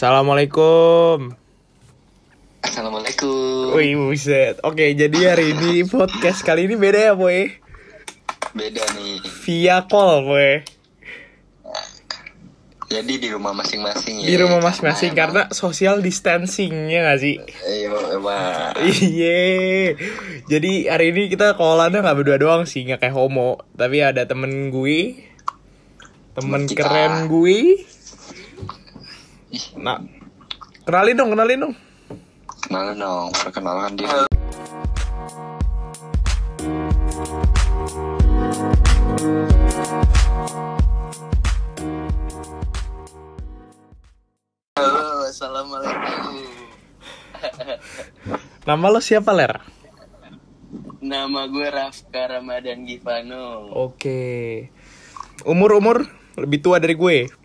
[0.00, 1.36] Assalamualaikum.
[2.64, 3.76] Assalamualaikum.
[3.76, 4.56] Wih buset.
[4.64, 7.52] Oke jadi hari ini podcast kali ini beda ya boy.
[8.56, 9.20] Beda nih.
[9.44, 10.64] Via call boy.
[12.88, 14.26] Jadi di rumah masing-masing ya.
[14.32, 17.36] Di rumah masing-masing karena social distancing ya gak sih?
[17.68, 18.72] Iya, emang.
[18.80, 19.44] Iya.
[20.48, 23.60] Jadi hari ini kita callannya nggak berdua doang sih nggak kayak homo.
[23.76, 25.28] Tapi ada temen gue,
[26.32, 26.88] temen Temen kita.
[26.88, 27.84] keren gue.
[29.76, 30.00] Nah,
[30.88, 31.74] kenalin dong, kenalin dong.
[32.64, 34.08] Kenalan dong, perkenalkan diri.
[44.80, 46.34] Halo, assalamualaikum.
[48.64, 49.60] Nama lo siapa ler?
[51.00, 53.72] Nama gue Rafka Ramadan Givano.
[53.76, 54.68] Oke.
[55.44, 57.39] Umur umur lebih tua dari gue.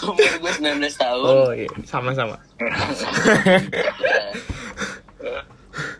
[0.04, 1.26] Umur gue 19 tahun.
[1.26, 2.36] Oh iya, sama-sama.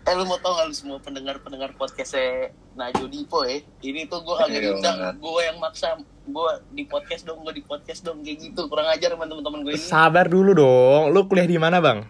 [0.05, 4.37] Eh lu mau tau gak lu semua pendengar-pendengar podcastnya Najo Dipo ya Ini tuh gue
[4.37, 5.15] agak Iya, diundang banget.
[5.19, 5.89] Gue yang maksa
[6.23, 9.73] Gue di podcast dong, gue di podcast dong Kayak gitu, kurang ajar sama temen-temen gue
[9.73, 11.11] ini Sabar dulu dong.
[11.11, 12.07] Lu kuliah di mana, Bang?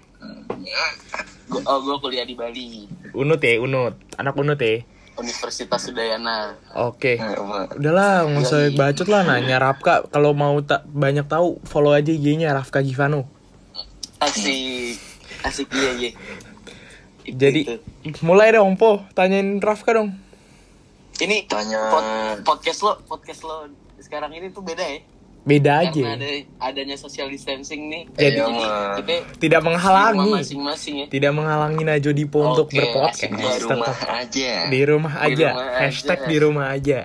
[1.47, 3.95] Gua- Oh gue kuliah di Bali Unut ya, Unut.
[4.17, 4.83] Anak Unut ya.
[5.15, 7.15] Universitas Udayana Oke.
[7.15, 7.79] Eh, Pak.
[7.79, 10.03] Udahlah, nggak usah bacot lah nanya Rafka.
[10.07, 13.31] Kalau mau tak banyak tahu, follow aja IG-nya Rafka Givano.
[14.19, 14.98] Asik
[15.42, 16.11] Asik iya iya
[17.23, 17.61] Itu, Jadi,
[18.05, 18.20] itu.
[18.20, 19.01] mulai dong, Po.
[19.12, 20.12] Tanyain Rafka dong.
[21.15, 25.01] Ini Tanya- pod- podcast lo Podcast lo sekarang ini tuh beda ya
[25.45, 26.03] Beda Karena aja.
[26.17, 26.28] ada,
[26.59, 28.92] adanya social distancing nih Jadi- Iya, Mak.
[28.98, 30.31] kita Tidak di menghalangi.
[30.33, 33.28] masing-masing ya Tidak menghalangi Najo Dipo untuk Oke, berpodcast.
[33.28, 34.53] Di rumah aja.
[34.67, 35.48] Di rumah Di aja.
[35.51, 36.28] rumah Hashtag aja.
[36.28, 36.98] di rumah aja.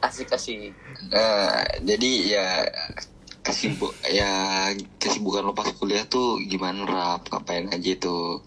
[0.00, 0.72] Asik asik
[1.08, 2.46] Nah, jadi ya
[3.42, 4.30] kesibuk ya
[4.96, 8.38] kesibukan lo pas kuliah tuh gimana rap ngapain aja tuh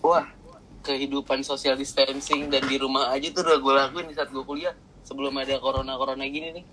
[0.00, 0.24] Wah,
[0.80, 4.72] kehidupan social distancing dan di rumah aja tuh udah gue lakuin di saat gue kuliah
[5.02, 6.64] sebelum ada corona corona gini nih.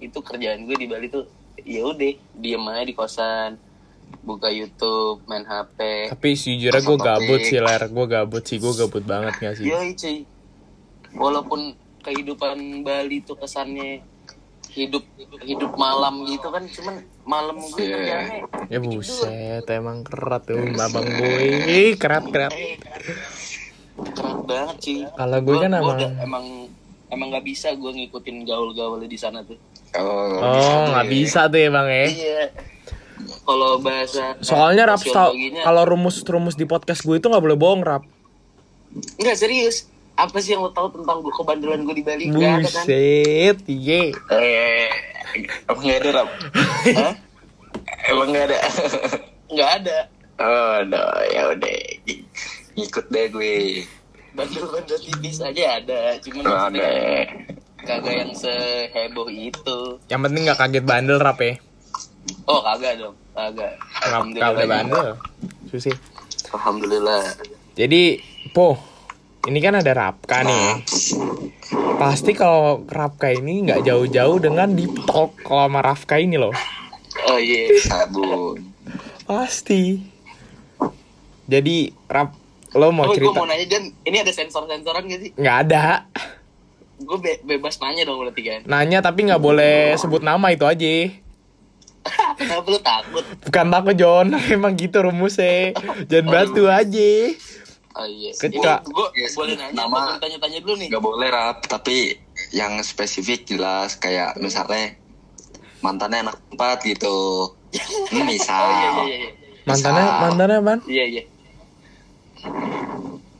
[0.00, 1.28] Itu kerjaan gue di Bali tuh
[1.60, 3.60] ya udah diem aja di kosan,
[4.22, 6.08] buka YouTube, main HP.
[6.10, 7.82] Tapi sejujurnya gue gabut sih, Ler.
[7.86, 8.56] Gue gabut sih.
[8.56, 9.64] Gue gabut banget gak sih?
[9.66, 10.24] Yoi cuy.
[11.12, 11.60] Walaupun
[12.00, 14.00] kehidupan Bali tuh kesannya
[14.70, 15.02] hidup
[15.42, 16.94] hidup malam gitu kan cuman
[17.24, 17.90] malam gue Iya.
[17.92, 18.38] kerjaannya
[18.68, 21.92] Ya buset, emang kerat tuh babang gue.
[21.94, 22.54] Kerat kerat.
[24.00, 26.44] keren banget sih Kalau gue kan gua emang- udah- emang
[27.10, 29.58] emang nggak bisa gue ngikutin gaul-gaul di sana tuh
[29.98, 31.12] oh, Oh, nggak tuh ya.
[31.12, 32.06] bisa tuh ya bang ya.
[32.08, 32.42] iya
[33.44, 35.02] kalau bahasa Soalnya rap
[35.62, 38.02] kalau rumus-rumus di podcast gue itu nggak boleh bohong rap.
[39.20, 39.86] nggak serius
[40.18, 44.12] apa sih yang lo tahu tentang gue kebandelan gue di Bali kan Buset, iya.
[44.34, 44.90] eh
[45.70, 46.28] emang nggak ada rap
[46.98, 47.14] Hah?
[48.10, 48.58] emang nggak ada
[49.48, 49.98] nggak ada
[50.42, 51.76] oh no ya udah
[52.76, 53.54] ikut deh gue
[54.32, 56.90] bandel-bandel tipis aja ada cuman oh, maksudnya ada
[57.80, 61.54] kagak yang seheboh itu Yang penting nggak kaget bandel rap ya.
[62.46, 63.72] oh kagak dong kagak
[64.30, 65.08] Nggak kagak bandel.
[65.66, 65.90] Susi.
[66.50, 67.22] alhamdulillah
[67.74, 68.18] Jadi,
[68.50, 68.76] po,
[69.46, 70.82] ini kan ada Rapka nih.
[71.96, 76.52] Pasti kalau Rapka ini nggak jauh-jauh dengan deep talk kalau sama Rafka ini loh.
[77.24, 78.60] oh iya sabun
[79.24, 80.02] Pasti.
[81.46, 82.34] Jadi, Rap,
[82.72, 83.34] lo mau oh, gue cerita?
[83.34, 85.30] mau nanya dan ini ada sensor-sensoran gak sih?
[85.34, 86.06] Nggak ada.
[87.00, 90.94] gue be- bebas nanya dong berarti kan Nanya tapi nggak boleh sebut nama itu aja.
[92.38, 93.24] kenapa lu takut?
[93.42, 95.72] Bukan takut John, emang gitu rumusnya.
[96.06, 97.10] Jangan batu aja.
[97.92, 98.30] oh iya.
[98.32, 100.88] Keca- gue Yes, boleh nanya nama- tanya-tanya dulu nih.
[100.88, 101.64] nggak boleh rap.
[101.64, 102.20] Tapi
[102.52, 104.94] yang spesifik jelas kayak misalnya
[105.80, 107.48] mantannya anak empat gitu.
[108.22, 108.60] Misal.
[108.60, 109.30] Oh iya iya iya.
[109.62, 110.80] Mantannya, mantannya apaan?
[110.84, 111.22] iya iya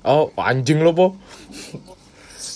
[0.03, 1.07] Oh, anjing lo, Po.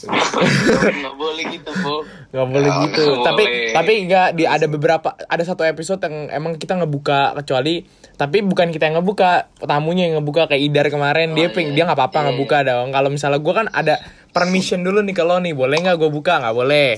[0.04, 3.04] nggak boleh gitu po Gak boleh Ya, gitu.
[3.06, 3.72] nggak Tapi boleh.
[3.72, 7.84] tapi nggak di ada beberapa ada satu episode yang emang kita ngebuka kecuali
[8.14, 11.74] tapi bukan kita yang ngebuka, tamunya yang ngebuka kayak Idar kemarin dia Oh, ping iya.
[11.74, 12.86] dia nggak apa-apa Iya, ngebuka dong.
[12.92, 13.94] Kalau misalnya gue kan ada
[14.30, 16.88] permission dulu nih kalau nih boleh nggak gue buka nggak boleh.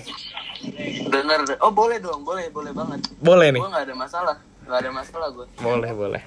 [1.06, 3.60] bener oh boleh dong boleh boleh banget Boleh nih.
[3.60, 6.22] gue nggak ada masalah nggak ada masalah gue Boleh boleh.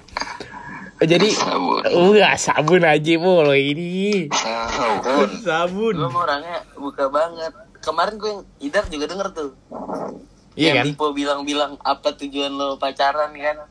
[1.00, 1.80] Eh, Jadi sabun.
[2.12, 4.28] Wah sabun aja lo ini.
[4.28, 5.28] Sabun.
[5.48, 5.94] Sabun.
[5.96, 7.56] Gue mau orangnya buka banget.
[7.80, 9.50] Kemarin gue yang idar juga denger tuh.
[10.60, 10.84] Iya yang kan?
[10.92, 13.64] Dipo bilang-bilang apa tujuan lo pacaran kan?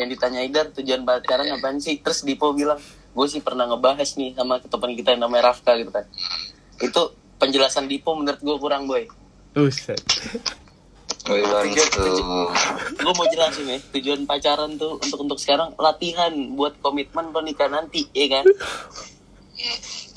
[0.00, 2.00] Yang ditanya Idar tujuan pacaran apaan sih?
[2.00, 2.80] Terus Dipo bilang
[3.12, 6.08] gue sih pernah ngebahas nih sama teman kita yang namanya Rafka gitu kan.
[6.80, 9.04] Itu penjelasan Dipo menurut gue kurang boy.
[9.52, 10.00] Buset
[11.22, 11.38] Oh
[11.88, 12.50] tuh.
[12.92, 17.70] gue mau jelasin ya tujuan pacaran tuh untuk untuk sekarang latihan buat komitmen lo nikah
[17.70, 18.44] nanti ya kan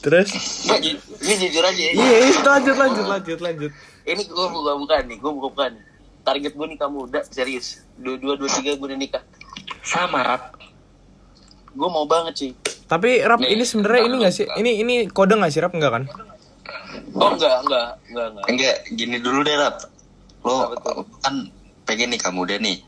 [0.02, 0.30] Terus?
[0.66, 3.72] Nggak, ju- ini jujur aja ya Iya, iya, lanjut, lanjut, lanjut, lanjut.
[4.04, 5.72] ini gue buka bukan nih gue buka bukan
[6.22, 9.22] target gue nikah muda serius dua dua dua tiga gue udah nikah
[9.81, 10.58] Sama rap.
[11.69, 12.51] gue mau banget sih
[12.86, 14.46] Tapi Rap Nih, ini sebenarnya ini gak sih?
[14.48, 16.04] Ini ini kode gak sih Rap enggak kan?
[17.13, 19.78] oh enggak enggak enggak enggak Enggak, gini dulu deh rap.
[20.46, 20.78] Lo
[21.26, 21.50] kan
[21.84, 22.86] pengen nikah muda nih.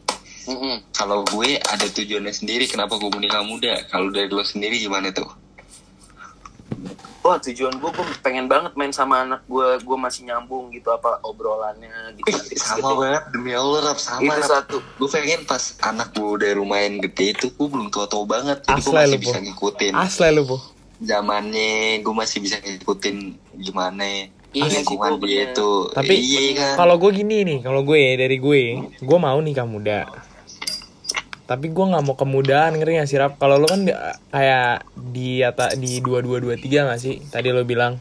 [0.48, 0.80] Mm-mm.
[0.96, 3.84] Kalau gue ada tujuannya sendiri, kenapa gue mau nikah muda?
[3.92, 5.28] Kalau dari lo sendiri gimana tuh?
[7.28, 11.20] wah tujuan gue gue pengen banget main sama anak gue gue masih nyambung gitu apa
[11.28, 14.48] obrolannya gitu sama banget demi Allah rap sama itu Rap.
[14.48, 18.64] satu gue pengen pas anak gue udah lumayan gede itu gue belum tua tua banget
[18.64, 19.44] jadi gue Asli masih lu, bisa Po.
[19.44, 20.58] ngikutin Asli lu, Bu.
[21.04, 23.18] zamannya gue masih bisa ngikutin
[23.60, 24.08] gimana
[24.50, 25.54] Iya sih, lingkungan dia bener.
[25.54, 28.62] tuh Tapi iya kan kalau gue gini nih, kalau gue dari gue,
[28.98, 30.08] gue mau nikah muda.
[31.44, 33.34] Tapi gue nggak mau kemudaan, ngerti gak sih Rap?
[33.38, 33.96] Kalau lo kan di-
[34.28, 37.24] kayak di ata di dua dua dua tiga nggak sih?
[37.24, 38.00] Tadi lo bilang.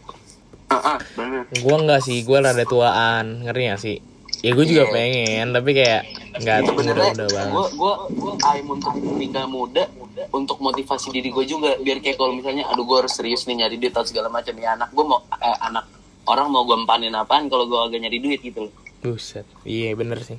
[0.66, 3.96] ah ah, bener Gue nggak sih, gue rada tuaan, ngerti gak sih?
[4.42, 4.92] Ya gue juga Iya.
[4.92, 6.02] pengen, tapi kayak
[6.36, 7.52] nggak muda sebenarnya muda banget.
[7.52, 9.84] gue gue gue aim untuk nikah muda
[10.28, 13.76] untuk motivasi diri gue juga biar kayak kalau misalnya aduh gue harus serius nih nyari
[13.76, 15.84] duit atau segala macam ya anak gue mau eh, anak
[16.26, 18.72] orang mau gue empanin apaan kalau gue agak nyari duit gitu loh.
[19.02, 20.38] Buset, iya bener sih.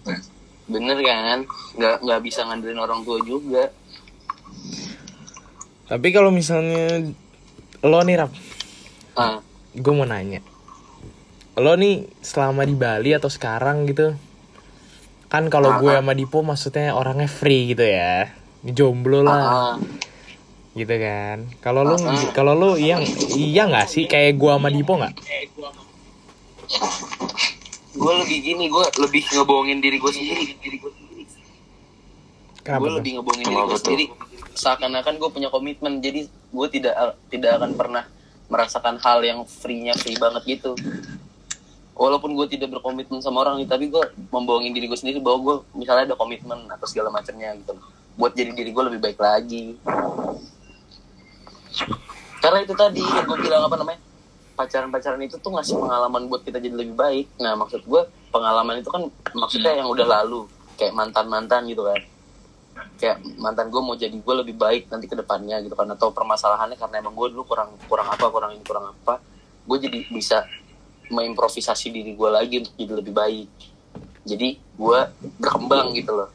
[0.67, 1.47] bener kan?
[1.79, 3.71] Nggak nggak bisa ngandelin orang tua juga.
[5.87, 7.07] Tapi kalau misalnya
[7.79, 8.31] lo nih Rap,
[9.15, 9.39] ah.
[9.71, 10.43] Gue mau nanya.
[11.55, 14.17] Lo nih selama di Bali atau sekarang gitu
[15.27, 18.31] kan kalau gue sama Dipo maksudnya orangnya free gitu ya.
[18.63, 19.39] Jomblo lah.
[19.39, 19.73] Ah,
[20.77, 21.49] gitu kan.
[21.59, 21.97] Kalau lo
[22.31, 23.01] kalau lo iya
[23.33, 24.05] iya nggak sih?
[24.05, 25.13] Kayak gue sama Dipo nggak?
[27.97, 30.43] Gue lebih gini gue lebih ngebohongin diri gue sendiri.
[30.61, 30.91] Diri gue
[32.69, 34.05] lebih ngebohongin diri gue sendiri.
[34.53, 38.03] Seakan-akan gue punya komitmen jadi gue tidak tidak akan pernah
[38.47, 40.77] merasakan hal yang free-nya free banget gitu.
[41.97, 45.55] Walaupun gue tidak berkomitmen sama orang nih tapi gue membohongin diri gue sendiri bahwa gue
[45.73, 47.73] misalnya ada komitmen atau segala macamnya gitu.
[48.17, 49.77] Buat jadi diri gue lebih baik lagi
[52.41, 53.99] karena itu tadi yang gue bilang apa namanya
[54.57, 57.25] pacaran-pacaran itu tuh ngasih pengalaman buat kita jadi lebih baik.
[57.37, 58.01] Nah maksud gue
[58.33, 59.05] pengalaman itu kan
[59.37, 60.49] maksudnya yang udah lalu
[60.81, 62.01] kayak mantan-mantan gitu kan.
[62.97, 66.77] Kayak mantan gue mau jadi gue lebih baik nanti ke depannya gitu kan atau permasalahannya
[66.77, 69.21] karena emang gue dulu kurang kurang apa kurang ini kurang apa.
[69.69, 70.41] Gue jadi bisa
[71.13, 73.49] mengimprovisasi diri gue lagi untuk jadi lebih baik.
[74.25, 74.99] Jadi gue
[75.37, 76.29] berkembang gitu loh.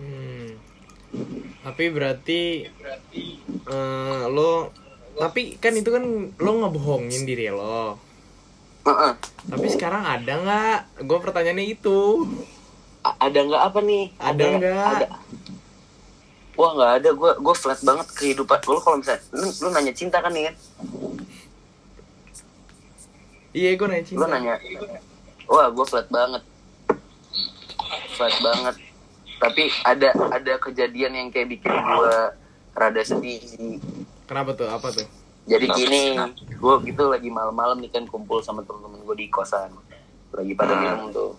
[0.00, 0.56] Hmm.
[1.62, 2.64] Tapi berarti
[3.66, 4.70] eh, lo
[5.18, 7.98] tapi kan itu kan lo ngebohongin diri lo.
[8.86, 9.12] Heeh.
[9.50, 11.04] tapi sekarang ada nggak?
[11.04, 12.24] Gue pertanyaannya itu.
[13.04, 14.04] A- ada nggak apa nih?
[14.16, 14.86] Ada nggak?
[15.02, 15.06] ada.
[16.54, 17.10] Wah nggak ada.
[17.12, 18.58] Gue gue flat banget kehidupan.
[18.70, 20.56] Lo kalau misalnya lu, lu nanya cinta kan nih kan
[23.52, 24.22] iya gue nanya cinta.
[24.22, 24.54] Lu nanya.
[25.50, 26.42] Wah gue flat banget.
[28.14, 28.87] Flat banget
[29.38, 32.16] tapi ada ada kejadian yang kayak bikin gue
[32.74, 33.78] rada sedih sih.
[34.26, 34.68] Kenapa tuh?
[34.68, 35.06] Apa tuh?
[35.48, 35.78] Jadi Kenapa?
[35.80, 36.00] gini
[36.52, 39.72] gue gitu lagi malam-malam nih kan kumpul sama temen-temen gue di kosan.
[40.34, 40.82] Lagi pada Hmm.
[40.82, 41.32] minum tuh.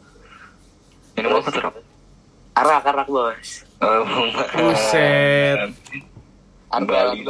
[1.13, 1.63] Minum apa tuh
[2.59, 3.49] arak arak bos.
[3.79, 4.03] Oh,
[4.51, 5.71] Buset.
[6.69, 7.23] arak lagi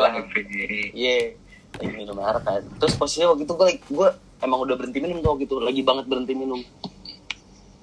[0.94, 1.38] iya
[1.76, 2.62] lagi minum arak kan.
[2.80, 4.10] Terus posisinya waktu itu gue gue
[4.40, 5.56] emang udah berhenti minum tuh waktu itu.
[5.60, 6.62] Lagi banget berhenti minum.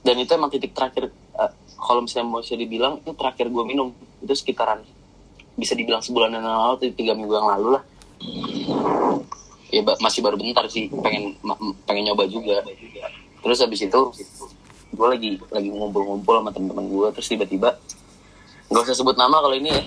[0.03, 1.11] Dan itu emang titik terakhir
[1.77, 3.93] kalau misalnya mau bisa dibilang itu terakhir gue minum.
[4.25, 4.83] Itu sekitaran
[5.57, 7.83] bisa dibilang sebulan yang lalu atau tiga minggu yang lalu lah.
[9.73, 10.89] Ya ba- masih baru bentar sih.
[10.91, 11.37] Pengen
[11.89, 12.61] pengen nyoba juga.
[13.41, 14.01] Terus habis itu
[14.97, 17.77] gue lagi lagi ngumpul-ngumpul sama teman-teman gue terus tiba-tiba
[18.73, 19.83] nggak usah sebut nama kalau ini ya.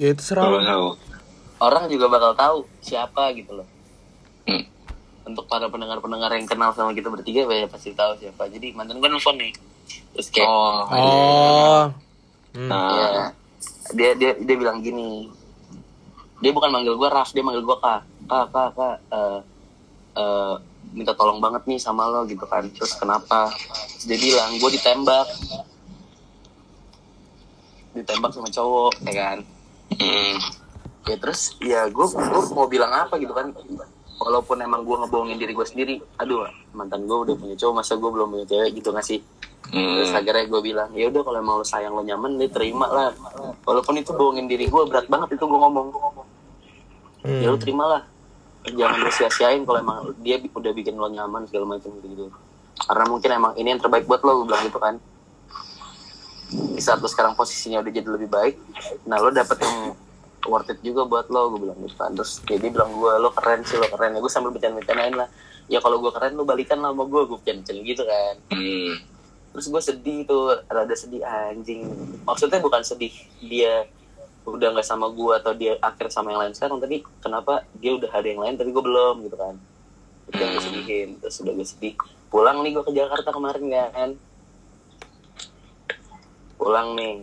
[0.00, 0.96] Ya itu tahu.
[1.62, 3.68] orang juga bakal tahu siapa gitu loh.
[4.42, 4.66] Hmm.
[5.22, 8.50] untuk para pendengar-pendengar yang kenal sama kita bertiga ya pasti tahu siapa.
[8.50, 9.54] Jadi mantan gue nelfon nih
[10.12, 11.82] terus kayak oh oh.
[12.52, 12.68] Hmm.
[12.68, 13.24] nah ya,
[13.96, 15.32] dia dia dia bilang gini
[16.42, 18.02] dia bukan manggil gue Raf dia manggil gue kak.
[18.26, 19.38] Kak kak kak eh,
[20.18, 20.54] eh,
[20.90, 22.66] minta tolong banget nih sama lo gitu kan.
[22.66, 23.54] Terus kenapa?
[23.94, 25.26] Terus dia bilang gue ditembak.
[27.94, 29.38] Ditembak sama cowok ya kan?
[29.92, 30.36] Hmm.
[31.02, 33.54] ya terus ya gue gue mau bilang apa gitu kan?
[34.18, 38.10] Walaupun emang gue ngebohongin diri gue sendiri aduh mantan gue udah punya cowok masa gue
[38.10, 39.18] belum punya cewek gitu nggak sih
[39.72, 40.20] terus Hmm.
[40.20, 43.08] akhirnya gue bilang ya udah kalau emang lo sayang lo nyaman dia terima lah.
[43.64, 45.88] Walaupun itu bohongin diri gue berat banget itu gue ngomong.
[47.24, 47.62] Ya lo Hmm.
[47.64, 48.02] terima lah.
[48.62, 52.24] Jangan lo sia-siain kalau emang dia udah bikin lo nyaman segala macam gitu gitu
[52.72, 54.94] karena mungkin emang ini yang terbaik buat lo gue bilang gitu kan.
[56.52, 58.54] Di saat lo sekarang posisinya udah jadi lebih baik
[59.08, 59.96] nah lo dapet yang
[60.42, 62.12] worth it juga buat lo gue bilang gitu kan.
[62.12, 64.12] Terus dia bilang gue lo keren sih lo keren.
[64.12, 65.32] Ya gue sambil bercanda-bercandain lah.
[65.72, 68.34] Ya kalau gue keren lo balikan lah sama gue gue bercanda gitu kan.
[68.52, 68.92] Hmm.
[69.52, 71.84] Terus gue sedih tuh rada sedih anjing.
[72.24, 73.84] Maksudnya bukan sedih dia
[74.42, 78.10] udah nggak sama gue atau dia akhir sama yang lain sekarang tapi kenapa dia udah
[78.10, 79.54] ada yang lain tapi gue belum gitu kan.
[80.32, 81.94] Itu yang gue sedihin terus udah gue sedih.
[82.32, 84.10] Pulang nih gue ke Jakarta kemarin kan.
[86.56, 87.14] Pulang nih.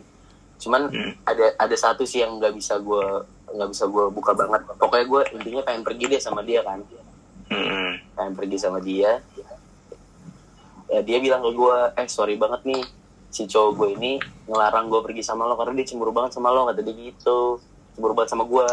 [0.61, 0.87] Cuman
[1.25, 3.05] ada ada satu sih yang nggak bisa gue
[3.49, 4.61] nggak bisa gue buka banget.
[4.77, 6.85] Pokoknya gue intinya pengen pergi deh sama dia kan.
[7.49, 7.97] Hmm.
[8.13, 9.25] pengen pergi sama dia
[10.89, 12.81] ya dia bilang ke gue eh sorry banget nih
[13.27, 14.11] si cowok gue ini
[14.45, 17.61] ngelarang gue pergi sama lo karena dia cemburu banget sama lo kata dia gitu
[17.93, 18.65] cemburu banget sama gue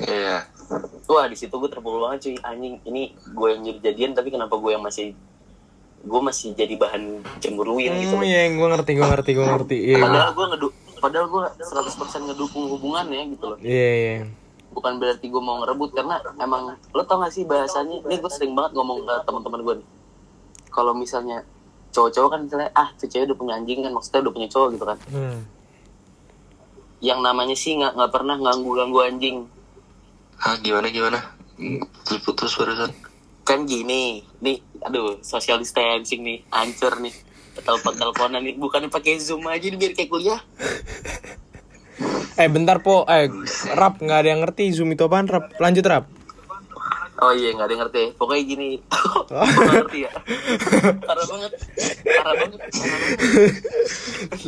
[0.00, 0.48] Iya.
[1.04, 4.54] wah di situ gue terpukul banget cuy anjing ini gue yang jadi jadian tapi kenapa
[4.54, 5.12] gue yang masih
[6.00, 7.02] gue masih jadi bahan
[7.38, 8.24] cemburuin gitu Hmm, loh.
[8.24, 9.76] iya, gue ngerti, gue ngerti, gue ngerti.
[9.84, 14.14] Iya, gua- padahal gue ngedu padahal gue 100% ngedukung hubungannya gitu loh iya, iya.
[14.70, 18.52] bukan berarti gue mau ngerebut karena emang lo tau gak sih bahasanya ini gue sering
[18.52, 19.86] banget ngomong ke teman-teman gue nih
[20.70, 21.42] kalau misalnya
[21.90, 24.84] cowok-cowok kan misalnya ah tuh cewek udah punya anjing kan maksudnya udah punya cowok gitu
[24.84, 25.40] kan Hmm.
[27.00, 29.36] yang namanya sih nggak nggak pernah ganggu ganggu anjing
[30.38, 31.20] Ah gimana gimana?
[32.00, 32.88] Putus-putus barusan.
[33.42, 37.12] kan gini nih aduh social distancing nih hancur nih
[37.58, 40.40] telepon teleponan nih bukan pakai zoom aja nih biar kayak kuliah
[42.32, 43.04] Eh, bentar, Po.
[43.04, 43.28] Eh,
[43.70, 45.52] rap, nggak ada yang ngerti Zoom itu apaan, rap.
[45.60, 46.08] Lanjut, rap.
[47.20, 48.04] Oh iya nggak ada yang ngerti.
[48.16, 48.70] Pokoknya gini.
[49.30, 50.12] Nggak ngerti ya.
[51.08, 51.52] Parah banget.
[52.04, 52.60] Parah banget.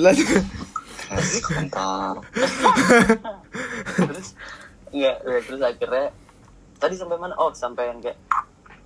[0.01, 0.45] Lanjut.
[1.45, 2.15] Komentar.
[4.09, 4.29] terus
[4.93, 6.07] enggak ya, terus akhirnya
[6.81, 7.35] tadi sampai mana?
[7.37, 8.19] Oh sampai yang kayak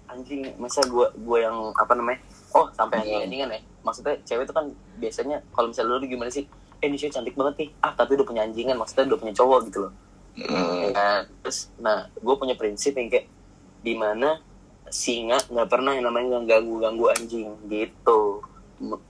[0.07, 2.21] anjing masa gua gua yang apa namanya?
[2.55, 3.61] Oh sampai yang anjingan ya.
[3.87, 4.67] Maksudnya cewek itu kan
[4.99, 6.45] biasanya kalau misalnya lu gimana sih?
[6.83, 7.71] Eh ini cewek cantik banget nih.
[7.83, 8.75] Ah tapi udah punya anjingan.
[8.75, 9.93] Maksudnya udah punya cowok gitu loh.
[10.37, 10.93] Hmm.
[10.93, 13.25] Nah, terus nah gue punya prinsip yang kayak
[13.87, 14.43] di mana
[14.91, 18.43] singa nggak pernah yang namanya ganggu ganggu anjing gitu.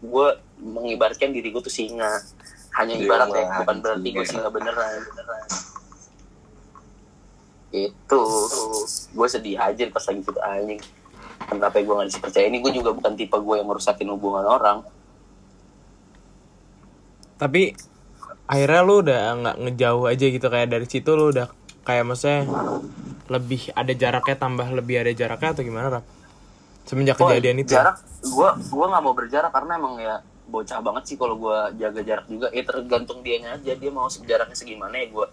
[0.05, 0.29] Gue
[0.61, 2.21] mengibaratkan diri gue tuh singa
[2.77, 4.45] hanya Iya, ibarat ya bukan berarti gue singa.
[4.45, 5.01] singa beneran.
[7.73, 8.23] Itu
[9.17, 10.81] gue sedih aja pas lagi gitu anjing.
[11.47, 12.45] Kenapa gue gak dipercaya?
[12.53, 14.85] Ini gue juga bukan tipe gue yang merusakin hubungan orang.
[17.37, 17.73] Tapi
[18.49, 21.51] akhirnya lu udah nggak ngejauh aja gitu kayak dari situ lu udah
[21.87, 22.43] kayak maksudnya
[23.27, 26.05] lebih ada jaraknya tambah lebih ada jaraknya atau gimana rap?
[26.83, 27.71] Semenjak Oh, kejadian itu.
[27.71, 27.83] ya?
[27.83, 30.17] jarak gue gue nggak mau berjarak karena emang ya
[30.47, 34.55] bocah banget sih kalau gue jaga jarak juga ya tergantung dianya aja dia mau jaraknya
[34.55, 35.27] segimana ya gue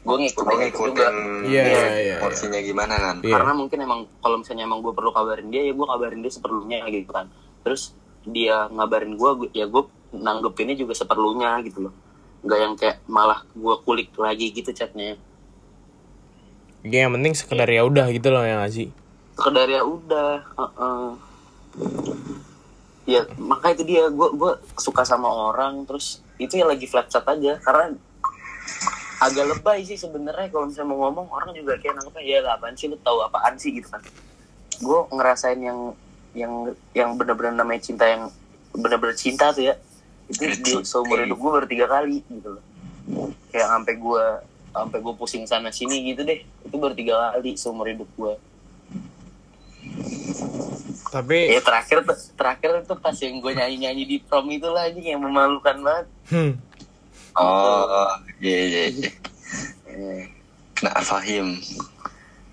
[0.00, 3.16] gue ngikutin itu juga ngikutin Iya, iya, iya, porsinya gimana kan?
[3.20, 3.32] Iya.
[3.34, 6.80] karena mungkin emang kalau misalnya emang gue perlu kabarin dia ya gue kabarin dia seperlunya
[6.88, 7.28] gitu kan
[7.60, 7.92] terus
[8.22, 9.82] dia ngabarin gue ya gue
[10.14, 11.94] nanggepinnya juga seperlunya gitu loh
[12.40, 15.16] nggak yang kayak malah gue kulik lagi gitu chatnya
[16.84, 18.92] Ya, yang penting sekedar ya udah gitu loh yang ngasih.
[19.34, 21.06] sekedar ya udah heeh.
[23.04, 27.26] ya maka itu dia gue gue suka sama orang terus itu ya lagi flat chat
[27.26, 27.98] aja karena
[29.24, 32.74] agak lebay sih sebenarnya kalau misalnya mau ngomong orang juga kayak nangkepnya ya lah, apaan
[32.76, 33.72] sih lu tahu apaan sih?
[33.72, 34.02] gitu kan.
[34.78, 35.96] Gue ngerasain yang
[36.36, 36.52] yang
[36.92, 38.28] yang benar-benar namanya cinta yang
[38.74, 39.74] benar-benar cinta tuh ya
[40.26, 42.64] itu di seumur hidup gue baru tiga kali gitu loh.
[43.50, 44.24] Kayak sampai gue
[44.74, 46.42] sampai gue pusing sana sini gitu deh.
[46.60, 48.34] Itu baru tiga kali seumur hidup gue
[51.08, 54.90] Tapi ya terakhir tuh terakhir itu pas yang gue nyanyi nyanyi di prom itu lah
[54.90, 56.06] anjing yang memalukan banget.
[56.28, 56.52] Hmm,
[57.34, 59.10] Oh, iya iya iya.
[60.82, 61.58] Nah, Fahim.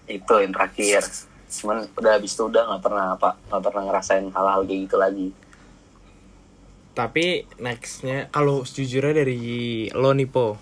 [0.06, 1.01] itu yang terakhir.
[1.50, 5.28] Cuman udah habis itu udah nggak pernah apa nggak pernah ngerasain hal-hal kayak gitu lagi.
[6.92, 7.25] Tapi
[7.58, 9.40] nextnya kalau sejujurnya dari
[9.92, 10.60] lo nih po,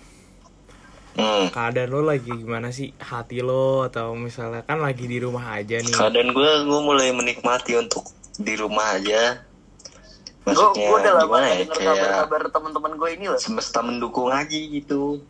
[1.10, 1.50] Hmm.
[1.50, 5.90] keadaan lo lagi gimana sih hati lo atau misalnya kan lagi di rumah aja nih.
[5.90, 9.42] Keadaan gue, gue mulai menikmati untuk di rumah aja.
[10.40, 11.54] gue Maksudnya gue udah lama ya?
[11.66, 15.20] Kayak kabar-kabar teman-teman gue ini loh semesta mendukung aja gitu.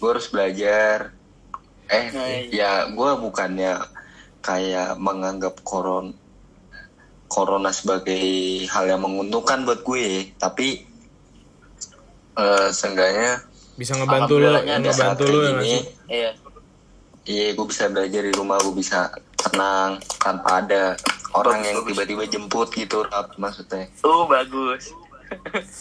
[0.00, 1.12] Gue harus belajar.
[1.86, 3.78] Eh, Nah, ya gue bukannya
[4.42, 6.16] kayak menganggap koron
[7.30, 8.22] corona sebagai
[8.70, 10.82] hal yang menguntungkan buat gue, tapi
[12.36, 13.44] eh seenggaknya
[13.76, 15.82] Bisa ngebantu ada ngebantu kayak ya sih?
[16.08, 16.30] iya
[17.26, 20.94] Iya, gue bisa belajar di rumah, gue bisa tenang tanpa ada
[21.34, 23.90] orang Bagus, yang tiba-tiba jemput gitu, Rap, maksudnya.
[24.06, 24.94] oh bagus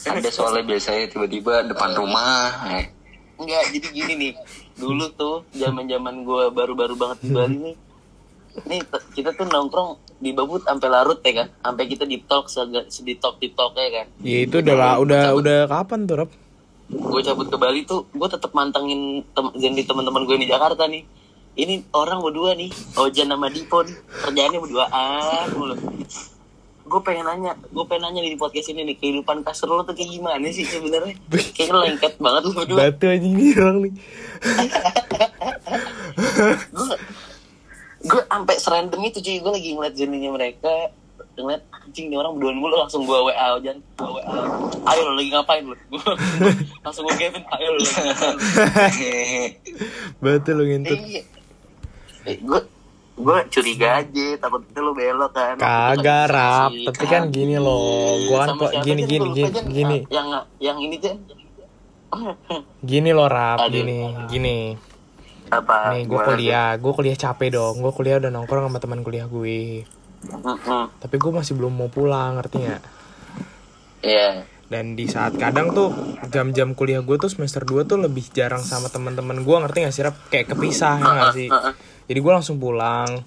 [0.10, 2.90] Ada soalnya biasanya tiba-tiba depan rumah, eh.
[3.38, 4.34] Enggak, jadi gini nih.
[4.74, 7.76] Dulu tuh zaman-zaman gue baru-baru banget di Bali nih.
[8.66, 8.82] nih
[9.14, 12.48] kita tuh nongkrong di babut sampai larut ya kan sampai kita deep talk
[13.04, 16.32] deep talk deep talk ya kan Ya itu udah lah, udah udah kapan tuh, Rob?
[16.86, 21.04] Gue cabut ke Bali tuh gue tetap mantengin tem jadi teman-teman gue di Jakarta nih.
[21.56, 22.68] Ini orang berdua nih
[23.00, 23.88] Ojan sama Dipon.
[24.28, 25.76] Kerjaannya berduaan mulu.
[26.86, 29.96] Gue pengen nanya gue pengen nanya nih di podcast ini nih kehidupan kasur lo tuh
[29.96, 31.16] kayak gimana sih sebenarnya?
[31.32, 32.78] Kayaknya lengket banget lo berdua.
[32.92, 33.94] Batu anjing nih orang nih.
[36.76, 36.96] gue
[38.06, 40.94] gue sampai serandom itu cuy gue lagi ngeliat journey mereka
[41.36, 44.24] ngeliat anjing nih orang berduaan mulu langsung gue WA Ojan gue WA
[44.88, 45.76] ayo lo lagi ngapain lo?
[46.86, 47.80] Langsung gue Kevin ayo lo.
[47.84, 49.52] Lagi ngapain
[50.24, 51.00] Batu lu ngintut.
[51.00, 51.22] Iya.
[52.26, 52.60] Eh, gue
[53.16, 55.56] gue curiga aja takut itu lu belok kan.
[55.56, 59.98] Kagak rap, tapi kan gini loh, gua kan kok gini gini gini gini.
[60.04, 60.28] Ah, yang
[60.60, 61.16] yang ini kan
[62.84, 64.58] gini loh rap, gini gini.
[65.46, 65.94] apa?
[65.94, 69.86] Nih gue kuliah, gue kuliah capek dong, gue kuliah udah nongkrong sama teman kuliah gue.
[71.00, 72.84] Tapi gue masih belum mau pulang, ngerti nggak?
[74.06, 74.30] Iya.
[74.66, 75.94] Dan di saat kadang tuh
[76.34, 80.02] jam-jam kuliah gue tuh semester 2 tuh lebih jarang sama teman-teman gue ngerti gak sih
[80.02, 81.50] rap kayak kepisah ya nggak sih.
[82.10, 83.22] Jadi gue langsung pulang,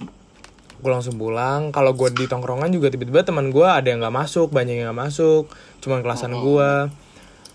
[0.82, 1.70] gue langsung pulang.
[1.70, 5.00] Kalau gue di tongkrongan juga tiba-tiba teman gue ada yang nggak masuk, banyak yang nggak
[5.10, 5.46] masuk,
[5.78, 6.70] cuman kelasan gue.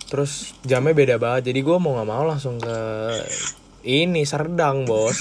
[0.07, 2.77] Terus jamnya beda banget, jadi gue mau nggak mau langsung ke
[3.83, 5.19] ini Serdang bos,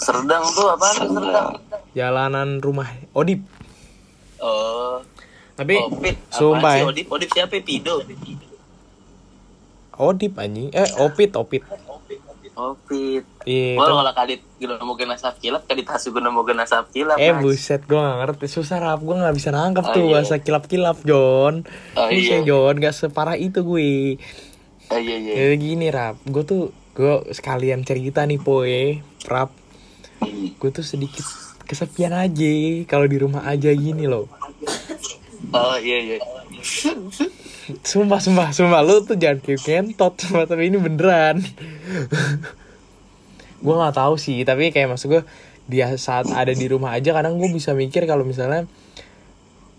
[0.00, 1.52] Serdang tuh apa Serdang?
[1.92, 3.44] Jalanan rumah Odip.
[4.38, 4.98] Oh.
[5.52, 6.16] Tapi Opit.
[6.18, 7.56] Apaan sumpah sih ya, Odip, Odip siapa?
[7.60, 8.00] Pido.
[9.92, 11.62] Odip anjing, eh Opit Opit.
[12.52, 13.24] Opit.
[13.42, 13.80] Iya.
[13.80, 17.16] Gua kalau kadit guna mau kena asap kilap, kadit hasu guna mau kena asap kilap.
[17.16, 17.40] Eh Mas.
[17.40, 20.12] buset gue gak ngerti Susah rap Gue gak bisa nangkep Oh, tuh iya.
[20.14, 21.64] Bahasa kilap-kilap John
[21.96, 22.44] Oh, iya.
[22.44, 24.20] John Gak separah itu gue
[24.86, 25.32] Ah, iya iya.
[25.48, 29.50] Ya gini rap Gue tuh Gue sekalian cerita nih poe Rap
[30.60, 31.24] Gue tuh sedikit
[31.72, 32.52] kesepian aja
[32.84, 34.28] Kalau di rumah aja gini loh
[35.52, 36.18] Oh iya iya.
[37.80, 41.40] Sumpah sumpah sumpah Lu tuh jangan kayak kentot Sumpah tapi ini beneran
[43.64, 45.22] Gue gak tahu sih Tapi kayak maksud gue
[45.64, 48.68] Dia saat ada di rumah aja Kadang gue bisa mikir kalau misalnya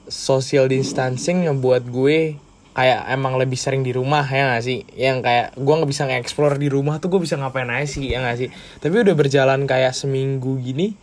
[0.09, 2.35] social distancing ngebuat gue
[2.73, 4.81] kayak emang lebih sering di rumah ya gak sih?
[4.93, 8.19] Yang kayak gue nggak bisa nge-explore di rumah tuh gue bisa ngapain aja sih ya
[8.19, 8.49] gak sih?
[8.81, 10.97] Tapi udah berjalan kayak seminggu gini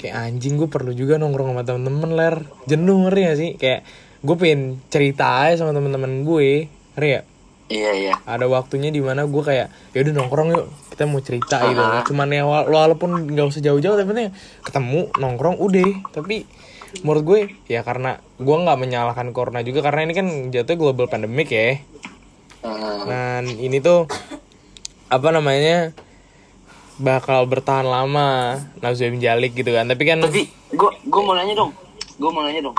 [0.00, 2.36] kayak anjing gue perlu juga nongkrong sama temen-temen ler.
[2.64, 3.50] Jenuh ngeri gak sih?
[3.54, 3.84] Kayak
[4.20, 7.22] gue pengen cerita aja sama temen-temen gue ngeri ya
[7.70, 8.14] Iya iya.
[8.26, 11.78] ada waktunya di mana gue kayak ya udah nongkrong yuk kita mau cerita gitu.
[12.10, 16.10] Cuman ya wa- walaupun nggak usah jauh-jauh tapi penting ketemu nongkrong udah.
[16.10, 16.50] Tapi
[17.00, 21.50] menurut gue ya karena gue nggak menyalahkan corona juga karena ini kan jatuh global pandemic
[21.50, 21.80] ya
[22.60, 23.08] Hmm.
[23.08, 24.04] dan ini tuh
[25.08, 25.96] apa namanya
[27.00, 30.44] bakal bertahan lama Nazim Jalik gitu kan tapi kan Tapi
[30.76, 31.72] gue gue mau nanya dong.
[32.20, 32.76] Gue mau nanya dong.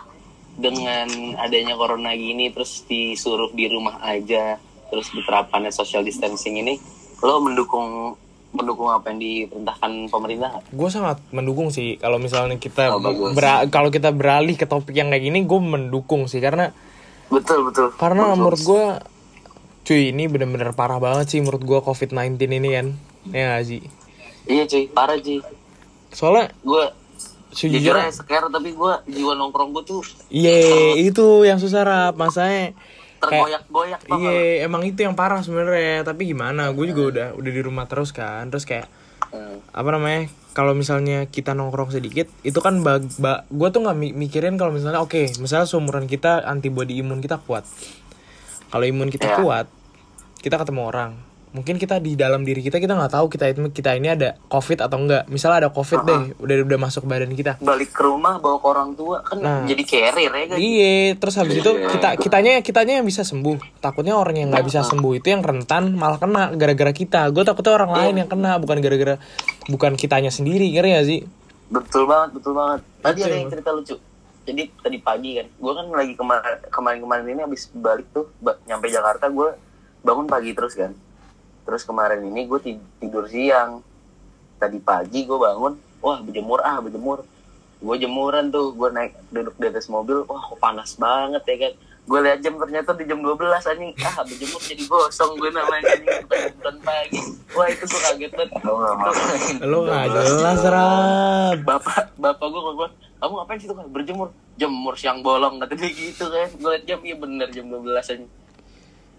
[0.53, 1.09] Dengan
[1.41, 4.61] adanya corona gini terus disuruh di rumah aja,
[4.93, 6.77] terus diterapkannya social distancing ini,
[7.25, 8.13] lo mendukung
[8.51, 11.95] mendukung apa yang diperintahkan pemerintah gue sangat mendukung sih.
[11.95, 12.99] Kalau misalnya kita Oh,
[13.31, 16.39] bera- kalau kita beralih ke topik yang kayak gini gue mendukung sih.
[16.39, 16.75] Karena
[17.31, 17.95] Betul betul.
[17.95, 18.37] Karena Betul.
[18.37, 18.85] menurut gue
[19.81, 22.87] Cuy ini bener-bener parah banget sih menurut gue COVID-19 ini kan?
[23.31, 23.81] Ya gak sih?
[24.45, 25.41] Iya cuy, parah cuy.
[26.11, 26.85] Soalnya Gue
[27.51, 30.55] jujur sejujurnya scare tapi gue jiwa nongkrong gue tuh Iya
[31.01, 32.13] itu yang susah rap.
[32.13, 32.75] Masanya
[33.21, 33.99] tergoyak-goyak?
[34.09, 38.09] Iya emang itu yang parah sebenarnya Tapi gimana gue juga udah udah di rumah terus
[38.09, 38.89] kan Terus kayak
[39.31, 39.63] Hmm.
[39.71, 44.11] apa namanya kalau misalnya kita nongkrong sedikit itu kan bag, ba, gue tuh nggak mi-
[44.11, 47.63] mikirin kalau misalnya oke misalnya seumuran kita antibody imun kita kuat
[48.67, 49.37] kalau imun kita Iya.
[49.39, 49.67] kuat
[50.43, 51.11] kita ketemu orang
[51.51, 54.79] mungkin kita di dalam diri kita kita nggak tahu kita itu kita ini ada covid
[54.79, 58.55] atau enggak misalnya ada covid deh udah udah masuk badan kita Balik ke rumah bawa
[58.55, 59.65] ke orang tua kan Nah.
[59.65, 60.57] jadi carrier ya kan?
[60.61, 63.81] Iya, terus habis itu kita kitanya kitanya yang bisa sembuh.
[63.81, 67.25] Takutnya orang yang nggak bisa sembuh itu yang rentan malah kena gara-gara kita.
[67.33, 69.17] Gue takutnya orang lain yang kena bukan gara-gara
[69.65, 71.21] bukan kitanya sendiri, ngerti gak sih?
[71.73, 72.79] Betul banget, betul banget.
[73.01, 73.27] Tadi Betul.
[73.27, 73.95] ada yang cerita lucu.
[74.41, 78.29] Jadi tadi pagi kan, gue kan lagi kemarin kemarin ini habis balik tuh,
[78.65, 79.49] nyampe Jakarta gue
[80.01, 80.93] bangun pagi terus kan.
[81.71, 82.59] Terus kemarin ini gue
[82.99, 83.79] tidur siang.
[84.59, 87.23] Tadi pagi gue bangun, wah berjemur ah berjemur.
[87.79, 91.73] Gue jemuran tuh, gue naik duduk di atas mobil, wah kok panas banget ya kan.
[92.11, 96.11] Gue lihat jam ternyata di jam 12 anjing, ah berjemur jadi gosong gue namanya anjing
[96.59, 97.19] bukan pagi.
[97.55, 98.51] Wah itu gue kaget banget.
[99.63, 101.55] Lo nggak jelas rap.
[101.63, 102.89] bapak bapak gue gue
[103.23, 104.27] kamu ngapain situ kan berjemur
[104.59, 108.25] jemur siang bolong kata dia gitu kan gue liat jam iya bener jam 12 aja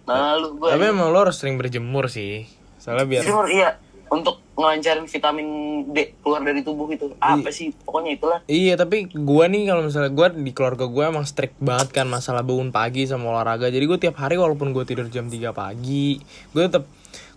[0.07, 2.47] malu gue Tapi emang lo harus sering berjemur sih.
[2.83, 3.79] Soalnya biar jemur iya.
[4.13, 5.49] Untuk ngelancarin vitamin
[5.89, 7.17] D keluar dari tubuh itu.
[7.17, 7.73] Apa sih?
[7.73, 8.39] Pokoknya itulah.
[8.45, 12.45] Iya tapi gua nih kalau misalnya gua di keluarga gua emang strict banget kan masalah
[12.45, 13.73] bangun pagi sama olahraga.
[13.73, 16.21] Jadi gue tiap hari walaupun gue tidur jam 3 pagi,
[16.53, 16.85] gue tetap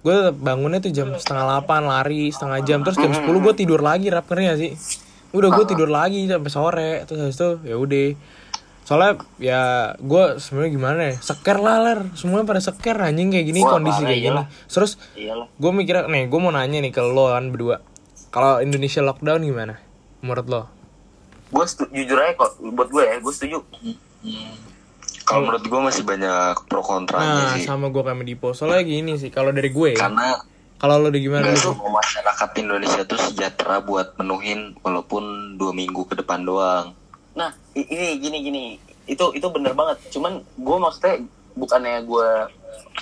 [0.03, 2.83] gue tetap bangunnya tuh jam setengah 8 lari setengah jam.
[2.83, 4.71] Terus jam 10 gue tidur lagi rap ngerti sih?
[5.31, 6.91] Udah gue tidur lagi sampai sore.
[7.07, 8.07] Terus habis itu ya udah
[8.85, 9.61] soalnya ya
[9.97, 11.15] gue sebenarnya gimana ya?
[11.17, 11.99] Seker lah ler.
[12.13, 14.41] Semuanya pada seker anjing kayak gini Wah, kondisi kayak gini.
[14.67, 15.01] terus
[15.51, 17.81] gue mikir nih gue mau nanya nih ke lo kan berdua.
[18.29, 19.81] Kalau Indonesia lockdown gimana
[20.21, 20.61] menurut lo?
[21.49, 23.57] Gue jujur aja kok buat gue ya gue setuju.
[25.25, 27.65] Kalau menurut gue masih banyak pro kontranya Nah, sih.
[27.65, 28.53] sama gue kayak Dipo.
[28.53, 30.37] Soalnya gini sih, kalau dari gue, ya, Karena
[30.77, 31.57] kalau lo udah gimana lu?
[31.57, 35.23] semua masyarakat Indonesia tuh sejahtera buat menuhin walaupun
[35.57, 36.93] dua minggu ke depan doang.
[37.35, 38.63] Nah ini gini gini.
[39.05, 40.01] Itu itu bener banget.
[40.09, 41.21] Cuman gue maksudnya
[41.55, 42.29] bukannya gue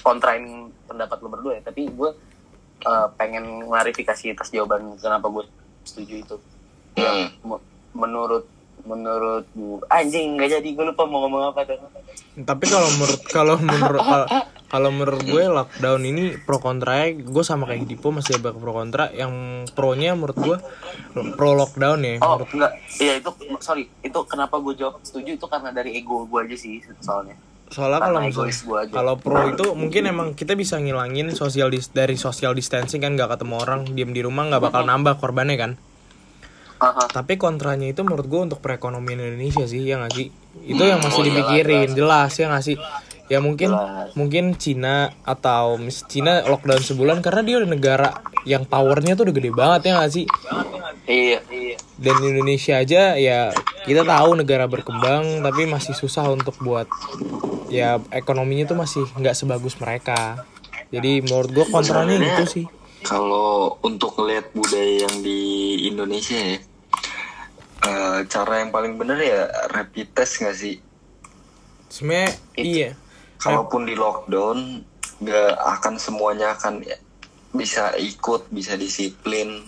[0.02, 2.10] kontrain pendapat lo berdua ya tapi gue
[2.86, 5.44] eh, pengen klarifikasi atas jawaban kenapa gue
[5.88, 6.36] setuju itu.
[7.00, 7.30] Hmm.
[7.94, 8.46] Menurut
[8.84, 10.70] menurut gue anjing nggak jadi.
[10.72, 11.78] Gue lupa mau ngomong apa tuh.
[12.34, 14.02] Tapi kalau menurut kalau menurut
[14.74, 19.10] kalau- menurut gue lockdown ini pro kontra gue sama kayak Dipo masih ada pro kontra.
[19.10, 19.34] Yang
[19.72, 20.58] pronya menurut gue
[21.34, 22.18] pro lockdown ya.
[22.20, 23.86] oh Menurut enggak iya itu sorry.
[24.02, 25.38] Itu kenapa gue jawab setuju?
[25.38, 27.38] Itu karena dari ego gue aja sih soalnya.
[27.70, 28.54] Soalnya kalau misalnya
[28.92, 33.30] kalau pro itu mungkin emang kita bisa ngilangin social dis- dari social distancing kan nggak
[33.30, 35.72] ketemu orang diem di rumah nggak bakal nambah korbannya kan
[36.84, 37.08] Aha.
[37.08, 40.28] tapi kontranya itu menurut gue untuk perekonomian Indonesia sih ya nggak sih?
[40.68, 42.32] Itu yang masih oh, iyalah, dipikirin jelas.
[42.36, 42.78] ya nggak sih?
[43.32, 44.12] Ya mungkin Jelas.
[44.20, 48.10] mungkin Cina atau mis Cina lockdown sebulan karena dia udah negara
[48.44, 50.26] yang powernya tuh udah gede banget ya nggak sih?
[51.08, 51.40] Iya.
[51.48, 53.54] Iya dan Indonesia aja ya
[53.88, 56.90] kita tahu negara berkembang tapi masih susah untuk buat
[57.72, 60.44] ya ekonominya tuh masih nggak sebagus mereka.
[60.94, 62.66] Jadi menurut gue kontranya gitu sih.
[63.04, 65.42] Kalau untuk ngeliat budaya yang di
[65.90, 66.58] Indonesia ya,
[67.88, 69.42] eh, cara yang paling bener ya
[69.72, 70.78] rapid test nggak sih?
[71.94, 72.90] sebenarnya iya.
[73.38, 74.82] Kalaupun di lockdown,
[75.22, 76.82] nggak akan semuanya akan
[77.54, 79.62] bisa ikut, bisa disiplin,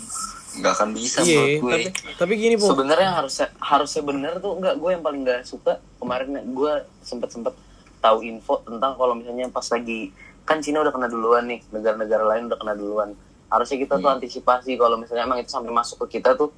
[0.57, 1.71] nggak akan bisa iya menurut gue.
[1.71, 5.83] tapi tapi gini po sebenarnya harusnya harusnya bener tuh enggak gue yang paling nggak suka
[5.99, 6.73] kemarin gue
[7.03, 7.53] sempet sempet
[7.99, 12.47] tahu info tentang kalau misalnya pas lagi kan Cina udah kena duluan nih negara-negara lain
[12.53, 13.09] udah kena duluan.
[13.49, 16.53] Harusnya kita tuh antisipasi kalau misalnya emang itu sampai masuk ke kita tuh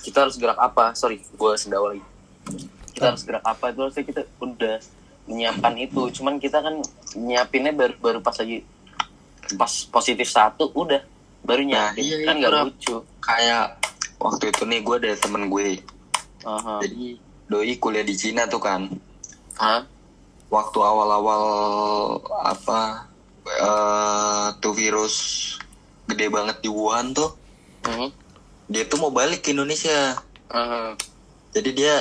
[0.00, 0.94] kita harus gerak apa?
[0.94, 2.04] Sorry gue sendawa lagi.
[2.92, 3.64] Kita harus gerak apa?
[3.68, 4.76] Itu harusnya kita udah
[5.26, 6.02] menyiapkan itu.
[6.14, 6.80] Cuman kita kan
[7.12, 8.62] nyiapinnya baru baru pas lagi
[9.54, 11.02] pas positif satu udah.
[11.42, 12.02] Baru Nah, nyiapin.
[12.02, 12.96] iya, kan iya, nggak lucu.
[13.20, 13.64] Kayak
[14.16, 15.68] waktu itu nih gue ada temen gue,
[16.42, 16.80] Aha.
[16.80, 18.86] jadi doi kuliah di Cina tuh kan.
[19.56, 19.82] Hah?
[20.46, 21.42] waktu awal-awal
[22.38, 23.02] apa
[23.46, 25.14] eh tuh virus
[26.06, 27.34] gede banget di Wuhan tuh.
[27.82, 28.08] Mhm.
[28.66, 30.18] Dia tuh mau balik ke Indonesia
[30.50, 30.94] Aha.
[31.54, 31.94] jadi dia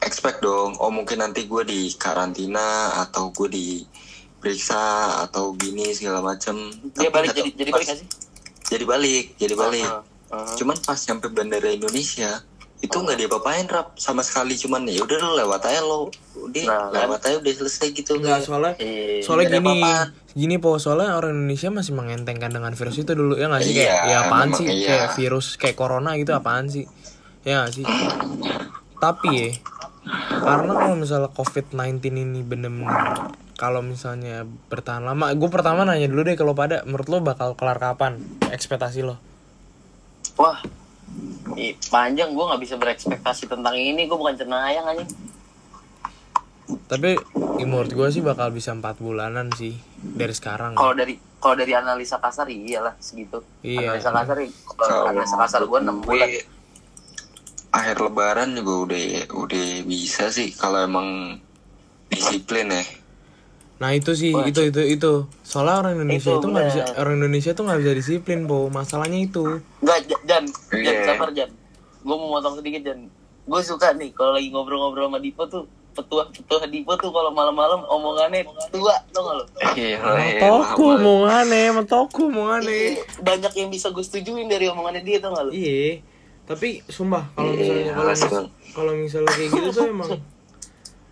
[0.00, 4.80] expect dong oh mungkin nanti gue di karantina atau gue diperiksa
[5.28, 6.56] atau gini segala macem
[6.96, 8.08] Dia Tapi balik jadi jadi balik gak sih?
[8.66, 10.00] jadi balik jadi balik Aha.
[10.32, 10.54] Aha.
[10.58, 12.40] cuman pas sampai bandara Indonesia
[12.76, 16.82] itu nggak diapa-apain rap sama sekali cuman ya udah lo lewat aja lo udah Nah,
[16.86, 17.08] kan?
[17.08, 19.24] lewat aja udah selesai gitu Enggak, soalnya Iya.
[19.24, 19.80] soalnya nggak gini
[20.36, 23.88] gini po soalnya orang Indonesia masih mengentengkan dengan virus itu dulu ya nggak sih kayak
[23.88, 24.86] Iya, ya apaan sih iya.
[24.86, 26.84] kayak virus kayak corona gitu apaan sih
[27.42, 27.84] ya nggak sih
[28.96, 29.48] tapi ya
[30.38, 36.36] karena kalau misalnya COVID-19 ini bener-bener kalau misalnya bertahan lama gue pertama nanya dulu deh
[36.36, 39.16] kalau pada menurut lo bakal kelar kapan ekspektasi lo
[40.36, 40.60] Wah.
[41.56, 44.04] Ih, panjang gue nggak bisa berekspektasi tentang ini.
[44.04, 45.10] Gue bukan cenayang anjing.
[46.90, 47.14] Tapi
[47.62, 50.74] ya, menurut gue sih bakal bisa empat bulanan sih dari sekarang.
[50.74, 53.40] Kalau dari kalau dari analisa kasar iyalah segitu.
[53.62, 53.96] Iya.
[53.96, 54.36] analisa kasar
[54.74, 56.28] kalau analisa kasar gue enam bulan.
[57.76, 59.04] akhir lebaran juga udah
[59.36, 61.36] udah bisa sih kalau emang
[62.08, 62.84] disiplin ya
[63.76, 65.12] Nah itu sih Wah, itu itu itu
[65.42, 69.20] soalnya orang Indonesia Itu itu nggak bisa orang Indonesia tuh nggak bisa disiplin po masalahnya
[69.20, 71.04] itu Enggak, J- Jan, Jan, Iya.
[71.04, 71.50] sabar Jan.
[72.00, 73.00] Gue mau motong sedikit Jan.
[73.42, 78.42] Gue suka nih kalau lagi ngobrol-ngobrol sama Dipo tuh petua-petua Dipo tuh kalau malam-malam omongannya
[78.68, 79.44] tua tau gak lo?
[79.72, 85.46] iya aneh matoku mau aneh Banyak yang bisa gue setujuin dari omongannya dia tau gak
[85.46, 85.52] lo?
[85.52, 86.00] iya
[86.44, 88.46] tapi sumpah kalau Iya, misalnya mis- Bang.
[88.70, 90.10] kalau misalnya kayak gitu tuh emang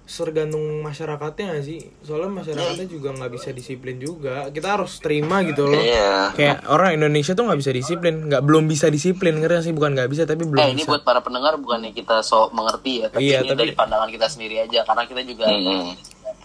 [0.04, 1.80] tergantung masyarakatnya gak sih?
[2.00, 4.48] Soalnya masyarakatnya juga nggak bisa disiplin juga.
[4.48, 5.74] Kita harus terima gitu loh.
[5.74, 6.30] Iya.
[6.32, 8.14] Kayak orang Indonesia tuh nggak bisa disiplin.
[8.22, 9.72] Nggak belum bisa disiplin ngerti sih?
[9.72, 10.92] Bukan nggak bisa tapi belum Eh ini bisa.
[10.92, 14.26] buat para pendengar bukannya kita sok mengerti ya, tapi Iya, ini tapi- dari pandangan kita
[14.28, 14.84] sendiri aja.
[14.84, 15.96] Karena kita juga Mm-mm.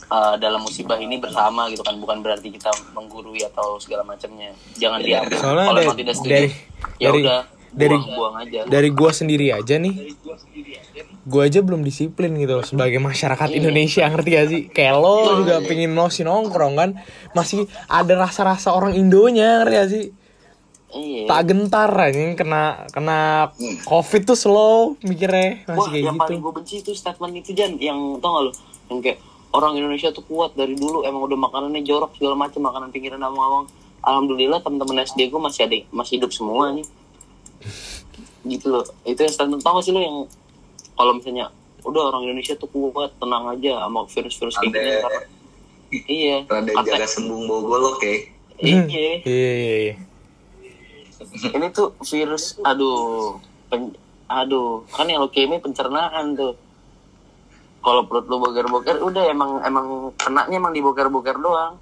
[0.08, 1.95] uh, dalam musibah ini bersama gitu kan.
[1.95, 4.56] Bukan berarti kita menggurui atau segala macamnya.
[4.74, 5.36] Jangan diambil.
[5.36, 6.45] Soalnya kalau dari- tidak setuju
[6.95, 7.39] ya udah
[7.71, 8.60] dari- buang, buang aja.
[8.65, 9.95] dari gua sendiri aja nih.
[11.23, 14.62] Gua aja belum disiplin gitu loh sebagai masyarakat Indonesia ngerti gak sih?
[14.67, 16.89] Kayak lo juga pengen nosi nongkrong kan
[17.32, 20.05] masih ada rasa-rasa orang Indonya ngerti gak sih?
[20.89, 21.29] Iya.
[21.29, 23.19] Tak gentar aja kena kena
[23.86, 26.23] covid tuh slow mikirnya masih Wah, kayak yang gitu.
[26.25, 28.51] paling gue benci itu statement itu Jan yang tau gak lo?
[28.89, 29.17] Yang kayak
[29.49, 33.69] orang Indonesia tuh kuat dari dulu emang udah makanannya jorok segala macam makanan pinggiran awang-awang
[34.01, 36.86] alhamdulillah teman-teman SD gue masih ada masih hidup semua nih
[38.45, 38.86] gitu loh.
[39.04, 40.17] Itu yang statement tau gak sih lo yang
[40.95, 41.52] kalau misalnya
[41.84, 44.80] udah orang Indonesia tuh kuat tenang aja sama virus-virus kayak gini.
[44.80, 45.22] Ada- karena
[46.12, 46.38] iya.
[46.45, 48.15] Rada kata jaga sembung bau golok ya.
[48.67, 49.95] iya iya iya iya.
[51.30, 53.95] Ini tuh virus aduh pen-
[54.28, 56.56] aduh kan yang leukemia pencernaan tuh.
[57.80, 61.80] Kalau perut lu boker-boker udah emang emang kenanya emang di boker-boker doang.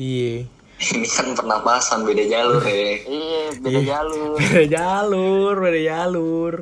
[0.00, 0.48] Iya
[0.82, 2.98] Ini kan pernapasan beda jalur ya.
[3.00, 4.34] iya beda jalur.
[4.42, 6.52] Beda jalur beda jalur.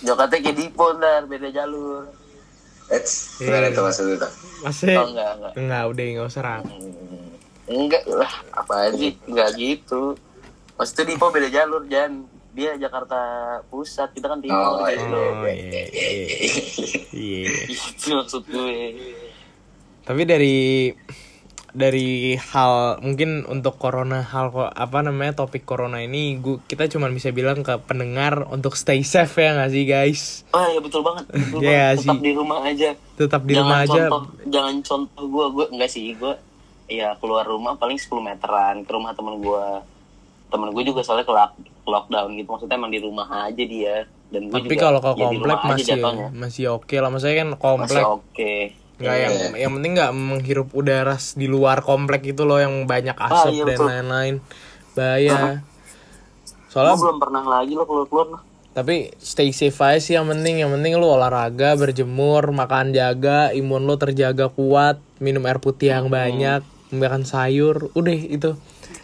[0.00, 2.10] Jokatnya kayak dipo ntar beda jalur.
[2.88, 3.46] Eits, Iya.
[3.46, 4.32] gimana itu maksudnya tuh?
[4.58, 5.52] masih oh enggak enggak.
[5.54, 6.62] Enggak udah nggak usah ram
[7.68, 9.12] enggak lah apa sih?
[9.24, 10.02] Enggak gitu.
[10.74, 12.24] Maksudnya dipo beda jalur Jan.
[12.48, 13.20] Dia Jakarta
[13.68, 15.82] Pusat kita kan timur Oh, gitu oh iya.
[15.86, 16.26] iya.
[17.12, 17.50] Iya.
[17.92, 18.98] Itu maksud gue.
[20.02, 20.90] Tapi dari
[21.70, 27.28] dari hal mungkin untuk corona hal apa namanya topik corona ini gua kita cuma bisa
[27.28, 31.60] bilang ke pendengar untuk stay safe ya nggak sih guys Oh iya betul banget, betul
[31.60, 31.96] Iya banget.
[31.98, 32.18] Tetap sih.
[32.18, 32.90] di rumah aja.
[33.14, 36.34] tetap di jangan rumah aja contoh, jangan contoh gue, gue enggak sih gue.
[36.88, 39.66] Ya keluar rumah paling 10 meteran ke rumah temen gue.
[40.48, 44.08] Temen gue juga soalnya ke, lock- ke lockdown gitu, maksudnya emang di rumah aja dia.
[44.26, 46.00] Dan tapi kalau ke ya komplek aja masih
[46.32, 48.04] masih oke lah maksudnya kan Masih komplek
[48.98, 49.06] oke.
[49.06, 53.54] nggak yang yang penting nggak menghirup udara di luar komplek itu loh yang banyak asap
[53.54, 54.34] iya, dan lain-lain.
[54.98, 55.38] Bahaya.
[55.38, 58.42] Gue soalnya belum pernah lagi lo keluar-keluar.
[58.74, 60.62] Tapi stay safe aja sih yang penting.
[60.62, 66.10] Yang penting lu olahraga berjemur makan jaga imun lu terjaga kuat minum air putih yang
[66.10, 68.56] banyak makan sayur udah itu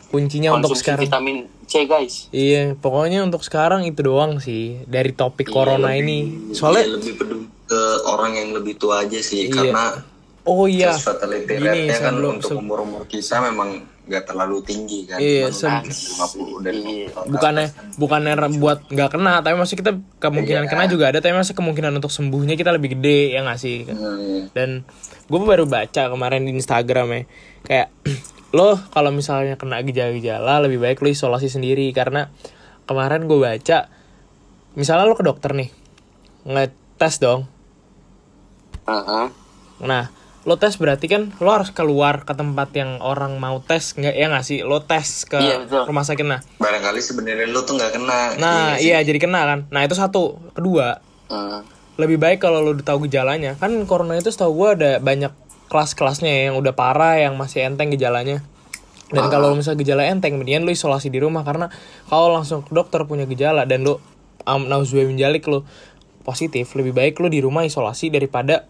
[0.09, 1.04] kuncinya untuk Konsumsi sekarang.
[1.11, 2.28] vitamin C guys.
[2.30, 6.52] iya pokoknya untuk sekarang itu doang sih dari topik corona ini.
[6.54, 9.55] Soalnya Iya, lebih peduli ke orang yang lebih tua aja sih Iya.
[9.55, 9.85] karena
[10.42, 13.70] oh iya fatality Gini, rate-nya kan sebelum- untuk umur-umur kita memang
[14.05, 15.16] nggak terlalu tinggi kan.
[15.16, 17.09] Iya, Cuma se- 50 dan Iya.
[17.24, 20.70] bukannya bukannya buat nggak kena tapi maksud kita kemungkinan Iya.
[20.70, 24.53] kena juga ada tapi masa kemungkinan untuk sembuhnya kita lebih gede ya nggak sih Hmm,
[24.53, 24.85] dan
[25.24, 27.20] gue baru baca kemarin di Instagram ya
[27.64, 27.88] kayak
[28.53, 32.29] lo kalau misalnya kena gejala-gejala lebih baik lo isolasi sendiri karena
[32.85, 33.88] kemarin gue baca
[34.74, 35.72] misalnya lo ke dokter nih
[36.44, 37.48] ngetes dong
[38.85, 39.27] Heeh.
[39.81, 40.12] nah
[40.44, 44.29] lo tes berarti kan lo harus keluar ke tempat yang orang mau tes nggak ya
[44.29, 44.61] nggak sih?
[44.61, 45.88] Lo tes ke Iya, betul.
[45.88, 46.44] rumah sakit nah.
[46.61, 48.37] Barangkali sebenarnya lu tuh nggak kena.
[48.37, 49.61] nah Iya iya jadi kena kan.
[49.73, 50.37] Nah itu satu.
[50.53, 51.01] Kedua
[51.33, 51.61] Heeh.
[51.97, 53.57] lebih baik kalau lo udah tahu gejalanya.
[53.57, 55.33] Kan corona itu setahu gue ada banyak
[55.73, 58.44] kelas-kelasnya ya, yang udah parah yang masih enteng gejalanya.
[59.09, 61.40] Dan kalau lo misalnya gejala enteng mendingan lo isolasi di rumah.
[61.40, 61.73] Karena
[62.05, 63.97] kalau langsung ke dokter punya gejala dan lo
[64.44, 65.64] um, nauzubillah min dzalik lo
[66.25, 68.67] positif lebih baik lo di rumah isolasi daripada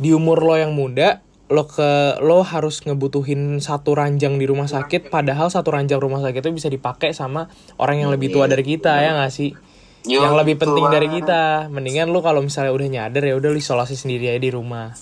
[0.00, 5.08] di umur lo yang muda lo ke lo harus ngebutuhin satu ranjang di rumah sakit
[5.08, 7.48] padahal satu ranjang rumah sakit itu bisa dipakai sama
[7.80, 9.52] orang yang lebih tua dari kita ya nggak sih?
[10.08, 11.68] Yo, yang lebih penting dari kita.
[11.72, 14.92] Mendingan lu kalau misalnya udah nyadar ya udah lu isolasi sendiri aja di rumah.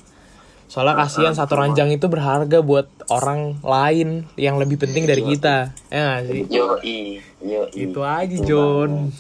[0.66, 6.00] Soalnya kasihan satu ranjang itu berharga buat orang lain yang lebih penting dari kita ya
[6.10, 6.42] nggak sih?
[6.50, 7.86] Yo, i, yo, i.
[7.86, 9.14] itu aja John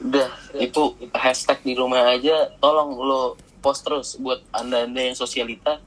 [0.00, 0.82] Udah, itu
[1.12, 2.50] hashtag di rumah aja.
[2.56, 3.22] Tolong lo
[3.58, 5.78] post terus buat anda-anda yang sosialita.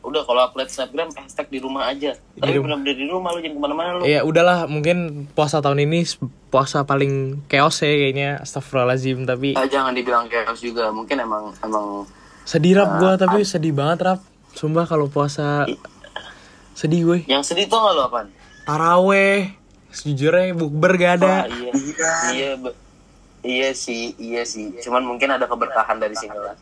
[0.00, 2.12] Udah kalau upload Snapgram hashtag di rumah aja.
[2.34, 2.76] Tapi rumah.
[2.76, 4.02] benar-benar di rumah lo jangan ke mana-mana lo.
[4.04, 4.96] ya udahlah mungkin
[5.30, 6.04] puasa tahun ini
[6.48, 10.88] puasa paling chaos ya kayaknya astagfirullahaladzim tapi Ah, jangan dibilang chaos juga.
[10.88, 12.04] Mungkin emang emang
[12.42, 14.20] sedih rap gue tapi sedih banget rap
[14.52, 15.64] sumpah kalau puasa
[16.72, 18.28] sedih gue yang sedih tuh nggak lo apaan?
[18.64, 19.56] taraweh
[19.88, 21.70] sejujurnya bukber gak ada Ah, iya,
[22.30, 22.76] iya, be-
[23.44, 24.74] iya sih, iya sih.
[24.80, 26.56] Cuman mungkin ada keberkahan dari sini lah.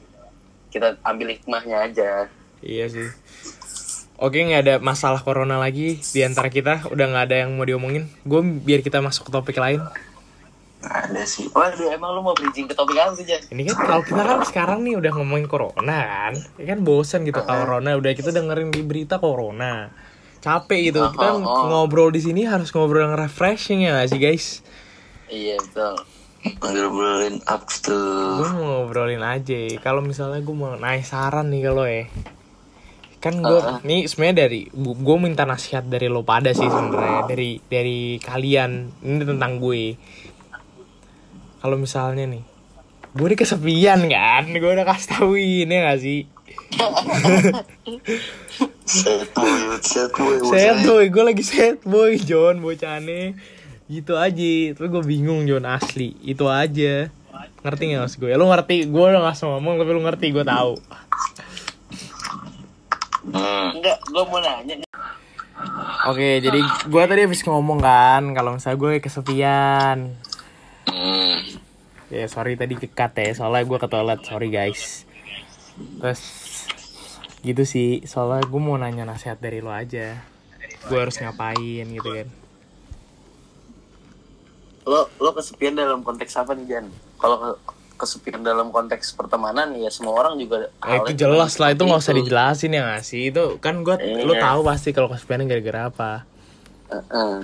[0.68, 2.27] Kita ambil hikmahnya aja.
[2.61, 3.09] Iya sih.
[4.23, 6.87] Oke nggak ada masalah corona lagi di antara kita.
[6.90, 8.07] Udah nggak ada yang mau diomongin.
[8.23, 9.83] Gue biar kita masuk ke topik lain.
[10.83, 11.47] Ada sih.
[11.51, 13.27] Waduh, emang lu mau bridging ke topik apa sih?
[13.27, 16.35] Ini kan kalau kita kan sekarang nih udah ngomongin corona kan.
[16.59, 17.95] Ya kan bosan gitu corona.
[17.99, 19.90] Udah kita dengerin di berita corona.
[20.42, 21.03] Capek gitu.
[21.14, 21.66] Kita Oh, oh.
[21.71, 24.47] ngobrol di sini harus ngobrol yang refreshing ya nggak sih guys?
[25.31, 25.95] Iya, betul.
[26.42, 28.42] Ngobrolin up tuh.
[28.42, 29.59] Gue mau ngobrolin aja.
[29.78, 32.11] Kalau misalnya gue mau naik saran nih kalau ya.
[33.22, 33.78] Kan gue Ah.
[33.87, 38.90] nih sebenarnya dari gue minta nasihat dari lo pada sih sebenarnya dari dari kalian.
[38.98, 39.94] Ini tentang gue.
[41.62, 42.42] Kalau misalnya nih
[43.12, 44.42] gue udah kesepian kan?
[44.50, 46.26] Gue udah kasih tauin ya gak sih?
[48.83, 53.38] Set boy set boy set boy gue lagi set boy John bocahane
[53.92, 57.12] gitu aja tapi gue bingung John asli itu aja
[57.61, 60.72] ngerti gak mas gue lu ngerti gue udah nggak ngomong tapi lu ngerti gue tahu
[63.28, 63.68] hmm.
[63.72, 64.74] Enggak, gue mau nanya.
[66.11, 69.98] Oke, jadi gue tadi habis ngomong kan kalau misalnya gue kesepian.
[70.90, 71.38] Hmm.
[72.11, 75.07] Ya sorry tadi kekat ya, soalnya gue ke toilet, sorry guys.
[76.02, 76.22] Terus
[77.46, 80.18] gitu sih, soalnya gue mau nanya nasihat dari lo aja.
[80.90, 82.41] Gue harus ngapain gitu kan?
[84.83, 86.87] Lo lo kesepian dalam konteks apa nih Jan?
[87.16, 87.59] Kalau ke-
[87.95, 92.14] kesepian dalam konteks pertemanan ya semua orang juga halnya itu jelas lah, itu nggak usah
[92.14, 93.31] dijelasin ya nggak sih?
[93.31, 93.95] Itu kan gue,
[94.27, 94.42] lo Iya.
[94.42, 96.27] tahu pasti kalau kesepian gara-gara apa.
[96.90, 97.35] Heeh.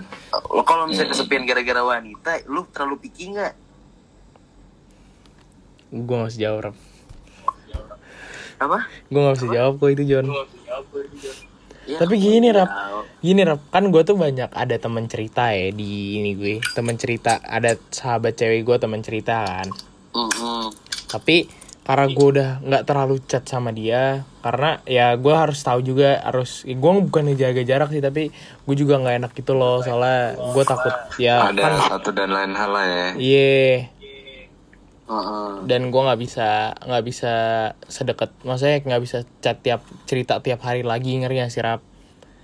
[0.50, 3.54] Lo kalau misalnya kesepian gara-gara wanita, lu terlalu picky nggak?
[5.94, 6.76] Gue nggak usah jawab, Rob.
[8.58, 8.78] Apa?
[9.06, 10.26] Gue nggak usah jawab kok itu John.
[11.88, 12.68] Ya, Tapi gini Rap,
[13.24, 17.40] gini Rap, kan gue tuh banyak ada temen cerita ya di ini gue, temen cerita,
[17.40, 19.72] ada sahabat cewek gue temen cerita kan.
[20.12, 20.68] Mm-mm.
[21.08, 21.48] Tapi
[21.88, 26.68] karena gue udah nggak terlalu chat sama dia, karena ya gue harus tahu juga harus,
[26.68, 30.92] gue bukan jaga jarak sih, tapi gue juga nggak enak gitu loh, soalnya gue takut
[31.16, 33.06] ya ada kan, satu dan lain hal lah ya.
[33.16, 33.88] Iya,
[35.64, 37.32] Dan gue nggak bisa nggak bisa
[37.88, 41.80] sedekat, maksudnya nggak bisa chat tiap cerita tiap hari lagi ngeri gak sih Rap?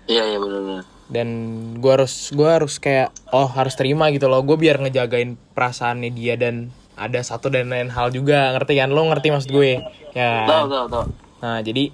[0.08, 0.84] Iya iya benar-benar.
[1.04, 1.28] dan
[1.76, 4.40] gue harus gue harus kayak oh harus terima gitu loh.
[4.40, 8.56] Gue biar ngejagain perasaannya dia dan ada satu dan lain hal juga.
[8.56, 8.88] Ngerti kan?
[8.88, 9.84] Lo ngerti maksud gue?
[10.16, 11.04] Ya Tahu tahu tahu.
[11.44, 11.92] nah jadi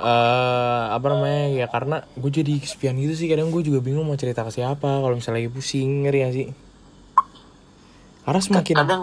[0.00, 1.44] eh apa namanya?
[1.54, 3.30] Ya karena gue jadi kesepian gitu sih.
[3.30, 4.90] Kadang gue juga bingung mau cerita ke siapa.
[4.98, 6.46] Kalau misalnya lagi pusing ngeri gak sih?
[8.26, 9.02] Karena semakin Kadang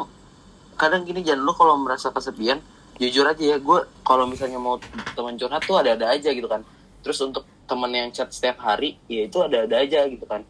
[0.77, 2.61] kadang gini Jan, lu kalau merasa kesepian,
[3.01, 4.77] jujur aja ya, gue kalau misalnya mau
[5.17, 6.61] teman curhat tuh ada-ada aja gitu kan.
[7.01, 10.45] Terus untuk temen yang chat setiap hari, ya itu ada-ada aja gitu kan.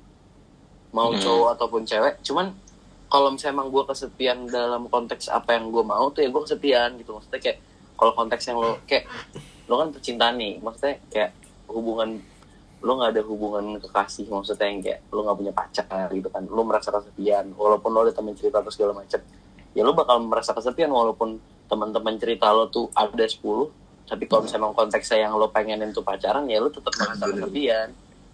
[0.91, 1.19] Mau Hmm.
[1.19, 2.53] cowok ataupun cewek, cuman
[3.07, 6.99] kalau misalnya emang gue kesepian dalam konteks apa yang gue mau tuh ya gue kesepian
[6.99, 7.57] gitu maksudnya kayak
[7.95, 9.07] kalau konteks yang lo kayak
[9.71, 11.31] lo kan percintaan nih maksudnya kayak
[11.71, 12.19] hubungan
[12.83, 16.61] lo nggak ada hubungan kekasih maksudnya yang kayak lo nggak punya pacar gitu kan lo
[16.67, 19.23] merasa kesepian walaupun lo ada teman cerita atau segala macam
[19.71, 23.43] ya lo bakal merasa kesepian walaupun teman-teman cerita lo tuh ada 10
[24.03, 27.87] tapi kalau misalnya emang konteksnya yang lo pengenin tuh pacaran ya lo tetap merasa kesepian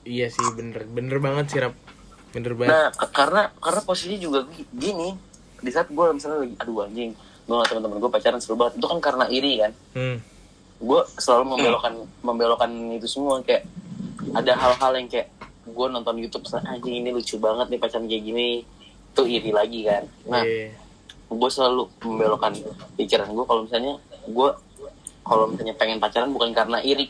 [0.03, 1.73] iya sih bener bener banget sih rap
[2.29, 5.13] bener banget Nah, ke- karena karena posisi juga gi- gini,
[5.55, 8.87] di saat gue misalnya lagi aduh anjing, gue sama teman-teman gue pacaran seru banget, itu
[8.87, 9.71] kan karena iri kan.
[9.93, 10.17] hmm.
[10.79, 13.69] Gue selalu membelokkan membelokkan itu semua kayak
[14.33, 15.29] ada hal-hal yang kayak
[15.63, 18.49] gue nonton YouTube anjing ini lucu banget nih pacaran kayak gini,
[19.07, 20.03] itu iri lagi kan.
[20.25, 20.67] Nah, Iya.
[21.33, 22.53] Gue selalu membelokkan
[22.95, 23.93] pikiran gue kalau misalnya
[24.23, 24.49] gue
[25.23, 27.07] kalau misalnya pengen pacaran bukan karena iri.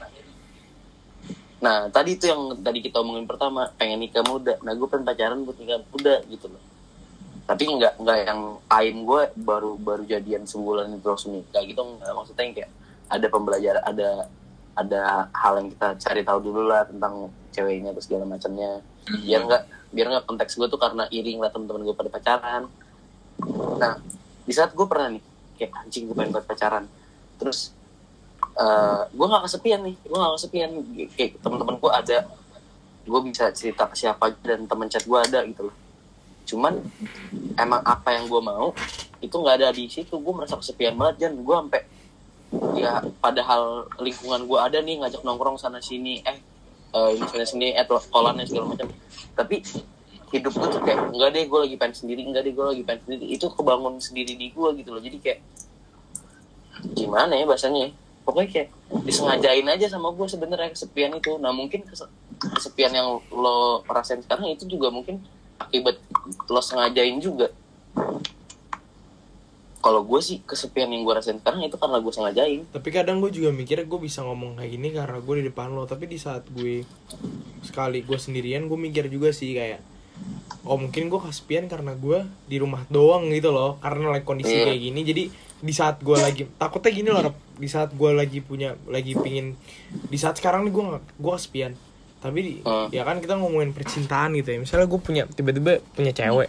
[1.63, 4.59] Nah tadi itu yang tadi kita omongin pertama pengen nikah muda.
[4.61, 6.61] Nah gue pengen pacaran buat nikah muda gitu loh.
[7.43, 12.11] Tapi nggak nggak yang aim gue baru baru jadian sebulan itu langsung nikah gitu nggak.
[12.13, 12.71] Maksudnya yang kayak
[13.09, 14.09] ada pembelajaran ada
[14.73, 15.01] ada
[15.37, 18.81] hal yang kita cari tahu dulu lah tentang ceweknya terus segala macamnya.
[19.25, 22.65] Biar nggak biar nggak konteks gue tuh karena iri ngeliat temen-temen gue pada pacaran
[23.79, 23.99] nah
[24.43, 25.23] di saat gue pernah nih
[25.59, 26.85] kayak anjing gue pengen buat pacaran.
[27.39, 27.71] Terus
[28.53, 30.69] eh gue gak kesepian nih gue gak kesepian.
[31.15, 32.17] Kayak teman-teman gue ada
[33.03, 35.75] gue bisa cerita ke siapa dan teman chat gue ada gitu loh.
[36.43, 36.79] Cuman
[37.55, 38.75] emang apa yang gue mau
[39.23, 40.15] itu nggak ada di situ.
[40.19, 41.81] Gue merasa kesepian banget dan gue sampai
[42.77, 46.37] ya padahal lingkungan gue ada nih ngajak nongkrong sana sini eh
[46.93, 48.91] ini sana sini eh kolannya segala macam.
[49.33, 49.63] Tapi
[50.33, 53.01] hidup gue tuh kayak enggak deh gue lagi pengen sendiri enggak deh gue lagi pengen
[53.05, 53.25] sendiri.
[53.29, 55.01] Itu kebangun sendiri di gue gitu loh.
[55.01, 55.39] Jadi kayak
[56.97, 57.91] gimana ya bahasanya ya?
[58.23, 58.69] pokoknya kayak
[59.03, 61.35] disengajain aja sama gue sebenarnya kesepian itu.
[61.37, 65.19] Nah mungkin kese- kesepian yang lo rasain sekarang itu juga mungkin
[65.59, 65.99] akibat
[66.47, 67.51] lo sengajain juga.
[69.83, 72.61] Kalau gue sih kesepian yang gue rasain sekarang itu karena gue sengajain.
[72.71, 75.83] Tapi kadang gue juga mikir gue bisa ngomong kayak gini karena gue di depan lo.
[75.83, 76.87] Tapi di saat gue
[77.59, 79.92] sekali gue sendirian gue mikir juga sih kayak
[80.63, 84.65] oh mungkin gue kesepian karena gue di rumah doang gitu loh karena like kondisi Iya.
[84.65, 85.23] kayak gini jadi
[85.59, 87.35] di saat gue lagi takutnya gini loh Rap.
[87.53, 89.55] di saat gue lagi punya lagi pingin
[90.05, 90.83] di saat sekarang nih gue
[91.13, 91.73] gue kesepian
[92.17, 92.87] tapi di- Hmm.
[92.89, 96.47] ya kan kita ngomongin percintaan gitu ya misalnya gue punya tiba-tiba punya cewek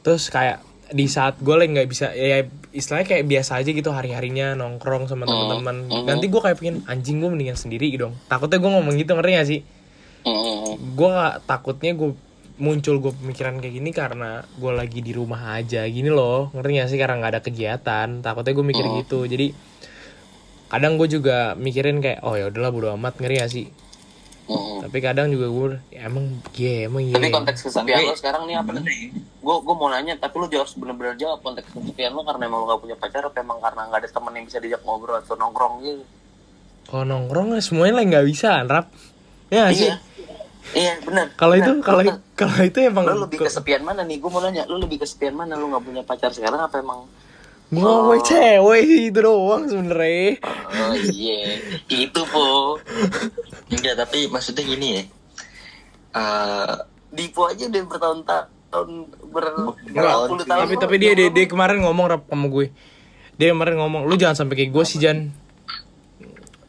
[0.00, 4.12] terus kayak di saat gue lagi nggak bisa ya istilahnya kayak biasa aja gitu hari
[4.12, 6.04] harinya nongkrong sama teman-teman Hmm.
[6.04, 9.48] nanti gue kayak pengen anjing gue mendingan sendiri dong takutnya gue ngomong gitu ngerti gak
[9.48, 9.60] sih
[10.22, 10.78] Mm-mm.
[10.92, 12.10] gue takutnya gue
[12.56, 15.84] muncul gue pemikiran kayak gini karena gue lagi di rumah aja.
[15.84, 16.98] Gini loh ngerti gak sih?
[16.98, 18.08] Karena nggak ada kegiatan.
[18.20, 18.96] Takutnya gue mikir Hmm.
[19.00, 19.24] gitu.
[19.24, 19.52] Jadi
[20.66, 23.16] kadang gue juga mikirin kayak oh ya udahlah bodo amat.
[23.16, 23.66] Ngeri gak sih?
[24.42, 24.82] Mm-mm.
[24.82, 26.26] tapi kadang juga gue ya, emang
[26.58, 27.14] iya emang iya.
[27.14, 29.14] Tapi konteks kesepian Tapi- lo sekarang nih apa nih?
[29.38, 31.38] Gue gue mau nanya, tapi lo harus bener-bener jawab.
[31.40, 34.32] Konteks kesepian lo karena emang lo gak punya pacar apa emang karena nggak ada temen
[34.34, 36.02] yang bisa diajak ngobrol atau nongkrong gitu?
[36.82, 38.90] kalau nongkrong semuanya lah nggak bisa rap
[39.48, 39.90] ya nggak sih
[40.72, 41.26] Iya, bener.
[41.34, 42.02] kalau itu kalau
[42.38, 44.22] kalau itu emang lo lebih kesepian mana nih?
[44.22, 45.58] Gue mau nanya, lo lebih kesepian mana?
[45.58, 47.04] Lo nggak punya pacar sekarang apa emang?
[47.72, 50.36] gue mau cewek itu doang sebenernya
[50.76, 51.56] Oh iya,
[51.88, 52.76] itu po.
[53.72, 55.02] Enggak, tapi maksudnya gini ya.
[56.12, 56.72] Eh,
[57.12, 58.88] Dipo aja udah bertahun-tahun
[59.32, 59.44] ber
[59.88, 60.60] berpuluh tahun.
[60.64, 62.68] tapi tapi dia, dia dia kemarin ngomong rap sama gue.
[63.40, 65.32] Dia kemarin ngomong, lu jangan sampai kayak gue sih Jan.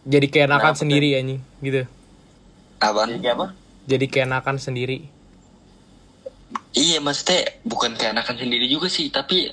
[0.04, 1.88] Jadi keenakan Kenapa, sendiri anjing, gitu.
[2.80, 3.16] apaan?
[3.16, 3.56] Jadi apa?
[3.84, 5.24] Jadi keenakan sendiri.
[6.74, 9.46] Iya maksudnya bukan keenakan sendiri juga sih Tapi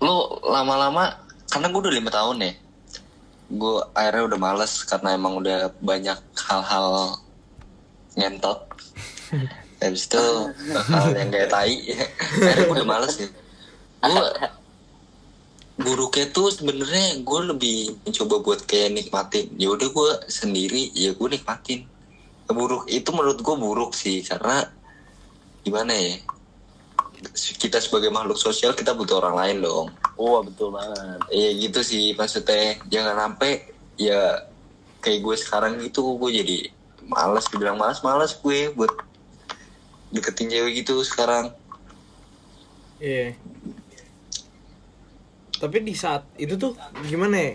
[0.00, 2.52] lo lama-lama Karena gue udah lima tahun ya
[3.52, 6.16] Gue akhirnya udah males Karena emang udah banyak
[6.48, 7.20] hal-hal
[8.16, 8.64] Ngentot.
[9.84, 10.24] Habis itu
[10.72, 11.76] hal yang kayak tai
[12.40, 13.28] Akhirnya gue udah males ya.
[14.00, 14.24] Gue
[15.74, 19.50] Buruknya tuh sebenarnya gue lebih mencoba buat kayak nikmatin.
[19.58, 21.84] Ya udah gue sendiri ya gue nikmatin
[22.52, 24.68] buruk itu menurut gue buruk sih karena
[25.64, 26.20] gimana ya
[27.56, 31.18] kita sebagai makhluk sosial kita butuh orang lain dong Oh betul banget.
[31.32, 33.64] ya gitu sih maksudnya jangan sampai
[33.96, 34.44] ya
[35.00, 36.58] kayak gue sekarang gitu gue jadi
[37.08, 38.92] malas dibilang malas malas gue buat
[40.12, 41.48] deketin cewek gitu sekarang
[43.02, 43.36] Iya.
[45.60, 46.72] Tapi di saat itu tuh
[47.04, 47.52] gimana ya?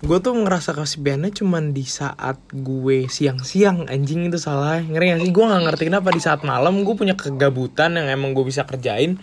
[0.00, 5.30] Gue tuh ngerasa kesepiannya cuman di saat gue siang-siang anjing itu salah Ngeri gak sih?
[5.36, 9.20] Gue gak ngerti kenapa di saat malam gue punya kegabutan yang emang gue bisa kerjain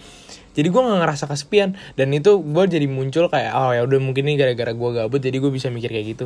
[0.54, 4.30] Jadi gue gak ngerasa kesepian Dan itu gue jadi muncul kayak Oh ya udah mungkin
[4.30, 6.26] ini gara-gara gue gabut jadi gue bisa mikir kayak gitu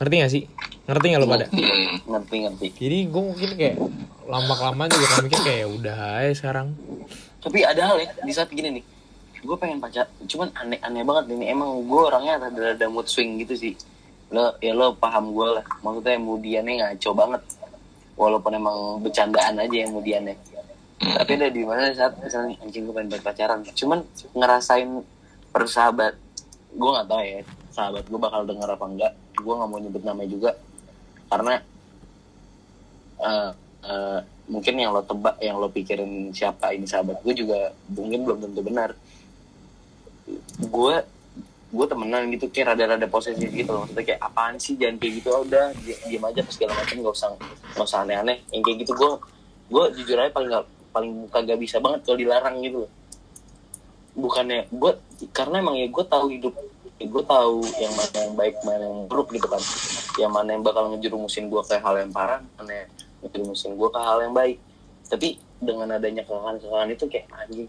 [0.00, 0.42] Ngerti gak sih?
[0.88, 1.46] Ngerti gak lo pada?
[2.08, 2.66] Ngerti ngerti.
[2.80, 3.76] Jadi gue mungkin kayak
[4.24, 6.72] lama-kelamaan juga kan mikir kayak "Ya udah aja sekarang
[7.44, 8.93] Tapi ada hal ya di saat gini nih.
[9.44, 11.52] Gue pengen pacar, cuman aneh-aneh banget ini.
[11.52, 13.72] Emang gue orangnya ada ada mood swing gitu sih.
[14.32, 15.64] Lo ya lo paham gue lah.
[15.84, 17.42] Maksudnya mudiannya ngaco banget.
[18.16, 20.36] Walaupun emang bercandaan aja yang mudiannya.
[21.04, 23.60] Tapi ada di mana saat misalnya anjing gue pengen pacaran.
[23.76, 24.00] Cuman
[24.32, 24.88] ngerasain
[25.52, 26.16] persahabat.
[26.72, 27.40] Gue nggak tahu ya
[27.74, 29.12] sahabat gue bakal denger apa enggak.
[29.36, 30.50] Gue nggak mau nyebut namanya juga
[31.34, 31.54] karena
[33.20, 33.50] eh,
[33.84, 38.38] eh, mungkin yang lo tebak yang lo pikirin siapa ini sahabat gue juga mungkin belum
[38.44, 38.92] tentu benar
[40.58, 40.94] gue
[41.74, 43.82] gue temenan gitu kayak rada-rada posesif gitu loh.
[43.84, 46.96] Maksudnya kayak apaan sih jangan kayak gitu oh, udah di- diem aja pas segala macam
[47.02, 47.28] gak usah
[47.74, 48.38] gak usah aneh-aneh.
[48.54, 49.10] Yang kayak gitu gue
[49.74, 50.64] gue jujur aja paling gak
[50.94, 52.86] paling kagak bisa banget kalau dilarang gitu
[54.14, 54.92] bukannya gue
[55.34, 56.54] karena emang ya gue tahu hidup
[57.02, 59.60] gue tahu yang mana yang baik mana yang buruk gitu kan.
[60.14, 62.88] Yang mana yang bakal ngejerumusin gue ke hal yang parah mana yang
[63.26, 64.62] ngejerumusin gue ke hal yang baik.
[65.10, 67.66] Tapi dengan adanya kesalahan-kesalahan itu kayak anjing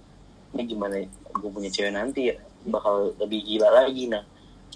[0.56, 0.96] ini gimana
[1.36, 2.36] gue punya cewek nanti ya
[2.66, 4.08] bakal lebih gila lagi.
[4.08, 4.24] Nah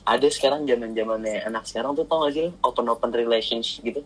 [0.04, 4.02] ada sekarang zaman zamannya anak sekarang tuh tau gak sih open open relationship gitu.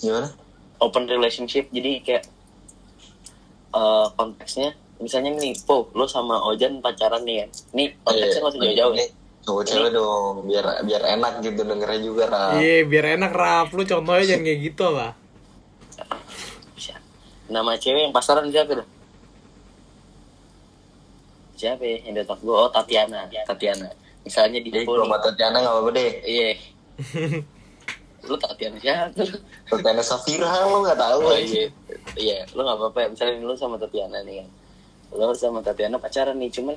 [0.00, 0.32] Gimana?
[0.80, 2.24] Open relationship jadi kayak
[3.76, 7.46] eh, konteksnya misalnya nih po lo sama Ojan pacaran nih ya.
[7.76, 9.06] Nih konteksnya nggak usah jauh-jauh ya.
[9.42, 12.62] Cowok cewek dong biar biar enak gitu dengernya juga Raf.
[12.62, 15.12] Iya biar enak rap lu contohnya jangan kayak gitu lah
[17.52, 18.88] nama cewek yang pasaran siapa tuh
[21.62, 21.96] siapa ya?
[22.02, 23.20] Yang di otak gue oh Tatiana.
[23.46, 23.88] Tatiana.
[24.22, 26.10] Misalnya di jadi kalau sama Tatiana nggak apa-apa deh.
[26.26, 26.50] Iya.
[28.22, 29.34] Lu Tatiana siapa lu
[29.66, 31.20] Tatiana Safira lo nggak tahu.
[31.26, 31.66] Oh iya.
[32.14, 32.98] Iya lu nggak apa-apa.
[33.10, 34.48] Misalnya lu sama Tatiana nih kan.
[35.14, 36.76] Lu sama Tatiana pacaran nih cuman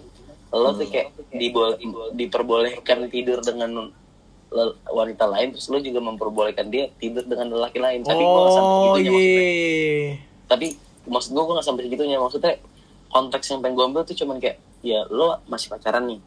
[0.50, 1.78] lo tuh kayak dibol-
[2.14, 3.92] diperbolehkan tidur dengan
[4.88, 8.02] wanita lain terus lo juga memperbolehkan dia tidur dengan lelaki lain.
[8.02, 9.44] Tapi gua nggak sampai Oh segitunya maksudnya.
[9.46, 10.10] iya.
[10.46, 10.68] Tapi
[11.06, 12.18] maksud gue gue gak sampai segitunya.
[12.18, 12.54] Maksudnya
[13.10, 16.22] konteks yang pengen gue ambil tuh cuman kayak ya lo masih pacaran nih?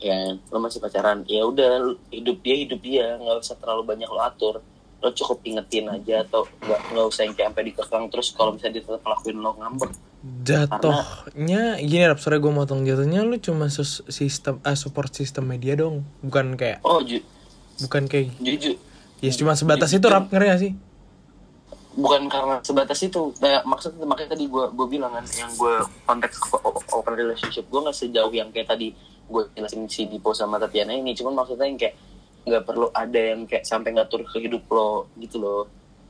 [0.00, 1.22] Ya lo masih pacaran.
[1.28, 3.20] Ya udah hidup dia hidup dia.
[3.20, 4.64] Nggak usah terlalu banyak lo atur.
[5.04, 8.04] Lo cukup ingetin aja atau nggak nggak usah yang kayak sampai dikekang.
[8.08, 9.92] Terus kalau misalnya dia tetap ngelakuin lo ngambek.
[10.24, 12.88] Jatuhnya gini rap sore gue motong.
[12.88, 16.00] Jatuhnya lu cuma sus- sistem eh, support sistem media dong.
[16.24, 17.20] Bukan kayak oh ju
[17.84, 18.80] bukan kayak jujur.
[19.20, 20.72] Ya cuma sebatas itu rap ngerti gak sih
[21.94, 23.30] bukan karena sebatas itu.
[23.38, 25.74] Kayak maksud makanya tadi gue gue bilang kan yang gue
[26.06, 26.36] konteks
[26.92, 28.92] open relationship gue nggak sejauh yang kayak tadi
[29.24, 31.14] gue jelasin si Dipo sama Tatiana ini.
[31.16, 31.94] Cuman maksudnya yang kayak
[32.44, 35.64] nggak perlu ada yang kayak sampai ngatur ke hidup lo gitu loh.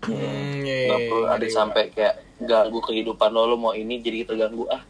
[0.05, 1.35] Hmm, iya, nggak iya, perlu iya.
[1.39, 2.15] ada sampai kayak
[2.45, 4.83] ganggu kehidupan lo lo mau ini jadi terganggu ah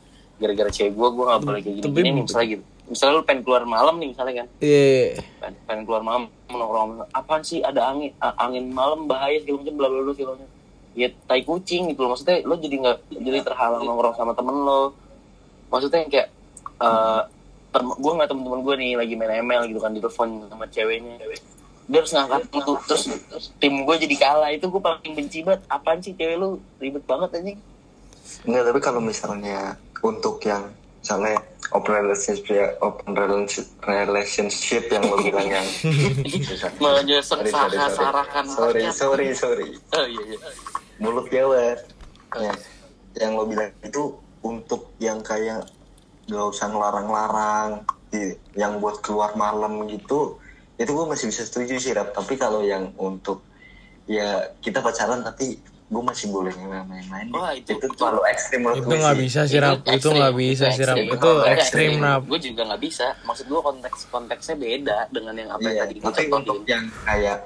[0.43, 2.65] gara-gara cewek gue gue nggak boleh kayak gini, gini nih misalnya gitu.
[2.85, 4.47] Misalnya lo pengen keluar malam nih misalnya kan.
[4.61, 5.23] Iya.
[5.41, 6.91] pengen, pengen keluar malam nongkrong.
[7.15, 7.63] Apaan sih?
[7.63, 10.54] Ada angin angin malam bahaya segala macam bla bla bla segala macam
[10.95, 12.15] ya tai kucing gitu loh.
[12.15, 14.95] Maksudnya lo jadi nggak jadi terhalang nongkrong sama temen lo.
[15.69, 16.29] Maksudnya yang kayak
[16.83, 17.23] eh
[17.75, 21.19] gue nggak temen-temen gue nih lagi main ML gitu kan di telepon sama ceweknya.
[21.85, 24.51] Dia harus ngangkat tuh terus, terus tim gue jadi kalah.
[24.55, 25.67] Itu gue paling benci banget.
[25.67, 26.63] Apaan sih cewek lu?
[26.79, 27.59] Ribet banget anjing.
[28.47, 30.71] Enggak, tapi kalau misalnya untuk yang
[31.05, 31.37] misalnya
[31.77, 33.13] open relationship ya, open
[33.85, 35.67] relationship, yang lo bilang yang
[36.25, 37.93] menyesek Sorry, sorry, sorry.
[37.93, 39.69] sarahkan sorry sorry sorry.
[39.93, 40.39] Oh iya iya
[40.97, 41.75] mulut Jawa
[42.35, 42.55] ya,
[43.17, 44.03] yang lo bilang itu
[44.41, 45.67] untuk yang kayak
[46.25, 47.85] gak usah ngelarang-larang
[48.55, 50.39] yang buat keluar malam gitu
[50.75, 52.11] itu gue masih bisa setuju sih Rap.
[52.13, 53.43] tapi kalau yang untuk
[54.07, 57.29] ya kita pacaran tapi gue masih boleh main-main.
[57.31, 59.79] Wah, itu- itu itu- terlalu ekstrim menurut Itu gue nggak bisa sih, Rap.
[59.85, 60.97] Itu nggak bisa sih, Rap.
[60.99, 62.23] Itu ekstrim, Rap.
[62.27, 63.07] gue juga nggak bisa.
[63.23, 67.39] Maksud gue konteks konteksnya beda dengan yang apa yang Iya, tadi tapi untuk yang kayak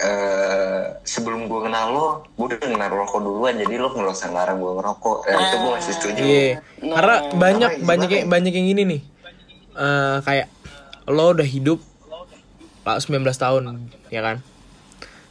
[0.00, 4.56] eh sebelum gue kenal lo, gue udah kenal rokok duluan, jadi lo nggak usah ngarang
[4.56, 5.18] gue ngerokok.
[5.28, 6.22] Ya, itu gue masih setuju.
[6.24, 6.48] Iya.
[6.80, 8.28] Nah, Karena banyak karena banyak yang ya?
[8.28, 9.00] banyak yang gini nih.
[9.76, 10.46] Eh kayak
[11.04, 11.78] lo udah hidup
[12.80, 13.62] lah 19 tahun,
[14.08, 14.36] ya kan?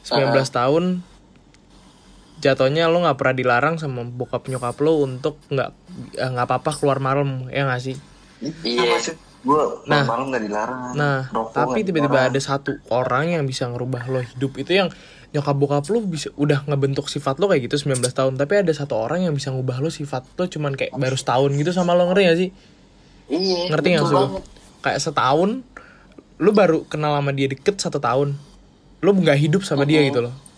[0.05, 0.83] 19 tahun
[2.39, 5.69] jatuhnya lo nggak pernah dilarang sama bokap nyokap lo untuk nggak
[6.15, 7.97] eh, nggak apa-apa keluar malam ya nggak sih
[8.63, 10.03] Iya, maksud gue Nah.
[10.03, 10.81] malam nggak dilarang.
[10.99, 14.59] nah Rokok tapi tiba-tiba ada satu orang yang bisa ngerubah lo hidup.
[14.59, 14.89] Itu yang
[15.31, 18.33] nyokap bokap lo bisa udah ngebentuk sifat lo kayak gitu 19 tahun.
[18.35, 21.71] Tapi ada satu orang yang bisa ngubah lo sifat lo cuman kayak baru setahun gitu
[21.71, 22.49] sama lo ngerti gak sih?
[23.29, 24.43] Iya ngerti gak sih lo?
[24.79, 25.63] kayak setahun
[26.39, 28.35] lu baru kenal sama dia deket satu tahun.
[28.99, 30.48] Lu nggak hidup sama dia gitu loh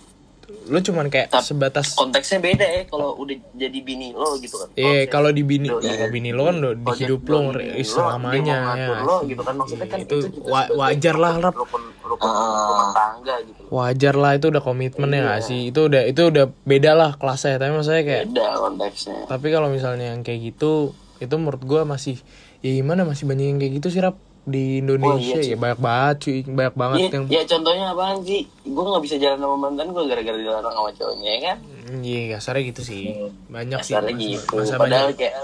[0.71, 4.71] lu cuman kayak Tap- sebatas konteksnya beda ya kalau udah jadi bini lo gitu kan
[4.73, 7.59] Iya, kalau di bini, Lo- kalau bini lo kan udah di hidup lo lo lo,
[7.77, 8.87] selamanya ya.
[9.03, 11.53] lo gitu kan maksudnya kan Itu wa- sebagai wajar lah, Rap.
[11.53, 11.81] rukun
[12.17, 12.63] Ah.
[12.63, 13.61] rumah tangga gitu.
[13.67, 15.27] Wajar lah itu udah komitmen ya Iya.
[15.29, 15.59] gak sih?
[15.67, 17.55] Itu udah itu udah beda lah kelasnya.
[17.57, 22.15] Tapi maksudnya kayak beda konteksnya tapi kalau misalnya yang kayak gitu itu menurut gua masih
[22.59, 25.79] ya gimana masih banyak yang kayak gitu sih rap di Indonesia Oh, iya, ya banyak
[25.79, 28.41] banget cuy banyak banget Iya, yang ya contohnya apaan sih?
[28.63, 31.57] Gue nggak bisa jalan sama mantan gue gara-gara dilarang sama cowoknya ya kan?
[31.61, 33.01] Hmm, iya kasarnya gitu sih
[33.47, 34.53] banyak sih Dasarnya masa- gitu.
[34.57, 35.35] masa Padahal banyak kayak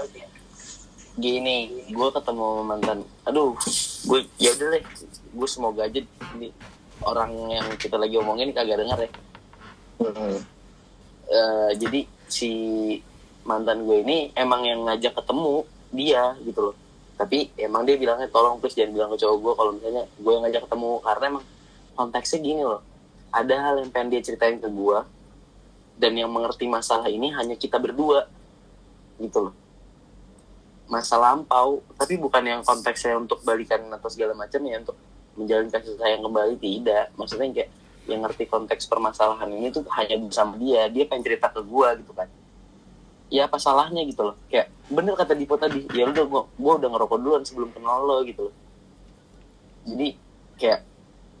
[1.16, 1.56] gini,
[1.88, 2.98] gue ketemu sama mantan.
[3.24, 3.50] Aduh,
[4.04, 4.82] gue ya udah deh.
[5.28, 5.98] Gue semoga aja
[6.32, 6.48] ini
[7.00, 9.10] orang yang kita lagi omongin kagak denger ya.
[9.98, 10.38] Hmm.
[11.28, 12.50] Eh, jadi si
[13.42, 16.76] mantan gue ini emang yang ngajak ketemu dia gitu loh.
[17.18, 20.42] Tapi emang dia bilangnya tolong please jangan bilang ke cowok gue kalau misalnya gue yang
[20.46, 21.44] ngajak ketemu karena emang
[21.98, 22.80] konteksnya gini loh.
[23.34, 24.98] Ada hal yang pengen dia ceritain ke gue
[25.98, 28.30] dan yang mengerti masalah ini hanya kita berdua
[29.18, 29.54] gitu loh.
[30.88, 34.96] Masa lampau, tapi bukan yang konteksnya untuk balikan atau segala macam ya untuk
[35.36, 37.12] menjalin kasih sayang kembali tidak.
[37.18, 37.70] Maksudnya kayak
[38.08, 42.14] yang ngerti konteks permasalahan ini tuh hanya bersama dia, dia pengen cerita ke gua gitu
[42.16, 42.30] kan.
[43.28, 44.36] Ya apa salahnya gitu loh.
[44.48, 48.24] Kayak bener kata Dipo tadi, ya udah gua, gua udah ngerokok duluan sebelum kenal lo
[48.24, 48.54] gitu loh.
[49.84, 50.16] Jadi
[50.56, 50.80] kayak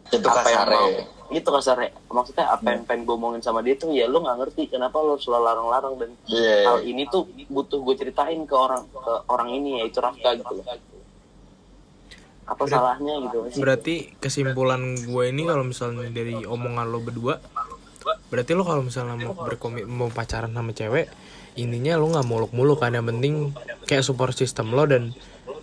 [0.08, 0.80] Itu apa yang kasarnya.
[0.80, 4.40] mau itu kasarnya maksudnya apa yang pengen gue omongin sama dia tuh ya lu nggak
[4.40, 6.64] ngerti kenapa lo selalu larang-larang dan Iya.
[6.64, 10.64] hal ini tuh butuh gue ceritain ke orang ke orang ini yaitu Rafka gitu loh
[12.48, 17.36] apa salahnya gitu sih berarti kesimpulan gue ini kalau misalnya dari omongan lo berdua
[18.32, 21.12] berarti lo kalau misalnya mau berkomit mau pacaran sama cewek
[21.58, 23.50] intinya lo nggak muluk-muluk kan yang penting
[23.84, 25.10] kayak support system lo dan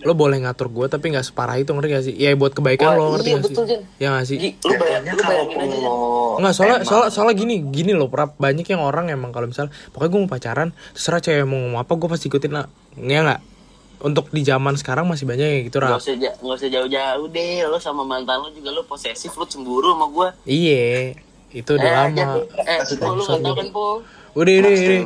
[0.01, 2.99] lo boleh ngatur gue tapi nggak separah itu ngerti gak sih ya buat kebaikan Wah,
[2.99, 3.81] lo ngerti iya, gak sih betul, Jen.
[3.95, 5.93] ya gak sih lu bayangin lu bayangin aja Jen.
[6.35, 8.35] Enggak, soalnya, soalnya, soalnya gini, gini loh, Prap.
[8.35, 11.91] Banyak yang orang emang kalau misal, pokoknya gue mau pacaran, terserah cewek mau ngomong apa,
[11.95, 12.67] gue pasti ikutin lah.
[12.93, 13.39] Ya nggak?
[14.01, 16.03] Untuk di zaman sekarang masih banyak yang gitu, nggak Rap.
[16.03, 19.95] usah ja- nggak usah jauh-jauh deh lo sama mantan lo juga lo posesif lo cemburu
[19.95, 21.15] sama gue Iya,
[21.55, 22.43] itu udah lama.
[22.59, 23.85] eh Po, lu nggak tahu kan po
[24.35, 25.01] Udah, udah, udah.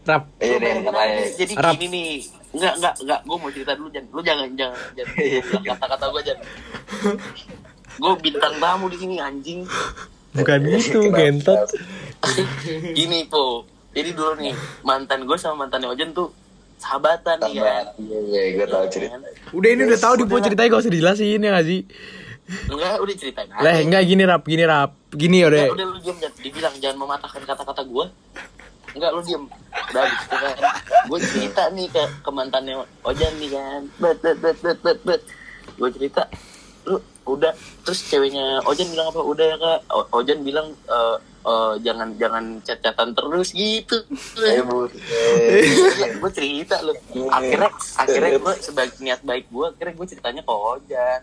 [0.00, 1.14] Rap, Iya, bayangin makanya.
[1.14, 1.36] aja.
[1.36, 2.10] jadi gini nih
[2.50, 3.20] Enggak, enggak, enggak.
[3.22, 4.04] Gue mau cerita dulu, Jan.
[4.10, 5.14] Lu jangan, jangan, jangan.
[5.70, 6.38] Kata-kata gue, Jan.
[7.94, 9.60] Gue bintang tamu di sini, anjing.
[10.30, 11.62] bukan gitu, gentot.
[12.98, 13.62] Gini, Po.
[13.90, 14.50] Jadi dulu nih,
[14.82, 16.30] mantan gue sama mantannya Ojan tuh
[16.76, 17.84] sahabatan nih kan.
[17.98, 19.14] Iya, iya, gue tahu cerita.
[19.50, 21.82] Udah ini udah tahu di po ceritanya gak usah dijelasin ya gak sih?
[22.66, 24.90] enggak udah ceritain aja Lah enggak gini rap, gini rap.
[25.08, 25.70] Gini udah.
[25.70, 28.04] udah lu jangan dibilang jangan mematahkan kata-kata gue
[28.92, 29.44] enggak lu diem.
[29.90, 30.56] Udah gitu kan.
[31.06, 33.80] Gue cerita nih ke, ke mantannya Ojan nih kan.
[33.98, 35.22] Bet bet bet bet bet bet.
[35.76, 36.26] Gue cerita
[36.84, 37.52] lu udah.
[37.86, 39.20] Terus ceweknya Ojan bilang apa?
[39.20, 39.80] Udah ya kak.
[39.90, 43.96] O- Ojan bilang eh, eh, jangan jangan chat-chatan terus gitu.
[46.20, 46.92] Gue cerita lu
[47.30, 51.22] akhirnya akhirnya gue sebagai niat baik gue akhirnya gue ceritanya ke Ojan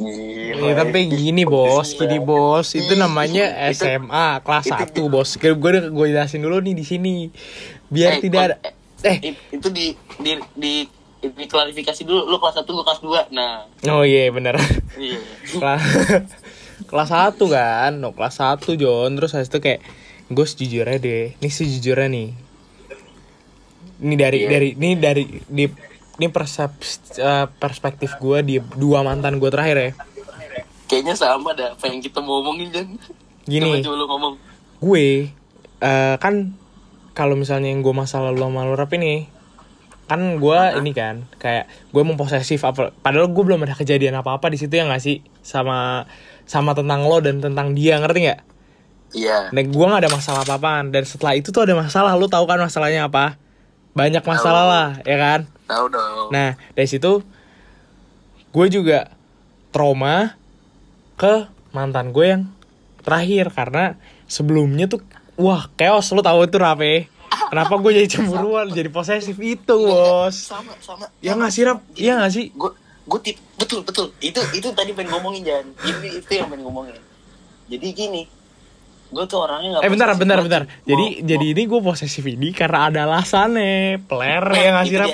[0.00, 5.36] Ya, tapi gini bos, gini bos, itu namanya SMA kelas itu- 1 bos.
[5.36, 7.28] Gue udah gue jelasin dulu nih di sini,
[7.86, 8.56] biar Eh, tidak ada.
[9.02, 9.16] Eh,
[9.50, 10.72] itu di di di
[11.20, 14.56] di klarifikasi dulu lu kelas 1 gue kelas 2 nah oh iya bener.
[14.96, 15.20] iya
[15.52, 15.82] kelas
[16.82, 19.12] kelas 1 kan, no kelas 1 John.
[19.14, 19.80] Terus habis itu kayak
[20.26, 22.28] gue sejujurnya deh, ini sejujurnya nih.
[24.00, 24.48] Ini dari Iya.
[24.48, 25.64] dari ini dari di
[26.20, 26.76] ini persep,
[27.16, 29.90] eh, perspektif gue di dua mantan gue terakhir ya.
[30.84, 32.88] kayaknya sama dah apa yang kita mau omongin Jan
[33.48, 33.80] Gini.
[33.80, 34.34] coba, coba lu ngomong
[34.84, 35.32] gue
[35.80, 36.52] eh, kan
[37.16, 39.40] kalau misalnya yang gue masalah lu sama lu rap ini
[40.10, 44.50] kan gue ini kan kayak gue memposesif apa padahal gue belum ada kejadian apa apa
[44.50, 46.02] di situ ya nggak sih sama
[46.50, 48.40] sama tentang lo dan tentang dia ngerti nggak?
[49.14, 52.26] iya Nah gue nggak ada masalah apa apaan dan setelah itu tuh ada masalah lu
[52.26, 53.38] tahu kan masalahnya apa?
[53.94, 55.40] Banyak masalah lah ya kan?
[55.70, 56.28] Tahu dong.
[56.34, 57.22] Nah dari situ
[58.50, 59.14] gue juga
[59.70, 60.34] trauma
[61.14, 62.42] ke mantan gue yang
[63.06, 63.94] terakhir karena
[64.26, 65.06] sebelumnya tuh
[65.38, 66.10] wah chaos.
[66.10, 67.06] Lu tahu itu rape
[67.50, 68.66] kenapa gue jadi cemburuan?
[68.70, 70.34] Jadi posesif itu bos.
[70.34, 71.06] Sama sama.
[71.22, 71.78] Ya nggak sih rap?
[71.94, 72.50] Iya nggak sih?
[72.54, 72.74] Gue
[73.06, 74.10] gue tip betul betul.
[74.18, 75.66] Itu itu tadi pengen ngomongin Jan.
[75.86, 76.98] Ini itu yang pengen ngomongin.
[77.70, 78.39] Jadi gini
[79.10, 80.46] gue tuh orangnya nggak eh bentar bentar banget.
[80.46, 80.62] bentar.
[80.62, 80.86] Sih.
[80.86, 83.98] jadi Mau- jadi ini gue posesif ini karena ada alasannya.
[84.06, 85.10] Peler ya nggak sih itu rap.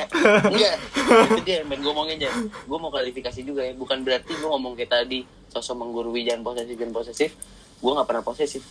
[0.46, 0.76] enggak.
[1.30, 3.72] Itu dia yang gue ngomongin Jan gue mau klarifikasi juga ya.
[3.72, 7.30] Bukan berarti gue ngomong kayak tadi sosok menggurui jangan posesif jangan posesif.
[7.78, 8.62] Gue nggak pernah posesif.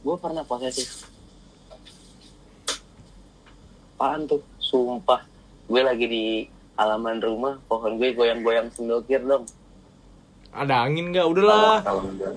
[0.00, 0.88] Gue pernah posesif.
[3.94, 4.42] Apaan tuh?
[4.58, 5.22] Sumpah.
[5.64, 6.24] Gue lagi di
[6.74, 9.46] halaman rumah pohon gue goyang-goyang sendokir dong
[10.54, 11.26] ada angin nggak?
[11.26, 11.82] Udahlah.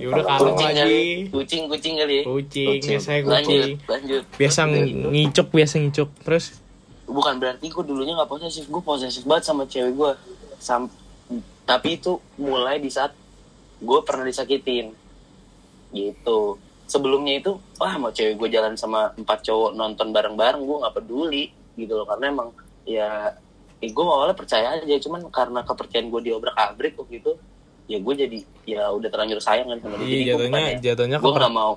[0.02, 0.80] Ya udah kalem kucing lagi.
[0.82, 1.06] kali.
[1.30, 2.18] Kucing kucing kali.
[2.18, 2.78] Ya kucing.
[2.82, 3.76] Biasanya lanjut kucing.
[3.86, 4.24] lanjut.
[4.36, 6.46] Biasa ng- ngicuk biasa ngicuk terus?
[7.08, 8.66] Bukan berarti gue dulunya nggak posesif.
[8.68, 10.12] Gue posesif banget sama cewek gue
[10.58, 10.90] Sam
[11.68, 13.14] tapi itu mulai di saat
[13.78, 14.92] gue pernah disakitin.
[15.94, 16.40] Gitu.
[16.90, 21.54] Sebelumnya itu wah mau cewek gue jalan sama empat cowok nonton bareng-bareng gue nggak peduli
[21.78, 22.10] gitu loh.
[22.10, 22.50] Karena emang
[22.88, 23.38] ya
[23.78, 24.96] eh, gue awalnya percaya aja.
[24.98, 27.38] Cuman karena kepercayaan gue diobrak abrik waktu itu
[27.88, 31.18] ya gue jadi ya udah terlanjur sayang kan sama dia iya Jadi jatuhnya bukannya- jatuhnya
[31.18, 31.74] gue nggak mau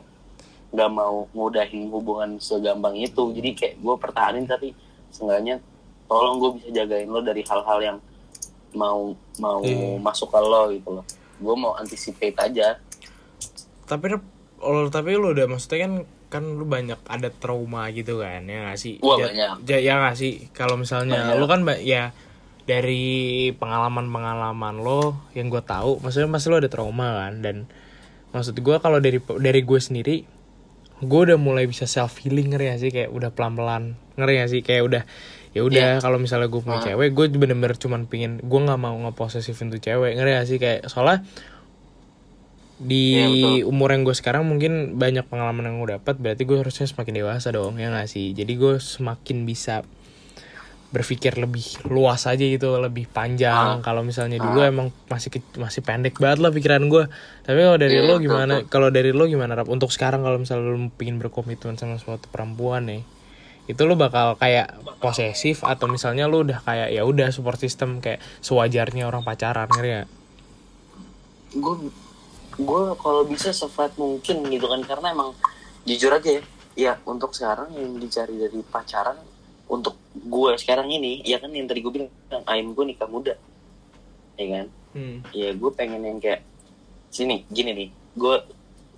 [0.70, 4.70] nggak mau ngudahin hubungan segampang itu jadi kayak gue pertahanin tapi
[5.08, 5.58] seenggaknya
[6.06, 7.98] tolong gue bisa jagain lo dari hal-hal yang
[8.72, 9.98] mau mau Iya.
[9.98, 11.04] masuk ke lo gitu loh
[11.36, 12.78] gue mau anticipate aja
[13.84, 14.18] tapi lo
[14.88, 15.92] tapi lu udah maksudnya kan
[16.30, 19.50] kan lu banyak ada trauma gitu kan ya gak sih Wah, Ja- banyak.
[19.64, 21.38] ja- ya gak sih kalau misalnya Banyak.
[21.38, 22.14] lu kan ya
[22.64, 23.04] dari
[23.54, 27.56] pengalaman pengalaman lo yang gue tahu maksudnya pasti lo ada trauma kan dan
[28.30, 30.16] maksud gue kalau dari dari gue sendiri
[31.00, 32.90] gue udah mulai bisa self healing ngeri gak sih?
[32.92, 33.82] Kayak udah pelan pelan
[34.20, 34.60] ngeri gak sih?
[34.60, 35.02] Kayak udah
[35.50, 36.84] ya udah kalau misalnya gue punya Ah.
[36.84, 40.60] cewek gue bener-bener cuman pingin gue nggak mau ngeposesifin tuh cewek ngeri gak sih?
[40.60, 41.24] Kayak soalnya
[42.80, 43.26] di Iya,
[43.64, 43.72] betul.
[43.72, 47.48] umur yang gue sekarang mungkin banyak pengalaman yang gue dapat berarti gue harusnya semakin dewasa
[47.48, 48.36] dong ya gak sih?
[48.36, 49.80] Jadi gue semakin bisa
[50.90, 53.80] berpikir lebih luas aja gitu lebih panjang Ah.
[53.80, 57.06] kalau misalnya dulu emang masih masih pendek banget lah pikiran gue
[57.40, 59.66] tapi kalau dari Iya, lo gimana kalau dari lo gimana Rap?
[59.66, 63.02] untuk sekarang kalau misalnya lo pengen berkomitmen sama suatu perempuan nih
[63.64, 64.66] itu lo bakal kayak
[64.98, 69.90] posesif atau misalnya lo udah kayak ya udah support system kayak sewajarnya orang pacaran ngerti
[69.96, 70.08] gak?
[71.52, 71.74] gue
[72.56, 75.30] gue kalau bisa seflat mungkin gitu kan karena emang
[75.82, 79.14] jujur aja ya ya untuk sekarang yang dicari dari pacaran
[79.70, 82.10] untuk gue sekarang ini ya kan yang tadi gue bilang
[82.44, 83.34] aim gue nikah muda
[84.34, 85.22] ya kan Hmm.
[85.30, 86.42] ya gue pengen yang kayak
[87.08, 88.34] sini gini nih gue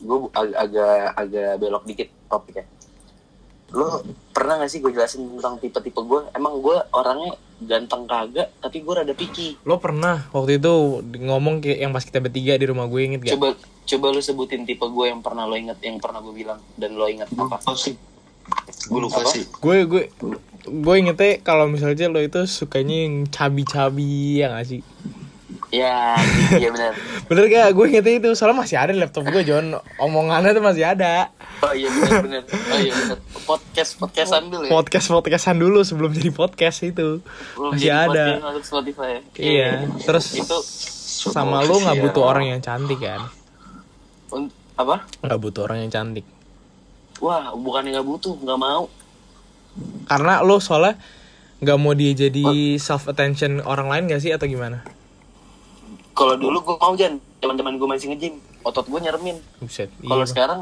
[0.00, 2.64] gue ag- agak agak belok dikit topiknya
[3.68, 4.00] lo
[4.32, 8.92] pernah gak sih gue jelasin tentang tipe-tipe gue emang gue orangnya ganteng kagak tapi gue
[8.94, 10.72] rada picky Lo pernah waktu itu
[11.04, 13.32] ngomong kayak yang pas kita bertiga di rumah gue inget gak?
[13.32, 13.48] coba
[13.84, 17.04] coba lu sebutin tipe gue yang pernah lo inget yang pernah gue bilang dan lo
[17.04, 17.60] inget apa.
[18.82, 19.28] Gue lupa Apa?
[19.28, 19.44] sih.
[19.54, 20.02] Gue gue
[20.66, 24.82] gue ingetnya kalau misalnya lo itu sukanya yang cabi-cabi ya gak sih?
[25.72, 26.20] ya
[26.60, 26.92] iya benar.
[27.32, 27.68] Bener gak?
[27.72, 28.30] Gue ingetnya itu.
[28.36, 31.32] Soalnya masih ada di laptop gue John Omongannya tuh masih ada.
[31.64, 32.42] Oh iya benar benar.
[32.44, 33.18] Oh iya benar.
[33.48, 34.70] Podcast podcastan dulu ya.
[34.70, 37.24] Podcast podcastan dulu sebelum jadi podcast itu.
[37.56, 38.24] Belum Masih jadi ada.
[38.44, 39.20] podcast Spotify ya.
[39.40, 39.70] Iya.
[40.04, 40.56] Terus itu
[41.32, 43.32] sama lu nggak butuh orang yang cantik kan?
[44.76, 45.08] Apa?
[45.24, 46.28] Nggak butuh orang yang cantik.
[47.24, 48.92] Wah bukannya nggak butuh nggak mau
[50.06, 51.00] karena lo soalnya
[51.62, 54.82] nggak mau dia jadi self attention orang lain gak sih atau gimana?
[56.12, 57.22] Kalau dulu gue mau jan.
[57.42, 58.38] Teman-teman gue masih nge-gym.
[58.62, 59.38] Otot gue nyeremin.
[59.58, 60.30] Buset kalau iya.
[60.30, 60.60] sekarang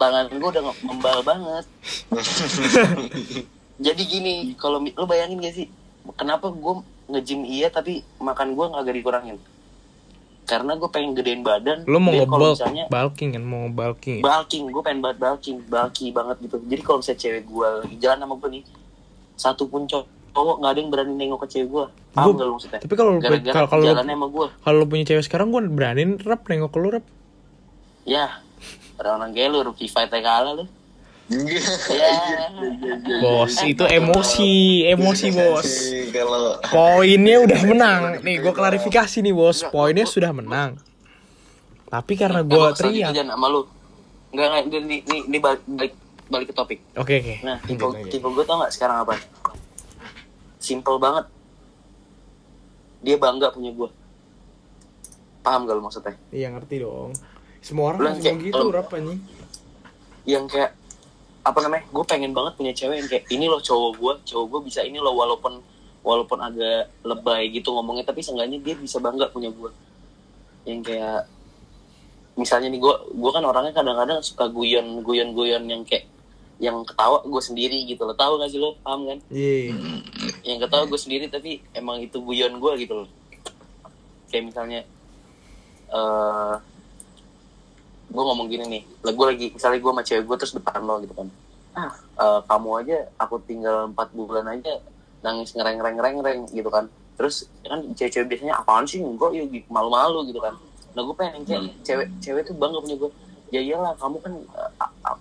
[0.00, 1.64] tangan gue udah membal banget.
[3.86, 5.66] Jadi gini kalau lo bayangin gak sih?
[6.16, 6.74] Kenapa gue
[7.08, 9.36] nge-gym iya tapi makan gue nggak dikurangin
[10.44, 14.22] karena gue pengen gedein badan lo mau ngebulk misalnya bulking kan mau bulking ya?
[14.22, 16.56] bulking gue pengen banget bulking bulky banget gitu.
[16.60, 18.62] Jadi kalau misalnya cewek gue lagi jalan sama gue nih
[19.34, 22.52] satu pun cowok nggak ada yang berani nengok ke cewek gue paham Gua- gak lo
[22.54, 22.80] maksudnya?
[22.80, 26.42] tapi kalau lu- kalau- kalau lu- sama gue kalau punya cewek sekarang gue berani rep
[26.44, 27.04] nengok ke lu rep.
[28.04, 28.26] Ya.
[28.94, 30.64] Orang kayak lu rookie fight kalah lu
[33.20, 34.52] bos itu emosi
[34.86, 35.68] emosi bos.
[36.68, 38.00] Poinnya udah menang.
[38.20, 39.64] Nih gue klarifikasi nih bos.
[39.66, 40.76] Poinnya sudah menang.
[41.88, 43.14] Tapi karena gue teriak.
[43.14, 43.64] Jan, sama lu?
[44.34, 45.94] Nggak nggak ini, ini, balik, balik
[46.26, 46.78] balik ke topik.
[46.98, 47.34] Oke oke.
[47.40, 49.14] Nah tipe tipe gue tau nggak sekarang apa?
[50.58, 51.24] Simple banget.
[53.00, 53.88] Dia bangga punya gue
[55.44, 56.16] paham gak lu maksudnya?
[56.32, 57.12] Iya ngerti dong.
[57.60, 59.20] Semua orang Lu langsung kayak- gitu lu- rap anjing.
[60.24, 60.72] Yang kayak
[61.44, 64.60] apa namanya gue pengen banget punya cewek yang kayak ini loh cowok gue cowok gue
[64.72, 65.60] bisa ini loh walaupun
[66.00, 69.70] walaupun agak lebay gitu ngomongnya tapi seenggaknya dia bisa bangga punya gue
[70.64, 71.28] yang kayak
[72.40, 76.08] misalnya nih gue gue kan orangnya kadang-kadang suka guyon guyon guyon yang kayak
[76.62, 78.14] yang ketawa gue sendiri gitu loh.
[78.14, 78.78] Tahu gak sih lo?
[78.86, 79.18] Paham kan?
[79.26, 79.74] Iya.
[80.46, 83.08] Yang ketawa gue sendiri tapi emang itu guyon gue gitu loh.
[84.30, 84.80] Kayak misalnya
[85.90, 86.54] eh
[88.10, 91.00] gue ngomong gini nih lah gue lagi misalnya gue sama cewek gue terus depan lo
[91.02, 91.28] gitu kan.
[91.74, 91.92] Ah.
[92.14, 94.78] Eh, kamu aja aku tinggal empat bulan aja
[95.24, 96.86] nangis ngereng ngereng ngereng ngereng gitu kan.
[97.14, 100.54] Terus kan cewek-cewek biasanya apaan sih enggak ya gitu, malu-malu gitu kan.
[100.94, 103.10] Nah gue pengen kayak cewek cewek tuh bangga punya gue
[103.54, 104.70] ya iyalah kamu kan eh,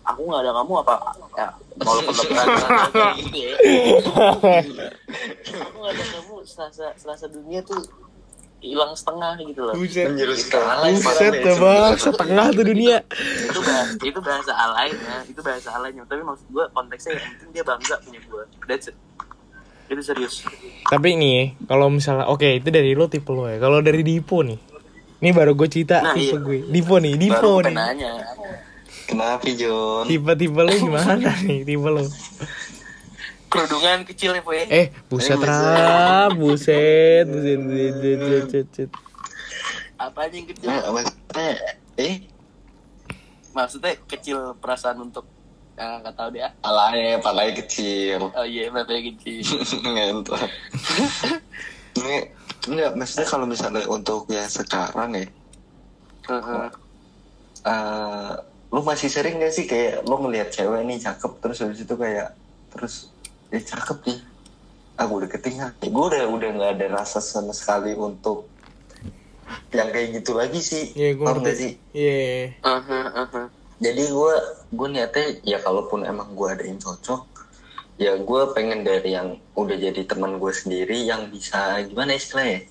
[0.10, 0.96] aku nggak ada kamu apa
[1.38, 1.48] ya
[1.86, 2.48] walaupun lebaran
[2.94, 3.54] kayak gitu ya.
[5.70, 7.82] Aku nggak ada kamu selasa selasa dunia tuh
[8.64, 9.76] hilang setengah gitu loh.
[9.76, 10.08] Buset.
[10.08, 11.94] Menjurus ke alay buset ya bang.
[12.00, 12.98] setengah tuh dunia.
[13.52, 17.64] Itu bahasa itu bahasa alainya itu bahasa alainya tapi maksud gue konteksnya yang penting dia
[17.68, 18.96] bangga punya gue that's it.
[19.92, 20.48] Itu serius.
[20.88, 23.60] Tapi nih kalau misalnya oke itu dari lo tipe lo ya.
[23.60, 24.56] Kalau dari Dipo nih
[25.20, 26.40] ini baru gue cerita Nah, tipe iya.
[26.40, 27.76] gue Dipo nih Dipo baru nih.
[27.76, 28.12] nanya
[29.04, 30.08] Kenapa John?
[30.08, 32.08] tipe-tipe lo gimana nih tipe lo
[33.54, 38.90] kerudungan kecil ya po ya eh buset Eh, rap buset buset buset buset buset, buset.
[39.96, 41.48] apa aja yang kecil Nah, maksudnya
[41.96, 42.16] eh
[43.52, 45.30] maksudnya kecil perasaan untuk
[45.76, 46.52] ah, nggak tahu deh ah.
[46.62, 48.28] alay, palai kecil.
[48.28, 49.46] oh iya matanya kecil
[49.86, 50.42] Ngentot.
[51.94, 52.16] Ini
[52.66, 55.26] enggak maksudnya kalau misalnya untuk yang sekarang ya,
[56.26, 56.68] Heeh.
[57.64, 58.32] eh
[58.68, 62.34] lu masih sering gak sih kayak lu ngelihat cewek nih cakep terus habis itu kayak
[62.74, 63.13] terus
[63.54, 64.20] eh cakep nih
[64.98, 65.74] aku udah ketinggalan.
[65.86, 68.50] Gue udah udah nggak ada rasa sama sekali untuk
[69.74, 70.94] yang kayak gitu lagi sih.
[70.98, 71.52] Iya gue ngerti.
[71.54, 71.72] sih?
[71.94, 73.46] Iya Heeh, heeh.
[73.84, 74.34] jadi gue
[74.74, 77.28] gue niatnya ya kalaupun emang gue ada yang cocok
[78.00, 82.66] ya gue pengen dari yang udah jadi teman gue sendiri yang bisa gimana istilahnya?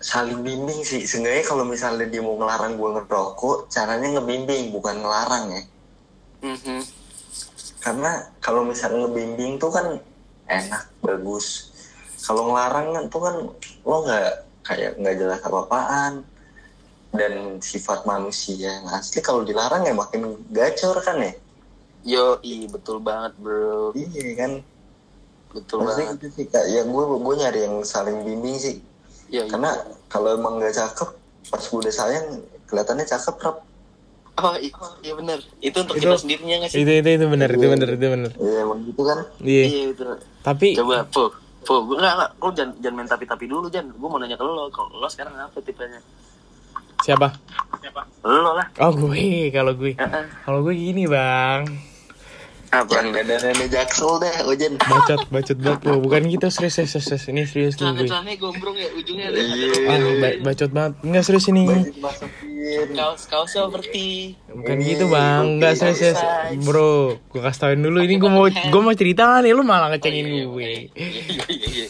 [0.00, 1.02] Saling bimbing sih.
[1.04, 5.62] Sebenarnya kalau misalnya dia mau ngelarang gue ngerokok caranya ngebimbing bukan ngelarang ya.
[6.46, 6.99] Mhm.
[7.80, 9.96] Karena kalau misalnya ngebimbing tuh kan
[10.46, 11.72] enak bagus.
[12.20, 13.36] Kalau ngelarang kan tuh kan
[13.88, 14.30] lo nggak
[14.68, 16.22] kayak nggak jelas apa-apaan.
[17.10, 21.32] Dan sifat manusia yang asli kalau dilarang ya makin gacor kan ya?
[22.06, 23.90] Yo i betul banget bro.
[23.98, 24.52] Iya kan?
[25.50, 26.22] Betul maksudnya banget.
[26.22, 26.64] gitu sih kak.
[26.70, 28.78] Ya gue gue nyari yang saling bimbing sih.
[29.30, 29.46] I.
[29.46, 29.74] karena
[30.10, 31.10] kalau emang nggak cakep
[31.50, 32.26] pas gue udah sayang
[32.66, 33.56] kelihatannya cakep rap
[34.40, 34.54] oh
[35.00, 36.80] iya benar itu untuk Itu- kita sendirinya nggak sih?
[36.80, 39.18] itu itu itu benar itu benar itu benar iya emang gitu kan?
[39.40, 39.64] Iya.
[39.64, 40.02] Iya itu.
[40.40, 41.22] Tapi coba po
[41.60, 44.34] po gue nggak nggak lo jangan jangan main tapi tapi dulu jangan gue mau nanya
[44.34, 46.00] ke lo kalau lo sekarang apa tipenya?
[47.00, 47.28] Siapa?
[48.24, 48.66] Lo lah.
[48.80, 49.92] Oh gue kalau gue.
[49.94, 50.24] Heeh.
[50.42, 51.89] kalau gue gini bang
[52.70, 52.90] apa?
[52.96, 55.80] Yang dandanannya jaksel deh ojen bacot bacot banget.
[55.84, 58.06] Lo bukan gitu serius serius serius, ini serius nih gue.
[58.06, 59.38] celananya gombrong ya ujungnya ada.
[59.38, 59.70] Iya.
[59.84, 60.92] ah ba- bacot banget.
[61.02, 61.62] Enggak serius ini.
[62.92, 64.04] Kaos kaosnya seperti
[64.46, 65.58] bukan Ini, gitu bang.
[65.58, 66.20] Enggak serius serius.
[66.62, 67.98] bro gue kasih tauin dulu.
[67.98, 69.50] Ini gue mau gue mau cerita nih?
[69.50, 70.70] Lu malah ngecengin gue.
[70.94, 71.10] iya
[71.50, 71.66] iya.
[71.66, 71.86] Iya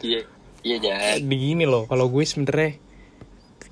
[0.00, 0.20] iya
[0.62, 0.76] iya.
[0.80, 2.80] Jangan di gini loh kalau gue sebenernya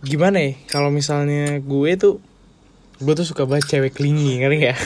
[0.00, 0.52] gimana ya?
[0.68, 2.20] Kalau misalnya gue tuh
[3.00, 4.76] gue tuh suka banget cewek clingy ngerti ya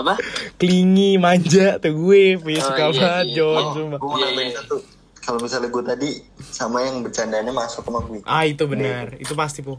[0.00, 0.14] apa?
[0.56, 3.72] Clingy manja tuh gue punya Oh, suka iya, banget iya, John iya.
[3.72, 3.98] sumpah.
[3.98, 4.52] gue Iya, iya.
[4.56, 4.76] satu.
[5.20, 9.14] Kalau misalnya gue tadi sama yang bercandanya masuk sama gue ah itu benar.
[9.16, 9.78] Itu pasti po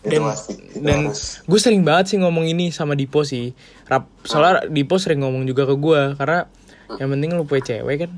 [0.00, 0.52] itu dan pasti.
[0.74, 0.98] Dan
[1.44, 3.52] gue sering banget sih ngomong ini sama Dipo sih.
[3.84, 6.48] Rap, soalnya Dipo sering ngomong juga ke gue karena
[6.96, 8.12] yang penting lu punya cewek kan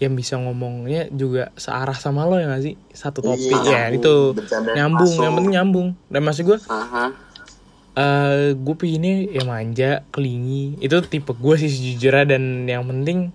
[0.00, 2.74] yang bisa ngomongnya juga searah sama lo ya gak sih?
[2.88, 4.00] Satu topik Iya, ya nyambung.
[4.00, 4.16] itu.
[4.72, 5.20] Nyambung masuk.
[5.22, 5.88] yang penting nyambung.
[6.08, 6.58] Dan maksud gue.
[7.98, 10.78] Eh gue pinginnya ya manja kelingi.
[10.78, 12.36] Itu tipe gue sih sejujurnya.
[12.36, 13.34] Dan yang penting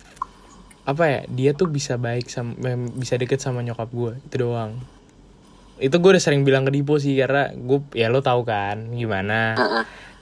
[0.85, 2.53] apa ya dia tuh bisa baik sama
[2.93, 4.77] bisa deket sama nyokap gue itu doang.
[5.75, 9.59] Itu gue udah sering bilang ke Dipo sih karena gue ya lo tahu kan gimana.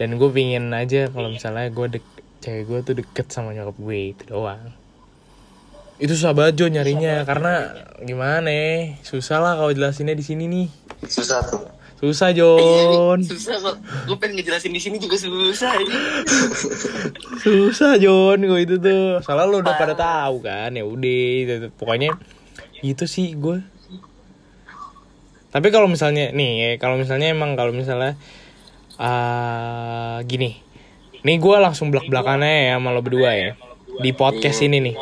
[0.01, 2.05] Dan gue pingin aja kalau misalnya gue dek
[2.41, 4.73] cewek gue tuh deket sama nyokap gue itu doang.
[6.01, 7.21] Itu susah banget Jo nyarinya.
[7.21, 7.69] Karena
[8.01, 10.67] gimana ya susah lah kalau jelasinnya di sini nih.
[11.05, 13.19] Susah tuh susah Iya, Jon.
[13.23, 13.75] Susah kok.
[14.11, 15.95] Gue pengen ngejelasin di sini juga susah ini.
[17.47, 19.23] susah Jon gue itu tuh.
[19.23, 22.19] Soalnya lo udah pada tahu kan ya udah itu- pokoknya
[22.83, 23.63] gitu sih gue
[25.53, 28.17] tapi kalau misalnya nih ya, kalau misalnya emang kalau misalnya
[28.97, 30.57] ah gini.
[31.21, 33.51] Nih gue langsung belak belakannya ya sama lo berdua ya
[34.01, 34.95] di podcast ini nih.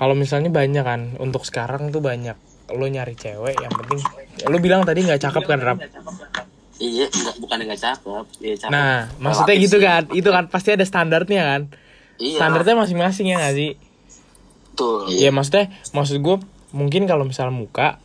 [0.00, 2.34] Kalau misalnya banyak kan untuk sekarang tuh banyak
[2.72, 4.00] lo nyari cewek yang penting
[4.42, 5.78] lo bilang tadi nggak cakep kan rap
[6.76, 8.24] Iya, enggak bukan enggak cakep.
[8.42, 8.72] Iya, cakep.
[8.74, 9.86] nah maksudnya gitu sih.
[9.86, 11.62] kan itu kan pasti ada standarnya kan
[12.18, 12.38] Iya.
[12.38, 13.70] standarnya masing-masing ya gak sih
[14.72, 14.98] Betul.
[15.10, 16.36] Iya maksudnya maksud gue
[16.72, 18.02] mungkin kalau misalnya muka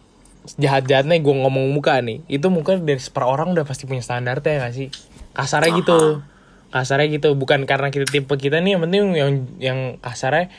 [0.55, 4.59] jahat-jahatnya gue ngomong muka nih itu muka dari per orang udah pasti punya standarnya ya
[4.63, 4.87] gak sih
[5.33, 6.21] kasarnya gitu
[6.67, 10.51] kasarnya gitu bukan karena kita tipe kita nih yang penting yang yang kasarnya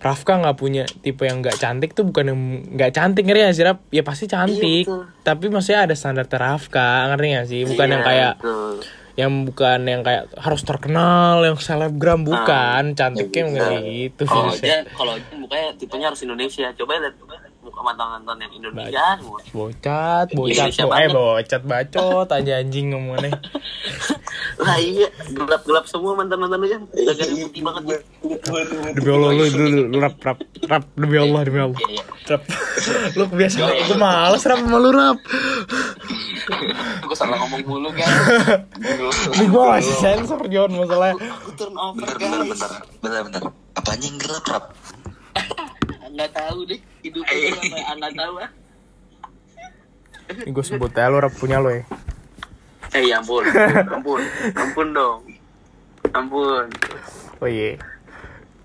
[0.00, 2.40] Rafka nggak punya tipe yang nggak cantik tuh bukan yang
[2.72, 3.78] nggak cantik ngerti gak sih Raf?
[3.88, 5.02] Ya pasti cantik, Iya, betul.
[5.20, 7.60] tapi maksudnya ada standar Rafka ngerti gak sih?
[7.68, 8.74] Bukan Iya, yang kayak betul.
[9.12, 13.52] yang bukan yang kayak harus terkenal, yang selebgram bukan, cantiknya bisa.
[13.52, 14.22] nggak gitu.
[14.24, 16.72] Kalau aja, kalau mukanya tipenya harus Indonesia.
[16.72, 17.14] Coba lihat
[17.70, 19.38] muka mantan-mantan yang Indonesia semua.
[19.54, 23.30] Bocat, bocat, Indonesia bo eh bocat, bacot aja anjing ngomongnya.
[24.66, 26.82] Lah iya, gelap-gelap semua mantan-mantan lu kan.
[26.90, 27.98] Udah gak putih banget ya.
[28.98, 31.78] Demi Allah lu dulu rap rap rap demi Allah demi Allah.
[31.78, 32.04] Iya, iya.
[32.34, 32.42] Rap.
[33.16, 35.18] lu kebiasaan gue males rap sama lu rap.
[37.06, 38.10] Gue salah ngomong mulu kan.
[39.38, 41.14] Ini gue masih sensor John masalahnya.
[41.38, 42.50] Aku turn over bentar bentar guys.
[42.50, 43.42] bentar bentar bentar
[43.78, 44.64] apanya yang gelap rap
[46.10, 46.80] Nggak tahu deh.
[47.06, 48.50] Hidupnya gue apa nggak tahu ah.
[50.30, 51.82] Ini gue sebut ya lu rap punya lu ya.
[52.90, 53.46] Eh ya ampun,
[53.86, 54.20] ampun,
[54.54, 55.20] ampun dong.
[56.10, 56.66] Ampun.
[57.38, 57.78] Oh iya.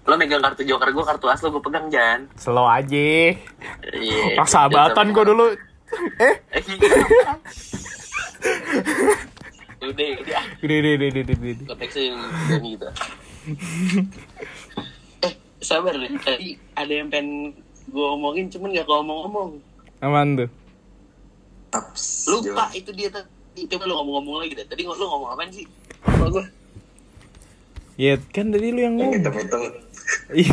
[0.06, 2.30] Lo megang kartu joker gue, kartu as lo gue pegang Jan.
[2.38, 3.34] Slow aja.
[3.94, 4.38] Iya.
[4.38, 5.46] Pas sahabatan gue dulu.
[6.22, 6.36] Eh,
[9.86, 10.42] udah, udah.
[10.66, 11.66] udah udah udah udah udah.
[11.70, 12.20] konteksnya yang
[12.50, 12.96] yang gitu eh
[15.66, 16.14] sabar deh.
[16.16, 19.50] Tadi ada yang pengen gue omongin cuman gak ngomong-ngomong
[20.00, 20.50] Aman tuh.
[21.72, 23.66] Ups, lupa itu dia tadi.
[23.66, 24.64] Coba lu ngomong-ngomong lagi deh.
[24.64, 25.66] Tadi lu ngomong apaan sih?
[26.06, 26.46] Lupa gue
[27.96, 29.16] Ya kan tadi lu yang ngomong.
[29.16, 29.62] hitam-hitam.
[30.38, 30.52] Ih,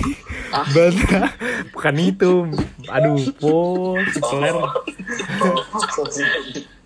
[0.48, 0.64] Ah.
[0.64, 1.32] Bata.
[1.72, 2.32] Bukan itu.
[2.86, 3.54] Aduh, po,
[4.20, 4.56] seler.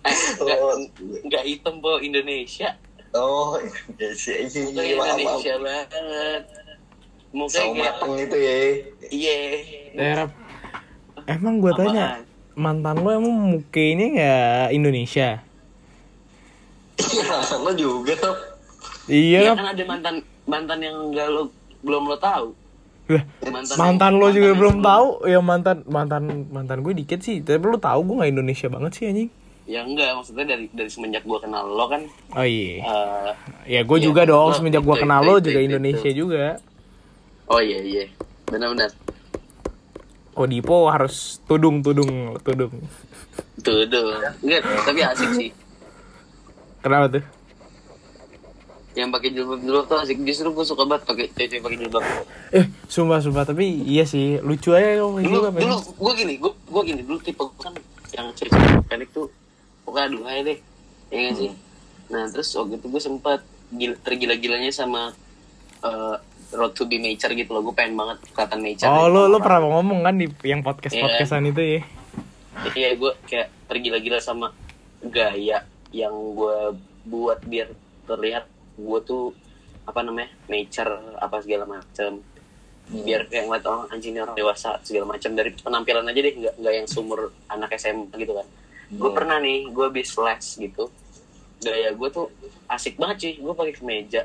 [0.01, 0.59] eh nggak
[1.27, 2.73] nggak hitam po Indonesia.
[3.11, 3.59] Oh
[3.97, 6.43] iya sih iya iya maaf Indonesia banget
[7.45, 8.55] kayak mateng itu ya.
[9.07, 9.35] Iya.
[10.15, 10.31] Rap.
[11.25, 12.23] Emang gue tanya,
[12.53, 15.29] mantan lo emang mukanya nggak Indonesia?
[16.97, 18.37] iya mantan lo juga Rap.
[19.07, 21.47] Iya, ya kan ada mantan mantan yang enggak lo
[21.79, 22.47] belum lo tahu.
[23.07, 25.07] Lah, mantan, mantan lo mantan juga yang belum sebelum- tahu?
[25.23, 27.39] Ya mantan mantan mantan gue dikit sih.
[27.39, 29.29] Tapi lo tahu gue nggak Indonesia banget sih anjing.
[29.63, 32.03] Ya enggak maksudnya dari dari semenjak gue kenal lo kan.
[32.33, 32.79] Oh iya.
[32.79, 33.31] Eh,
[33.69, 34.51] ya gue Iya, juga dong.
[34.53, 36.19] Semenjak gue kenal itu, lo itu, juga itu, Indonesia itu.
[36.21, 36.45] juga
[37.47, 38.05] oh iya iya.
[38.47, 38.91] Benar-benar.
[40.37, 42.71] Oh Dipo harus tudung tudung tudung.
[43.65, 43.83] Tuh
[44.45, 45.49] enggak tapi asik sih.
[46.79, 47.23] Kenapa tuh?
[48.93, 50.17] Yang pakai jilbab jilbab tuh asik.
[50.23, 52.03] Justru gue suka banget pakai cewek pakai jilbab.
[52.53, 53.43] Eh sumpah sumpah.
[53.49, 57.01] Tapi iya sih lucu aja kalau dulu gitu dulu gue gini gue gue gini.
[57.01, 57.73] Dulu tipe gue kan
[58.13, 58.53] yang cewek
[58.87, 59.27] pendek tuh
[59.83, 60.57] pokoknya aduh aja deh.
[61.09, 61.51] Ya nggak sih?
[62.13, 63.41] Nah terus waktu itu gue sempat
[63.73, 65.17] gila, tergila-gilanya sama
[65.81, 66.15] eh,
[66.47, 67.61] Road to be Nature gitu loh.
[67.61, 71.03] Gue pengen banget kelihatan nature oh lo lo pernah ngomong kan di yang podcast Iya.
[71.03, 71.81] podcastan itu ya?
[72.63, 74.47] Jadi ya gue kayak tergila-gila sama
[75.03, 76.57] gaya yang gue
[77.05, 77.71] buat biar
[78.07, 79.35] terlihat gue tuh
[79.83, 82.19] apa namanya nature apa segala macam
[82.87, 86.73] biar kayak ngeliat orang anjing orang dewasa segala macam dari penampilan aja deh nggak nggak
[86.73, 88.47] yang sumur anak SMA gitu kan.
[88.87, 90.87] Gue pernah nih gue habis les gitu.
[91.59, 92.31] Gaya gue tuh
[92.71, 93.33] asik banget sih.
[93.43, 94.23] Gue pakai kemeja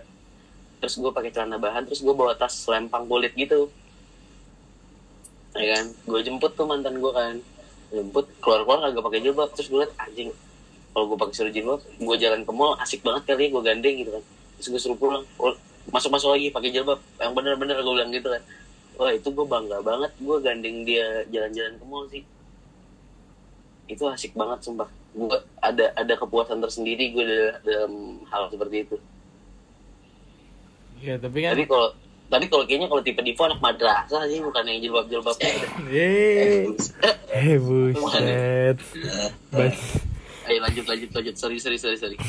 [0.82, 3.70] terus gue pakai celana bahan terus gue bawa tas lempang kulit gitu.
[5.54, 5.94] Ya kan?
[6.10, 7.38] Gue jemput tuh mantan gue kan.
[7.94, 9.54] Jemput keluar keluar kagak pakai jilbab.
[9.54, 10.34] Terus gue liat anjing
[10.90, 13.94] kalau gue pakai suruh jilbab gue jalan ke mall asik banget kali ya gue gandeng
[14.02, 14.24] gitu kan.
[14.58, 15.22] Terus gue suruh pulang
[15.94, 16.98] masuk masuk lagi pakai jilbab.
[17.22, 18.42] Yang bener-bener gue bilang gitu kan.
[18.98, 20.10] Wah itu gue bangga banget.
[20.18, 22.26] Gue gandeng dia jalan-jalan ke mall sih.
[23.86, 24.90] Itu asik banget sumpah.
[25.14, 28.98] Gue ada ada kepuasan tersendiri gue dalam hal seperti itu
[31.02, 31.88] ya tapi kan tapi kalau
[32.26, 36.64] tapi kalau kayaknya kalau tipe Divo anak madrasah sih bukan yang jilbab jilbab eh
[37.28, 38.76] eh buset.
[39.50, 40.00] Bas-
[40.42, 41.34] ayo lanjut lanjut lanjut.
[41.36, 42.16] Sorry sorry sorry sorry.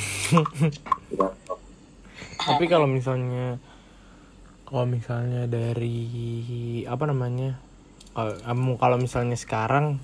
[2.44, 3.58] Tapi kalau misalnya
[4.68, 6.04] kalau misalnya dari
[6.84, 7.56] apa namanya
[8.12, 10.04] kalau kamu- kalau misalnya sekarang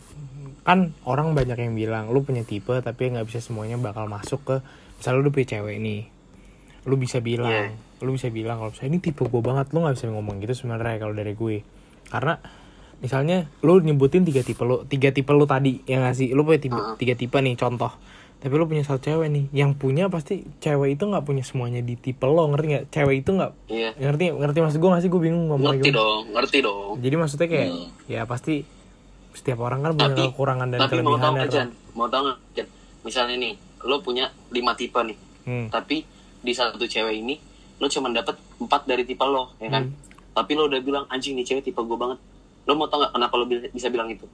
[0.64, 4.56] kan orang banyak yang bilang lu punya tipe tapi nggak bisa semuanya bakal masuk ke
[4.96, 6.02] misalnya lu punya cewek nih
[6.86, 10.08] lu bisa bilang lu bisa bilang kalau misalnya ini tipe gue banget lu nggak bisa
[10.08, 11.58] ngomong gitu sebenarnya kalau dari gue.
[12.08, 12.40] Karena
[13.00, 16.80] misalnya lu nyebutin tiga tipe lu tiga tipe lu tadi yang ngasih lu punya tipe,
[16.98, 17.92] tiga tipe nih contoh.
[18.40, 22.00] Tapi lu punya satu cewek nih yang punya pasti cewek itu nggak punya semuanya di
[22.00, 22.86] tipe lo ngerti nggak?
[22.88, 23.92] Cewek itu nggak iya.
[24.00, 25.10] ngerti ngerti maksud gue nggak sih?
[25.12, 26.00] Gue bingung ngomongnya ngerti gimana.
[26.00, 26.94] dong ngerti dong.
[27.04, 27.88] Jadi maksudnya kayak Hmm.
[28.08, 28.64] ya pasti
[29.36, 31.68] setiap orang kan punya Tapi- kekurangan dan tapi mau tau Jan?
[31.94, 32.68] mau tau nggak
[33.04, 35.18] misalnya nih lo punya lima tipe nih.
[35.50, 35.66] Hmm.
[35.72, 36.06] tapi
[36.40, 37.36] di satu cewek ini
[37.80, 39.96] lo cuma dapet empat dari tipe lo ya kan Hmm.
[40.36, 42.20] tapi lo udah bilang anjing nih cewek tipe gue banget
[42.62, 44.28] lo mau tau nggak kenapa lo bi- bisa bilang itu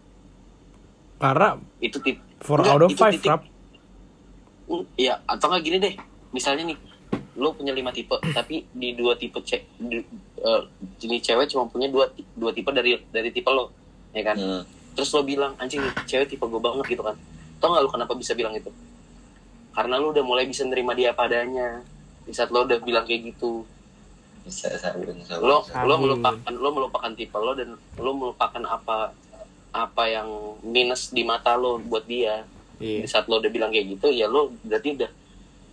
[1.15, 3.41] karena itu tip four Enggak, out of itu five titik- rap
[4.95, 5.93] Iya, atau nggak gini deh.
[6.31, 6.77] Misalnya nih,
[7.37, 10.01] lo punya lima tipe, tapi di dua tipe cek di,
[10.35, 10.61] eh,
[10.97, 13.69] jenis cewek cuma punya dua dua tipe dari dari tipe lo,
[14.09, 14.33] ya kan?
[14.33, 14.63] Hmm.
[14.91, 17.13] Terus lo bilang anjing nih, cewek tipe gue banget gitu kan?
[17.55, 18.73] Tau nggak lo kenapa bisa bilang itu?
[19.69, 21.85] Karena lo udah mulai bisa nerima dia padanya.
[22.25, 23.63] Di saat lo udah bilang kayak gitu,
[24.45, 25.85] bisa sabun sabun lo sabun.
[25.89, 29.13] lo melupakan lo melupakan tipe lo dan lo melupakan apa
[29.75, 30.29] apa yang
[30.61, 32.45] minus di mata lo buat dia.
[32.77, 33.05] Iya.
[33.05, 35.11] Di saat lo udah bilang kayak gitu ya lo berarti udah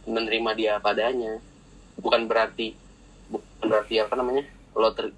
[0.08, 1.38] menerima dia padanya
[2.00, 2.74] bukan berarti
[3.30, 4.44] bukan berarti apa namanya
[4.74, 5.14] lo ter,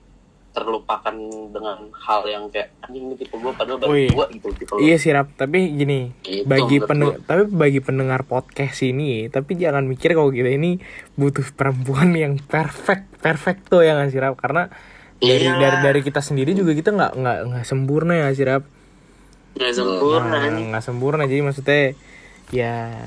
[0.55, 1.11] terlupakan
[1.51, 4.09] dengan hal yang kayak anjing ini tipe gue padahal baru Oh, iya.
[4.09, 5.35] gua gitu tipe lo iya sih rap.
[5.35, 10.49] Tapi gini Gitu, bagi pendengar tapi bagi pendengar podcast ini tapi jangan mikir kalau kita
[10.49, 10.79] ini
[11.13, 14.39] butuh perempuan yang perfect perfecto ya nggak sih rap?
[14.39, 14.71] Karena
[15.19, 15.59] dari Iya.
[15.59, 18.63] dari dari kita sendiri juga kita nggak nggak nggak sempurna ya sih rap?
[19.55, 21.23] Nggak sempurna Nah, nggak sempurna.
[21.27, 21.81] Jadi maksudnya
[22.49, 23.03] ya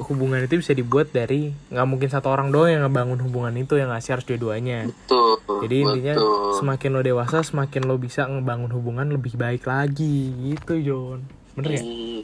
[0.00, 3.92] hubungan itu bisa dibuat dari nggak mungkin satu orang doang yang ngebangun hubungan itu yang
[3.92, 4.88] ngasih harus dua-duanya.
[4.88, 5.32] Betul
[5.62, 6.52] jadi intinya betul.
[6.58, 11.20] semakin lo dewasa semakin lo bisa ngebangun hubungan lebih baik lagi gitu John
[11.54, 11.82] bener ya?
[11.84, 12.20] Hmm.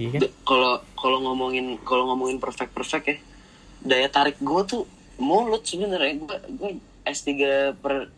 [0.00, 0.20] iya kan?
[0.46, 3.16] Kalau kalau ngomongin kalau ngomongin perfect perfect ya
[3.84, 4.88] daya tarik gue tuh
[5.20, 6.70] mulut sebenarnya gue gue
[7.04, 7.30] S3
[7.76, 8.08] per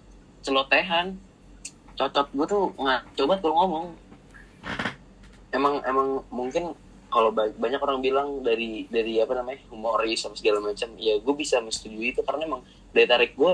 [0.47, 1.19] celotehan.
[1.97, 3.87] Cocok gue tuh nggak coba kalau ngomong.
[5.51, 6.77] Emang emang mungkin
[7.17, 11.35] kalau ba- banyak orang bilang dari dari apa namanya humoris sama segala macam ya gue
[11.35, 12.61] bisa menyetujui itu karena emang
[12.93, 13.53] daya tarik gue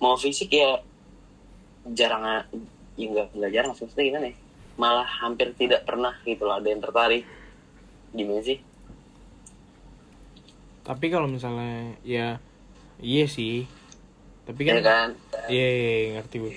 [0.00, 0.80] mau fisik ya
[1.92, 2.40] jarang ya
[2.96, 4.36] nggak nggak jarang maksudnya gimana ya
[4.80, 7.22] malah hampir tidak pernah gitu lah ada yang tertarik.
[8.10, 8.58] Gimana sih?
[10.82, 12.42] Tapi kalau misalnya ya
[12.98, 13.70] iya sih.
[14.44, 15.08] Tapi ya kan kan?
[15.46, 16.54] iya iya, iya, ngerti gue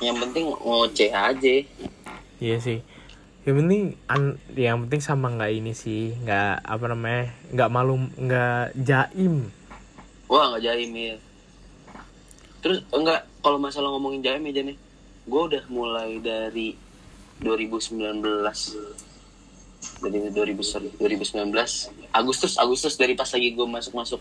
[0.00, 1.54] yang penting ngoceh aja
[2.40, 2.80] iya sih.
[3.44, 4.22] Yang penting an
[4.52, 9.48] yang penting sama nggak ini sih nggak apa namanya nggak malu nggak jaim.
[10.26, 11.16] Wah nggak jaim ya
[12.60, 14.76] terus enggak kalau masalah ngomongin jaim aja nih
[15.24, 16.76] gue udah mulai dari
[17.40, 18.04] 2019
[20.04, 21.48] dari 2000 sorry, 2019
[22.12, 24.20] Agustus Agustus dari pas lagi gue masuk masuk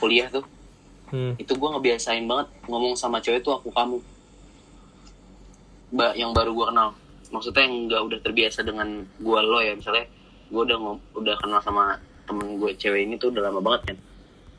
[0.00, 0.44] kuliah tuh.
[1.08, 1.32] Hmm.
[1.40, 3.96] itu gue ngebiasain banget ngomong sama cewek tuh aku kamu
[6.14, 6.88] yang baru gue kenal.
[7.28, 9.72] Maksudnya yang nggak udah terbiasa dengan gue lo ya.
[9.76, 10.06] Misalnya
[10.48, 10.78] gue udah
[11.16, 11.96] udah kenal sama
[12.28, 13.98] temen gue cewek ini tuh udah lama banget kan?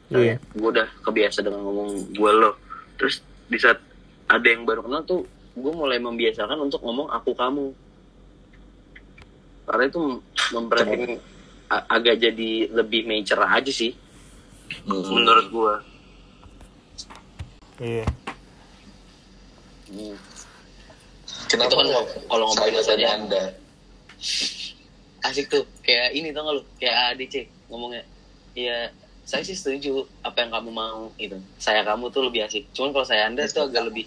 [0.10, 0.42] Iya.
[0.42, 2.58] gue udah kebiasa dengan ngomong gue lo.
[2.98, 3.78] Terus di saat
[4.30, 5.22] ada yang baru kenal tuh
[5.54, 7.74] gue mulai membiasakan untuk ngomong aku kamu.
[9.70, 10.02] Karena itu
[10.50, 11.14] memperhatiin
[11.70, 13.94] a- agak jadi lebih major aja sih.
[14.86, 15.02] Hmm.
[15.02, 15.74] menurut gue
[17.82, 18.06] iya
[21.50, 21.88] Kenapa Itu kan
[22.30, 23.44] kalau ngomongin saya masalah- anda?
[25.20, 26.64] asik tuh kayak ini tau gak lu?
[26.80, 27.36] Kayak ADC
[27.68, 28.04] ngomongnya.
[28.54, 28.94] Ya
[29.24, 31.36] saya sih setuju apa yang kamu mau gitu.
[31.58, 32.70] Saya kamu tuh lebih asik.
[32.72, 34.06] Cuman kalau saya anda tuh agak lebih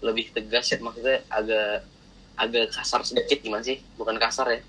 [0.00, 1.84] lebih tegas ya maksudnya agak
[2.34, 3.78] agak kasar sedikit gimana sih?
[3.94, 4.60] Bukan kasar ya.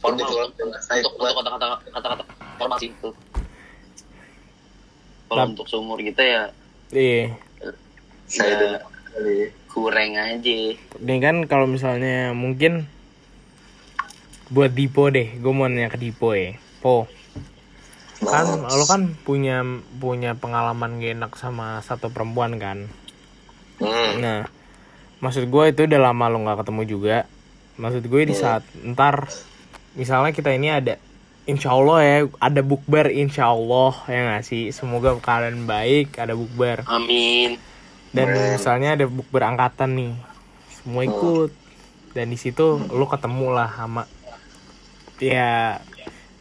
[0.00, 0.50] Formal.
[0.56, 2.24] Untuk kata-kata kata-kata
[2.56, 3.10] formal sih itu
[5.30, 6.42] kalau untuk seumur kita ya
[6.90, 7.30] iya.
[8.26, 8.82] Saya
[9.20, 9.46] Ya.
[9.70, 12.90] Kurang aja Nih kan kalau misalnya mungkin
[14.50, 16.58] buat Dipo deh, gue mau nanya ke Dipo ya.
[16.82, 17.06] Po,
[18.26, 19.62] kan Nah, lo kan punya
[20.02, 22.90] punya pengalaman gak enak sama satu perempuan kan.
[23.78, 24.10] hmm.
[24.18, 24.50] Nah,
[25.22, 27.18] maksud gue itu udah lama lo nggak ketemu juga.
[27.78, 29.30] Maksud gue di saat ntar
[29.94, 30.98] misalnya kita ini ada
[31.48, 36.86] Insya Allah ya ada bukber Insya Allah ya nggak sih semoga kalian baik ada bukber
[36.86, 37.58] amin
[38.10, 40.12] dan misalnya ada bukber angkatan nih
[40.80, 41.50] semua ikut.
[42.10, 44.02] Dan di situ lo ketemu lah sama
[45.22, 45.78] ya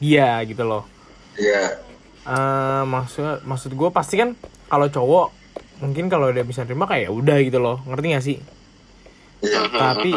[0.01, 0.89] dia gitu loh.
[1.37, 1.77] Iya.
[2.25, 4.33] Eh maksud maksud gue pasti kan
[4.65, 5.27] kalau cowok
[5.85, 7.77] mungkin kalau udah bisa terima kayak ya udah gitu loh.
[7.85, 8.37] Ngerti gak sih?
[9.39, 9.71] Iya.
[9.71, 10.11] tapi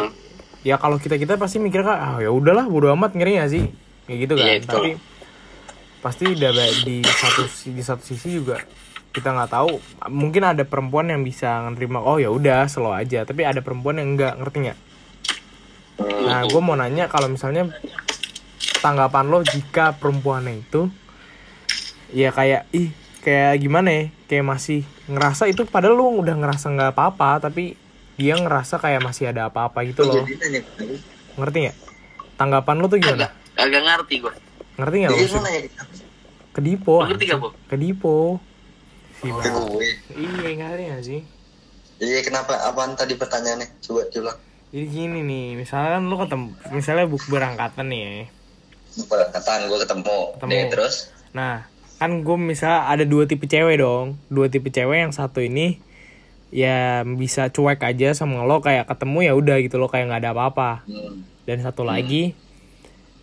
[0.67, 3.13] ya kalau kita kita pasti mikir kan ah ya udahlah bodo amat.
[3.13, 3.69] Ngeri gak sih?
[4.09, 4.47] Kayak gitu kan.
[4.49, 4.73] Iya, betul.
[4.73, 4.91] tapi
[6.03, 6.51] pasti udah
[6.83, 8.59] di satu di satu sisi juga
[9.13, 9.77] kita nggak tahu.
[10.09, 13.23] Mungkin ada perempuan yang bisa nerima oh ya udah slow aja.
[13.23, 14.79] Tapi ada perempuan yang enggak ngerti nggak?
[16.25, 17.69] Nah gue mau nanya kalau misalnya
[18.81, 20.89] tanggapan lo jika perempuannya itu
[22.11, 22.89] ya kayak ih
[23.21, 24.03] kayak gimana ya?
[24.25, 27.77] Kayak masih ngerasa itu padahal lo udah ngerasa nggak apa-apa tapi
[28.13, 30.25] dia ngerasa kayak masih ada apa-apa gitu loh.
[31.37, 31.77] ngerti nggak?
[32.33, 33.29] Tanggapan lo tuh gimana?
[33.53, 34.33] Agak ngerti gue
[34.73, 35.45] ngerti nggak lo Jadi lu maksud?
[35.45, 35.93] nanya ke aku.
[36.49, 37.41] ke Dipo Lo ngerti gak, anjing.
[37.45, 37.49] Po?
[37.69, 38.17] ke Dipo
[39.31, 39.87] gue.
[40.19, 41.21] iya gak sih
[42.03, 42.59] Iya kenapa?
[42.67, 43.79] Apaan tadi pertanyaannya?
[43.79, 44.37] Coba diulang.
[44.73, 48.11] jadi gini nih misalnya kan lo ketemu misalnya buk berangkatan nih ya
[48.93, 50.17] Perkataan gue ketemu.
[50.37, 50.51] Ketemu.
[50.53, 50.95] Deh, terus?
[51.33, 51.65] Nah,
[51.97, 54.21] kan gue misalnya ada dua tipe cewek dong.
[54.29, 55.81] Dua tipe cewek yang satu ini
[56.53, 60.31] ya bisa cuek aja sama lo kayak ketemu ya udah gitu lo kayak nggak ada
[60.37, 60.85] apa-apa.
[60.85, 61.25] Hmm.
[61.49, 62.37] Dan satu lagi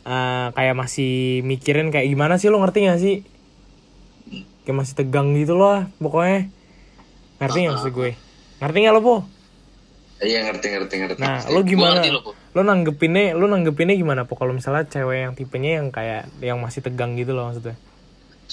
[0.02, 3.22] eh, kayak masih mikirin kayak gimana sih lo ngerti gak sih?
[4.70, 6.46] Kayak masih tegang gitu loh pokoknya.
[7.42, 8.14] Ngerti gak maksud gue?
[8.62, 9.16] Ngerti gak lo po?
[10.22, 11.18] Iya ngerti ngerti ngerti.
[11.18, 11.98] Nah, lo gimana?
[11.98, 12.20] ngerti lo.
[12.54, 14.38] Lo nanggepinnya, lo nanggepinnya gimana po?
[14.38, 17.74] Kalau misalnya cewek yang tipenya yang kayak yang masih tegang gitu loh maksudnya,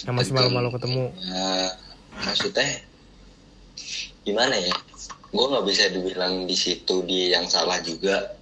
[0.09, 1.13] yang masih malu-malu ketemu.
[1.21, 1.69] Nah,
[2.25, 2.69] maksudnya
[4.25, 4.73] gimana ya?
[5.29, 8.33] Gue nggak bisa dibilang di situ dia yang salah juga,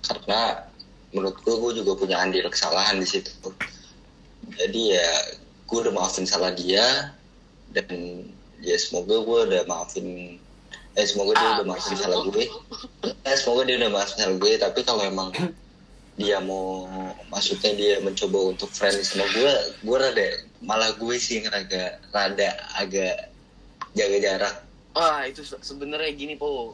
[0.00, 0.64] karena
[1.12, 3.28] menurut gue gue juga punya andil kesalahan di situ.
[4.56, 5.08] Jadi ya
[5.66, 7.10] gue udah maafin salah dia
[7.68, 7.86] dan
[8.58, 10.38] ya semoga gue udah maafin
[10.92, 12.44] eh semoga dia Ah, udah maafin salah gue.
[13.04, 14.52] Eh, semoga dia udah maafin salah gue.
[14.56, 15.28] Tapi kalau emang
[16.16, 16.88] dia mau
[17.28, 19.52] maksudnya dia mencoba untuk friendly sama gue
[19.84, 20.24] gue rada
[20.58, 23.28] malah gue sih yang rada rada agak
[23.92, 24.54] jaga jarak
[24.92, 26.72] Wah itu se- sebenarnya gini po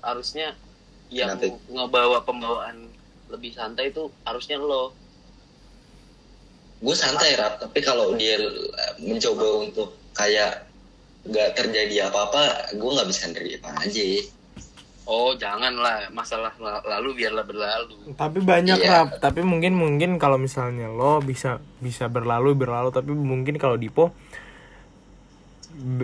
[0.00, 0.58] harusnya
[1.06, 1.54] yang Kenapa?
[1.70, 2.90] ngebawa pembawaan
[3.28, 4.90] lebih santai itu harusnya lo.
[6.80, 8.52] Gue santai rap tapi kalau dia eh,
[8.98, 10.64] mencoba untuk kayak
[11.22, 14.04] nggak terjadi apa apa gue nggak bisa nerima aja
[15.04, 18.14] Oh janganlah masalah la- lalu biarlah berlalu.
[18.14, 18.90] Tapi banyak Iya.
[19.02, 19.08] Rap.
[19.18, 24.14] Tapi mungkin mungkin kalau misalnya lo bisa bisa berlalu berlalu tapi mungkin kalau Dipo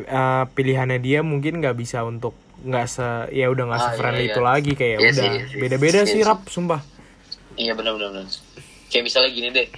[0.00, 4.30] eh, pilihannya dia mungkin nggak bisa untuk nggak se ya udah nggak Ah, se-friendly iya,
[4.32, 4.48] itu iya.
[4.48, 6.26] lagi kayak Iya udah iya beda-beda Iya sih sih.
[6.26, 6.80] Rap sumpah.
[7.54, 8.26] Iya benar benar benar.
[8.90, 9.68] Kayak misalnya gini deh.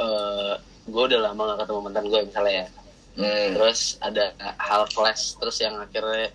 [0.00, 0.54] Eh
[0.90, 2.66] gue udah lama gak ketemu mantan gue misalnya ya.
[3.20, 3.48] hmm.
[3.54, 4.24] Terus ada
[4.58, 6.32] hal flash terus yang akhirnya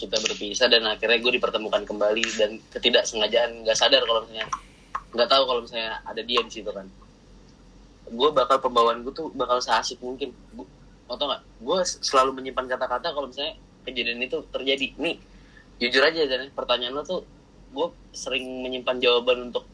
[0.00, 4.48] kita berpisah dan akhirnya gue dipertemukan kembali dan ketidaksengajaan nggak sadar kalau misalnya
[5.12, 6.88] nggak tahu kalau misalnya ada dia di situ kan
[8.08, 10.66] gue bakal pembawaan gue tuh bakal seasik mungkin gue
[11.04, 15.20] tau nggak gue selalu menyimpan kata-kata kalau misalnya kejadian itu terjadi nih
[15.84, 17.20] jujur aja dan pertanyaan lo tuh
[17.76, 19.68] gue sering menyimpan jawaban untuk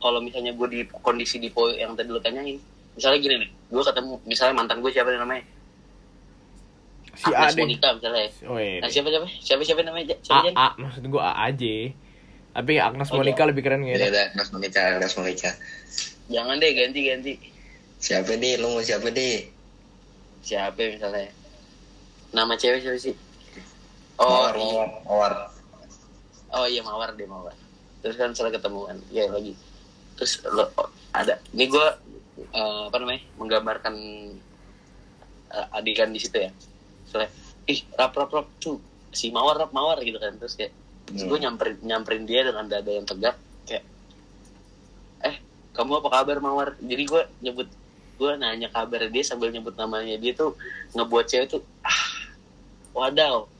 [0.00, 2.56] kalau misalnya gue di kondisi di po yang tadi lo tanyain
[2.90, 5.44] misalnya gini nih gue ketemu misalnya mantan gue siapa namanya
[7.10, 7.62] Si A Agnes deh.
[7.66, 8.80] Monica misalnya Oh, iya.
[8.80, 9.26] Nah siapa siapa?
[9.42, 10.14] Siapa siapa namanya?
[10.14, 10.54] A, Siapa Jan?
[10.54, 11.74] A, maksud gua A aja.
[12.50, 14.08] Tapi Agnes Oh, Monica lebih keren Iya, kayaknya.
[14.08, 15.50] ada Agnes Monica, Agnes Monica.
[16.30, 17.32] Jangan deh ganti ganti.
[17.98, 18.54] Siapa deh?
[18.56, 19.36] Lu mau siapa deh?
[20.40, 21.28] Siapa misalnya?
[22.30, 23.14] Nama cewek siapa sih?
[24.16, 24.64] Oh, Mawar, iya.
[24.64, 25.32] Mawar, Mawar.
[26.52, 27.52] oh iya mawar deh mawar.
[28.00, 29.52] Terus kan setelah ketemu kan, ya lagi.
[30.20, 30.68] Terus lo
[31.16, 31.40] ada.
[31.56, 31.88] Ini gue
[32.52, 33.22] apa namanya?
[33.40, 33.94] Menggambarkan
[35.48, 36.52] eh, adegan di situ ya.
[37.08, 37.32] Soalnya,
[37.64, 38.76] ih rap rap rap tuh
[39.10, 40.36] si mawar rap mawar gitu kan.
[40.36, 40.72] Terus kayak
[41.10, 43.34] Terus gue nyamperin nyamperin dia dengan dada yang tegak
[43.66, 43.82] kayak
[45.26, 45.36] eh
[45.74, 47.68] kamu apa kabar mawar jadi gue nyebut
[48.14, 50.54] gue nanya kabar dia sambil nyebut namanya dia tuh
[50.94, 52.02] ngebuat cewek tuh ah
[52.94, 53.50] wadaw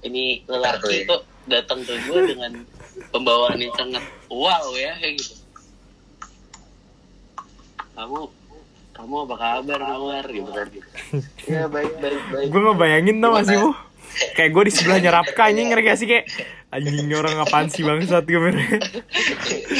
[0.00, 1.04] ini lelaki Kartu ya?
[1.12, 2.52] kok datang ke gue dengan
[3.12, 5.41] pembawaan yang sangat wow ya kayak gitu
[8.02, 8.18] kamu
[8.92, 10.68] kamu apa kabar mawar gitu kan.
[11.46, 12.46] Ya baik baik baik.
[12.50, 13.70] Gue ngebayangin tau gak sih, Gimana?
[13.70, 13.90] Bu?
[14.36, 16.24] kayak gue di sebelahnya Rapka anjing ngerti gak sih kayak
[16.68, 18.60] anjing ini orang apaan sih bangsat gue bener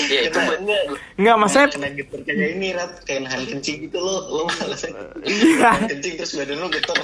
[0.09, 0.83] ya itu enggak
[1.21, 4.89] Enggak maksudnya kena getar kayak ini rap kayak nahan kencing gitu lo lo malas
[5.21, 5.71] Iya.
[5.93, 6.97] kencing terus badan lo getar.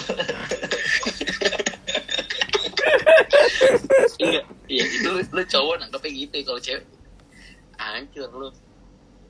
[4.19, 6.85] Enggak iya itu lu cowok nangkepnya gitu ya kalau cewek.
[7.79, 8.49] Hancur lu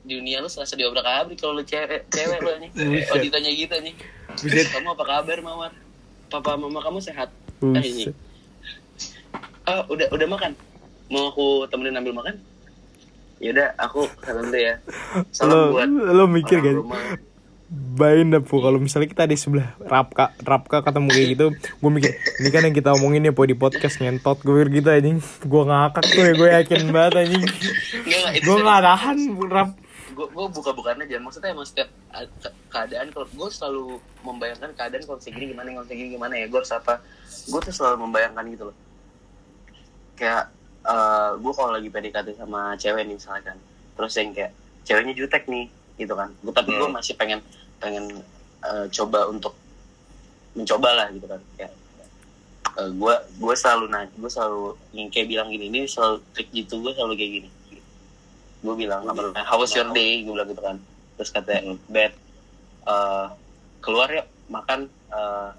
[0.07, 2.69] dunia lu serasa diobrak abrik kalau lu cewek cewek lu nih
[3.05, 3.95] kalau ditanya gitu nih
[4.39, 4.67] Buset.
[4.71, 5.71] kamu apa kabar mawar
[6.29, 7.33] papa mama kamu sehat?
[7.59, 7.75] Buset.
[7.75, 8.03] ah ini
[9.69, 10.51] oh udah udah makan?
[11.09, 12.37] Mau aku temenin ambil makan?
[13.41, 14.75] Yaudah aku salam dulu ya.
[15.33, 16.75] Salam lo buat lo mikir gak.
[17.69, 22.49] Bayin Po, kalau misalnya kita di sebelah Rapka, Rapka ketemu kayak gitu, gue mikir, ini
[22.49, 24.41] kan yang kita omongin ya Po di podcast ngentot.
[24.41, 27.43] Gue mikir gitu anjing, gue ngakak tuh ya, gue yakin banget anjing,
[28.41, 29.17] gue nggak tahan
[29.53, 29.69] Rap,
[30.19, 31.15] gue gue buka bukaan aja.
[31.23, 31.87] Maksudnya emang setiap
[32.43, 33.85] ke- keadaan kalau gue selalu
[34.27, 36.45] membayangkan keadaan kalau segini gimana kalau segini gimana ya.
[36.51, 36.99] Gue harus apa?
[37.47, 38.77] Gue tuh selalu membayangkan gitu loh.
[40.19, 40.51] Kayak
[40.83, 43.55] uh, gue kalau lagi PDKT sama cewek nih misalkan
[43.95, 44.51] terus yang kayak
[44.83, 46.35] ceweknya jutek nih gitu kan.
[46.43, 47.39] Gue tapi gue masih pengen
[47.79, 48.19] pengen
[48.67, 49.55] uh, coba untuk
[50.51, 51.39] mencoba lah gitu kan.
[51.55, 51.71] Kayak
[52.79, 56.95] gue gue selalu nanya gue selalu yang kayak bilang gini ini selalu trik gitu gue
[56.95, 57.49] selalu kayak gini
[58.59, 60.23] gue bilang apa namanya how was your day?
[60.23, 60.77] Gue bilang gitu kan.
[61.19, 62.11] Terus katanya bed
[62.87, 63.31] uh,
[63.79, 65.51] keluar yuk makan uh,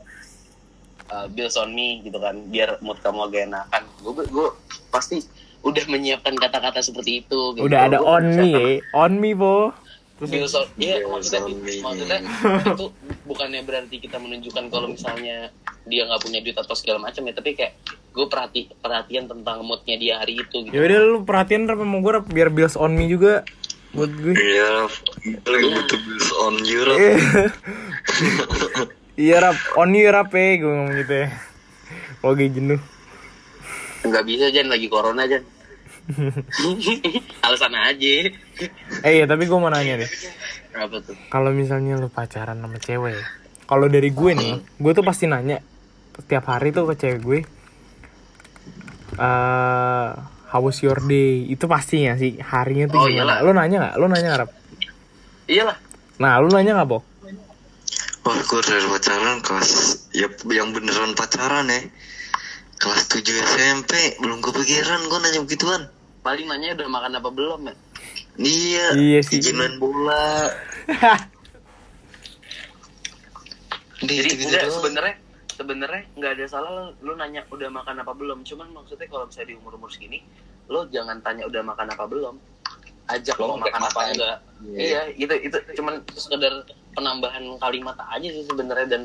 [1.13, 3.83] uh, bills on me gitu kan biar mood kamu agak enakan.
[4.05, 4.49] Gue gue
[4.91, 5.23] pasti
[5.61, 7.69] udah menyiapkan kata-kata seperti itu gitu.
[7.69, 8.65] udah ada Gua on me ya,
[8.97, 9.77] on me Po,
[10.25, 11.75] Bills on, iya Bills maksudnya, on me.
[11.85, 12.19] maksudnya
[12.65, 12.87] itu
[13.29, 15.53] bukannya berarti kita menunjukkan kalau misalnya
[15.85, 17.77] dia nggak punya duit atau segala macam ya, tapi kayak
[18.11, 20.74] gue perhati perhatian tentang moodnya dia hari itu gitu.
[20.74, 23.47] ya udah lu perhatiin Rap sama gue biar bills on me juga,
[23.95, 24.93] buat gue, iya Rap.
[25.47, 26.99] lagi butuh bills on you Rap.
[29.15, 29.37] iya.
[29.39, 31.28] Rap, on you Rap ya, gue ngomong gitu ya,
[32.19, 32.81] kalau kayak jenuh,
[34.03, 35.43] nggak bisa Jan lagi corona Jan
[37.47, 38.35] alasan aja.
[39.07, 40.11] Eh iya tapi gue mau nanya deh,
[40.74, 41.15] apa tuh?
[41.31, 45.62] Kalau misalnya lu pacaran sama cewek kalau dari gue nih gue tuh pasti nanya
[46.19, 47.41] setiap hari tuh ke cewek gue
[49.21, 50.09] eh
[50.49, 53.45] how was your day itu pastinya sih harinya tuh Oh, gimana iyalah.
[53.45, 54.51] lu nanya nggak lu nanya nggak Rap?
[55.47, 55.77] iyalah
[56.17, 56.99] nah lu nanya nggak Bo?
[58.21, 59.73] Wah, gue dari pacaran kelas
[60.11, 61.81] ya yang beneran pacaran ya.
[62.77, 65.89] Kelas 7 SMP belum kepikiran gue nanya begituan.
[66.21, 67.75] paling nanya udah makan apa belum ya
[68.37, 69.41] Iya, Iya sih.
[69.41, 70.53] izinan bola.
[74.01, 75.17] Di jadi gitu sebenarnya
[75.61, 78.41] sebenarnya nggak ada salah lo, lo nanya udah makan apa belum.
[78.49, 80.24] Cuman maksudnya kalau misalnya di umur umur segini
[80.73, 82.35] lo jangan tanya udah makan apa belum.
[83.12, 84.12] Ajak Lo lo makan apa makan.
[84.16, 84.37] enggak
[84.70, 86.65] iya itu itu cuman sekedar
[86.97, 89.03] penambahan kalimat aja sih sebenarnya dan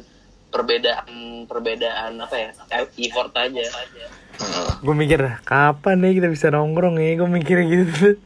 [0.53, 2.49] perbedaan perbedaan apa ya
[3.01, 3.65] effort aja.
[4.35, 4.69] Heeh.
[4.83, 7.19] gue mikir kapan nih kita bisa nongkrong ya?
[7.19, 8.19] Gue mikirnya gitu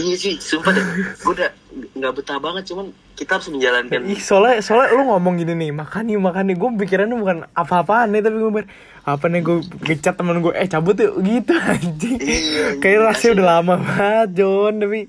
[0.00, 0.84] iya sih sumpah deh.
[1.20, 1.50] Gue udah
[1.94, 4.00] nggak betah banget cuman kita harus menjalankan.
[4.10, 8.10] Ih, soalnya soalnya lu ngomong gini nih makan nih makan nih gue pikirannya bukan apa-apaan
[8.10, 8.68] nih tapi gue mikir
[9.04, 12.18] apa nih gue ngecat temen gue eh cabut yuk gitu anjing.
[12.18, 15.00] Iya, kayak iya, rasanya udah lama banget John tapi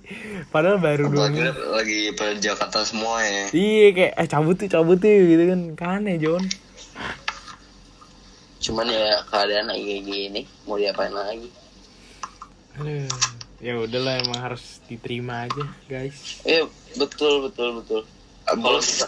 [0.51, 1.51] padahal baru dua minggu.
[1.71, 3.45] lagi pada Jakarta semua ya.
[3.55, 5.59] iya kayak eh cabut tuh cabut tuh gitu kan.
[5.79, 6.43] Kan ya John.
[8.59, 11.49] Cuman ya keadaan lagi kayak gini mau diapain lagi?
[12.75, 13.07] Aduh,
[13.65, 16.61] ya udahlah emang harus diterima aja guys eh
[17.01, 18.01] betul betul betul
[18.45, 19.01] kalau Bos,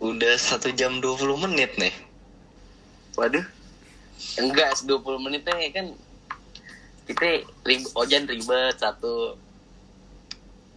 [0.00, 1.92] udah satu jam 20 menit nih.
[3.20, 3.44] Waduh.
[4.40, 5.92] Enggak, 20 menitnya kan
[7.04, 9.36] kita rib ojan ribet satu.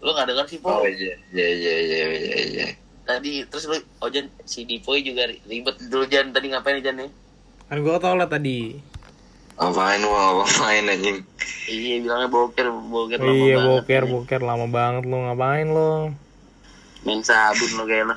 [0.04, 0.76] Lu gak denger sih, Po?
[0.76, 2.68] Oh iya, iya, iya, iya, iya, iya.
[3.08, 7.08] Tadi terus lu ojan si Dipoy juga ri- ribet dulu Jan tadi ngapain Jan ya?
[7.66, 8.78] kan gue tau lah tadi
[9.56, 11.24] Apain wah, apain anjing.
[11.72, 13.70] Iya, bilangnya boker, boker lama iya banget.
[13.72, 16.12] boker boker lama banget lu ngapain lo
[17.06, 18.16] Main sabun lo kayak lo.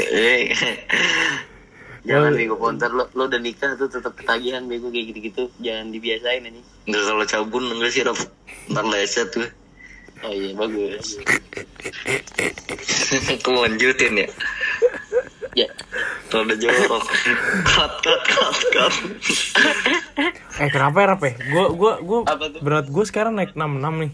[0.00, 0.50] Eh,
[2.08, 5.52] Jangan bego konter lo, lo udah nikah tuh tetap ketagihan bego kayak gitu-gitu.
[5.60, 6.64] Jangan dibiasain ini.
[6.88, 8.16] Enggak kalau cabun enggak sih, Rob.
[8.72, 9.44] Ntar leset tuh.
[10.24, 11.20] Oh iya, bagus.
[13.36, 14.28] Aku lanjutin ya.
[15.58, 15.66] Ya,
[16.30, 17.04] udah jorok.
[17.66, 18.94] Cut, cut, cut, cut.
[20.60, 22.18] eh kenapa ya rap ya gue gue gue
[22.60, 24.12] berat gue sekarang naik 66 nih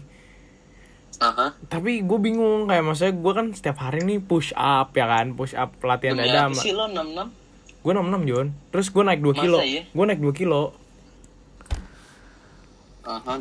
[1.19, 1.47] aha.
[1.67, 5.51] tapi gue bingung kayak maksudnya gue kan setiap hari nih push up ya kan push
[5.51, 7.83] up pelatihan Demi dada apa sama sih lo 66?
[7.83, 9.83] gue 66 Jon terus gue naik 2 Masa kilo iya?
[9.91, 10.61] gue naik 2 kilo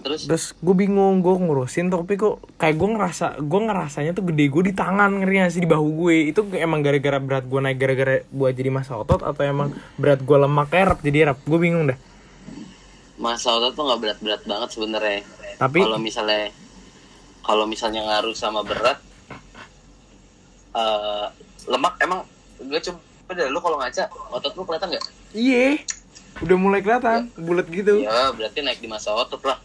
[0.06, 4.46] Terus terus gue bingung gue ngurusin tapi kok kayak gue ngerasa gue ngerasanya tuh gede
[4.46, 8.22] gue di tangan ngeri sih di bahu gue itu emang gara-gara berat gue naik gara-gara
[8.30, 11.90] buat jadi masa otot atau emang berat gue lemak kayak rap jadi rap gue bingung
[11.90, 11.98] dah
[13.16, 15.20] masa otot tuh nggak berat-berat banget sebenarnya.
[15.56, 16.52] Tapi- kalau misalnya
[17.40, 18.98] kalau misalnya ngaruh sama berat,
[20.76, 21.26] eh
[21.66, 22.20] lemak emang
[22.60, 25.04] gue coba deh lu kalau ngaca otot lu kelihatan nggak?
[25.32, 25.80] Iya.
[26.44, 28.04] Udah mulai kelihatan bulat gitu.
[28.04, 29.58] Ya berarti naik di masa otot lah.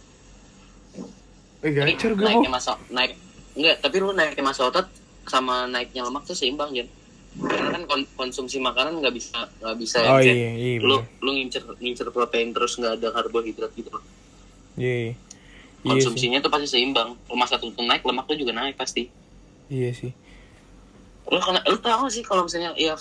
[1.62, 3.14] Eh gacor gue naiknya masa naik
[3.54, 4.88] enggak tapi lu naiknya masa otot
[5.28, 6.88] sama naiknya lemak tuh seimbang Jen.
[7.32, 11.00] Karena kan kon- konsumsi makanan nggak bisa nggak bisa Oh yang kayak iya, iya lu
[11.00, 11.24] bener.
[11.24, 14.04] lu ngincer ngincer protein terus nggak ada karbohidrat gitu loh.
[14.80, 14.92] Iya.
[14.92, 15.88] Iya sih.
[15.88, 17.18] Konsumsinya tuh pasti seimbang.
[17.30, 19.08] Lemak satu tuh naik, lemak tuh juga naik pasti.
[19.72, 20.12] Iya sih.
[21.32, 22.98] Lu kena, lu nggak sih kalau misalnya ya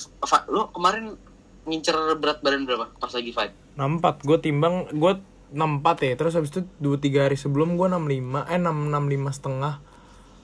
[0.48, 1.18] lu kemarin
[1.62, 3.52] ngincer berat badan berapa pas lagi fight?
[3.74, 5.12] 64 gue timbang gue
[5.50, 5.56] 64
[6.02, 8.06] ya terus habis itu 2 3 hari sebelum gue 65
[8.46, 9.74] eh 6 65 setengah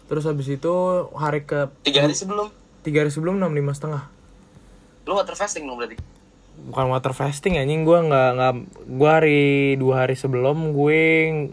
[0.06, 0.74] terus habis itu
[1.12, 2.48] hari ke Tiga hari sebelum.
[2.82, 4.02] 3 hari sebelum 65 setengah
[5.02, 5.94] Lu water fasting dong berarti.
[6.59, 8.52] bukan water fasting anjing gue nggak nggak
[8.88, 9.43] gue hari
[9.76, 11.01] dua hari sebelum gue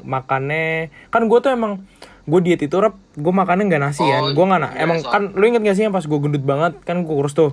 [0.02, 1.84] makannya kan gue tuh emang
[2.24, 5.24] gue diet itu rap gue makannya nggak nasi kan Oh, gue nggak iya, emang kan
[5.34, 7.52] lu inget gak sih yang pas gue gendut banget kan gue kurus tuh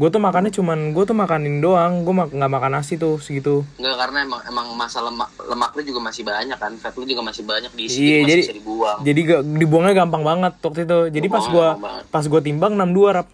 [0.00, 2.02] gue tuh makannya cuman gue tuh makanin doang.
[2.02, 3.68] Gue mak- nggak makan nasi tuh segitu.
[3.76, 7.20] Enggak karena emang emang masa lemak lemak lu juga masih banyak kan, fat lu juga
[7.20, 8.98] masih banyak diisi Iya, masih jadi- bisa dibuang.
[9.02, 10.98] jadi gak, dibuangnya gampang banget waktu itu.
[11.12, 12.04] Jadi pas gampang banget.
[12.08, 13.28] pas gua timbang 62 rap.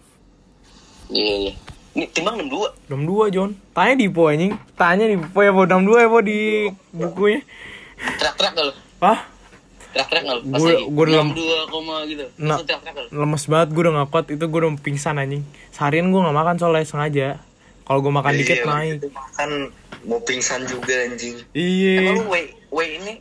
[1.07, 1.53] Iya iya.
[1.95, 2.91] Ini timbang 62.
[2.91, 3.49] 62 John.
[3.71, 4.53] Tanya di po anjing.
[4.75, 5.63] Tanya di po ya po.
[5.63, 6.39] 62 ya po di
[6.91, 7.39] bukunya.
[7.97, 9.19] Teriak-teriak kalau ah
[9.97, 12.25] teriak-teriak kalau pas gua dalam- 62 koma gitu.
[12.37, 12.57] Nah.
[13.09, 14.25] Lemes banget gua udah gak kuat.
[14.29, 15.41] Itu gua udah pingsan anjing.
[15.73, 17.27] Seharian gua gak makan soalnya sengaja.
[17.81, 18.97] Kalau gua makan dikit Iya, naik.
[19.33, 19.51] Kan
[20.05, 21.41] mau pingsan juga anjing.
[21.41, 23.13] Emang iya lu whey whey ini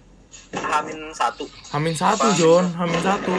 [0.52, 1.48] hamin satu.
[1.72, 3.32] hamin satu John hamin satu.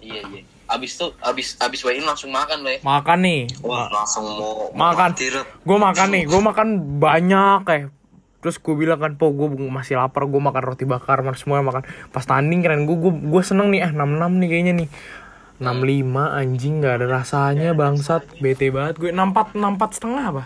[0.00, 0.40] Iya iya.
[0.66, 2.80] Abis tuh abis abis whey ini langsung makan lo ya.
[2.80, 3.40] makan nih.
[3.60, 5.12] Wah, langsung mau makan.
[5.60, 6.24] gue makan nih.
[6.24, 7.86] Gue makan banyak kayak
[8.42, 11.86] terus gue bilang kan po gue masih lapar gue makan roti bakar man semua makan.
[12.10, 14.88] Pas tanding keren gue gue gue seneng nih eh 66 nih kayaknya nih.
[15.62, 18.26] 65 anjing nggak ada rasanya bangsat.
[18.42, 20.44] bete banget gue 64 64 setengah apa?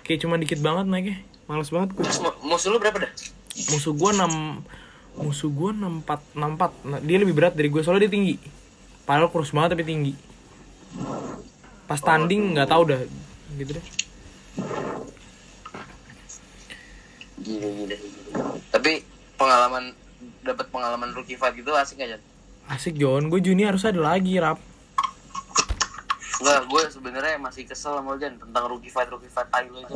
[0.00, 1.16] Kayak cuma dikit banget naiknya.
[1.44, 2.02] Males banget gue
[2.42, 3.12] musuh lu berapa dah?
[3.56, 8.12] musuh gue 6 musuh gue 64 64 nah, dia lebih berat dari gue soalnya dia
[8.16, 8.34] tinggi.
[9.04, 10.12] Padahal kurus banget tapi tinggi.
[11.84, 13.00] Pas tanding nggak tahu dah
[13.56, 13.86] gitu deh
[17.40, 17.96] Gila gila.
[18.72, 19.04] Tapi
[19.36, 19.92] pengalaman
[20.40, 22.16] dapat pengalaman rookie fight gitu asik aja.
[22.66, 24.58] Asik John, gue Juni harus ada lagi rap.
[26.36, 29.94] Enggak, gue sebenarnya masih kesel sama Jan tentang rookie fight rookie fight tai lo itu.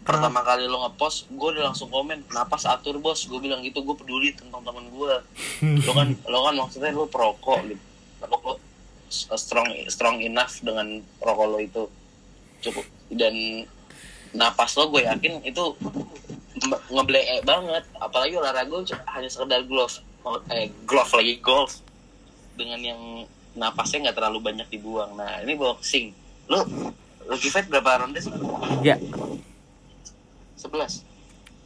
[0.00, 3.94] Pertama kali lo ngepost, gue udah langsung komen, napas atur bos, gue bilang gitu, gue
[3.94, 5.14] peduli tentang temen gue.
[5.86, 7.84] Lo kan, lo kan maksudnya lo perokok gitu,
[8.26, 8.58] lo
[9.10, 11.82] strong strong enough dengan rokok lo itu
[12.62, 13.66] cukup dan
[14.32, 15.64] napas lo gue yakin itu
[16.56, 18.76] nge- ngeblee banget, apalagi olahraga
[19.08, 19.98] hanya sekedar glove,
[20.48, 21.80] eh glove lagi golf
[22.52, 23.00] dengan yang
[23.52, 25.14] napasnya nggak terlalu banyak dibuang.
[25.14, 26.12] Nah ini boxing,
[26.46, 26.62] lo
[27.24, 28.30] rookie fight berapa ronde sih?
[28.76, 28.94] Tiga,
[30.56, 31.06] 11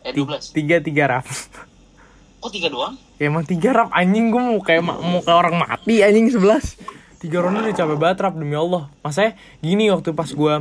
[0.00, 1.24] Eh Ti- 12 tiga tiga rap.
[2.38, 2.94] Kok tiga doang?
[3.16, 6.76] Ya emang tiga rap anjing gue mau kayak ma- mau kayak orang mati anjing sebelas.
[7.16, 8.92] Tiga ronde udah capek banget rap demi Allah.
[9.00, 10.54] Masanya gini waktu pas gue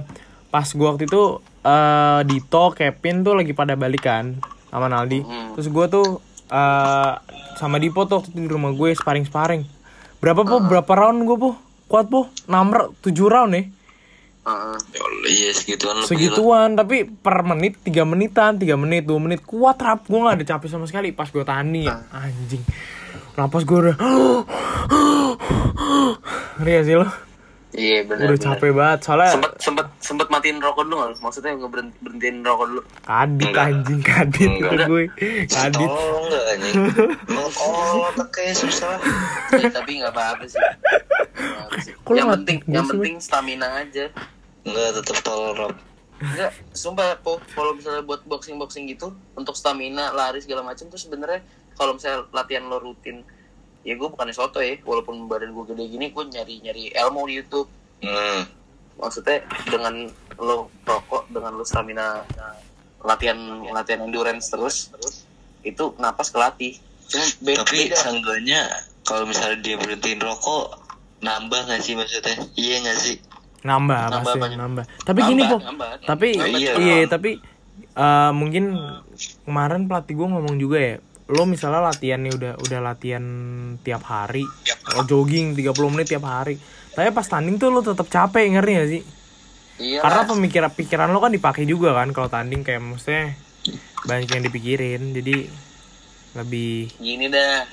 [0.53, 4.37] pas gue waktu itu eh Dito, Kevin tuh lagi pada balikan
[4.69, 5.25] sama Naldi.
[5.25, 5.57] Hmm.
[5.57, 6.07] Terus gue tuh
[6.47, 7.13] eh
[7.57, 9.65] sama Dipo tuh waktu itu di rumah gue sparring sparring.
[10.21, 10.61] Berapa po?
[10.61, 11.57] Berapa round gue po?
[11.89, 12.29] Kuat po?
[12.45, 13.65] 6 tujuh round nih.
[14.43, 14.75] Heeh.
[14.91, 16.09] Ya Allah, Iya segituan lebih lah.
[16.11, 20.45] segituan tapi per menit tiga menitan tiga menit dua menit kuat rap gue nggak ada
[20.45, 22.59] capek sama sekali pas gue tani ya anjing
[23.39, 23.95] napas gue udah
[26.59, 27.07] ngeri gak sih lo
[27.73, 28.29] Iya benar.
[28.29, 31.17] udah capek banget soalnya Sempet sempet sempet matiin rokok dulu nggak?
[31.19, 32.81] Maksudnya ngeberhenti berhentiin rokok dulu.
[33.01, 33.65] kadit Enggak.
[33.65, 34.87] anjing kadit itu Enggak.
[34.87, 35.05] gue
[35.47, 36.75] kadit Oh enggak anjing.
[37.57, 38.95] Oh, otaknya susah.
[39.51, 40.61] Ya, tapi nggak apa-apa sih.
[40.61, 41.93] Nggak apa-apa sih.
[41.97, 44.05] Yang nggak- penting nggak yang penting stamina aja.
[44.61, 45.73] Enggak tetap tolol Rob.
[46.15, 50.95] Enggak, sumpah po, kalau misalnya buat boxing boxing gitu untuk stamina, lari segala macam tuh
[50.95, 51.41] sebenarnya
[51.73, 53.25] kalau misalnya latihan lo rutin,
[53.83, 57.33] ya gue bukan soto ya, walaupun badan gue gede gini, gue nyari nyari ilmu di
[57.37, 57.67] YouTube.
[57.99, 58.47] Hmm.
[58.95, 62.55] Maksudnya dengan lo rokok, dengan lo stamina nah,
[63.01, 63.35] latihan
[63.67, 65.27] latihan endurance terus, terus
[65.61, 66.79] itu napas kelatih.
[67.05, 67.95] Cuma be- Tapi beda.
[67.97, 68.61] seenggaknya
[69.03, 70.79] kalau misalnya dia berhentiin rokok
[71.19, 72.35] nambah nggak sih maksudnya?
[72.53, 73.17] Iya nggak sih?
[73.63, 74.59] nambah Nambah pasti banyak.
[74.59, 75.89] nambah tapi gini Nambah, po nambah.
[76.03, 77.07] tapi Nambah iya, juga.
[77.09, 77.31] tapi
[77.95, 78.63] eh, mungkin
[79.41, 83.23] kemarin pelatih gue ngomong juga ya lo misalnya latihan nih udah udah latihan
[83.79, 84.43] tiap hari
[84.93, 86.59] oh, jogging 30 menit tiap hari.
[86.93, 89.01] Tapi pas tanding tuh lo tetap capek ngerti gak sih?
[89.81, 89.99] Iya.
[90.03, 93.33] Karena pemikiran pikiran lo kan dipakai juga kan kalau tanding kayak maksudnya
[94.03, 95.47] banyak yang dipikirin jadi
[96.33, 97.63] lebih gini dah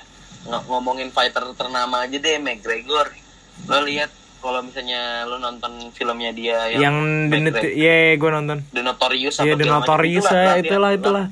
[0.47, 3.11] ng- ngomongin fighter ternama aja deh McGregor.
[3.67, 4.09] Lo lihat
[4.41, 6.97] kalau misalnya lo nonton filmnya dia yang, yang
[7.29, 8.65] The iya gue nonton.
[8.73, 11.25] The Notorious apa The Notorious itulah ya, latihan- itulah, itulah.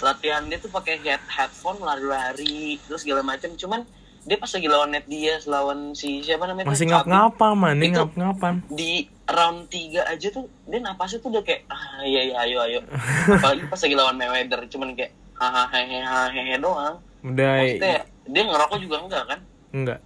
[0.00, 3.82] Latihan dia tuh pakai head headphone lari-lari terus segala macam cuman
[4.22, 7.90] dia pas lagi lawan net dia lawan si siapa namanya masih Khabib, ngap-ngapan man ini
[7.90, 8.54] Itu- ngap-ngapan.
[8.70, 8.92] di
[9.26, 12.78] round 3 aja tuh dia napasnya tuh udah kayak ah iya iya ayo ayo.
[13.26, 17.02] Apalagi pas lagi lawan Mayweather cuman kayak hahaha hehehe hehe doang.
[17.22, 19.38] Udah maksudnya dia ngerokok juga enggak kan?
[19.74, 19.98] Enggak.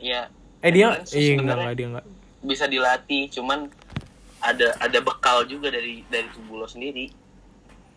[0.00, 0.20] Ya
[0.64, 2.06] eh dia iya enggak enggak dia enggak.
[2.40, 3.68] bisa dilatih cuman
[4.40, 7.08] ada ada bekal juga dari dari tubuh lo sendiri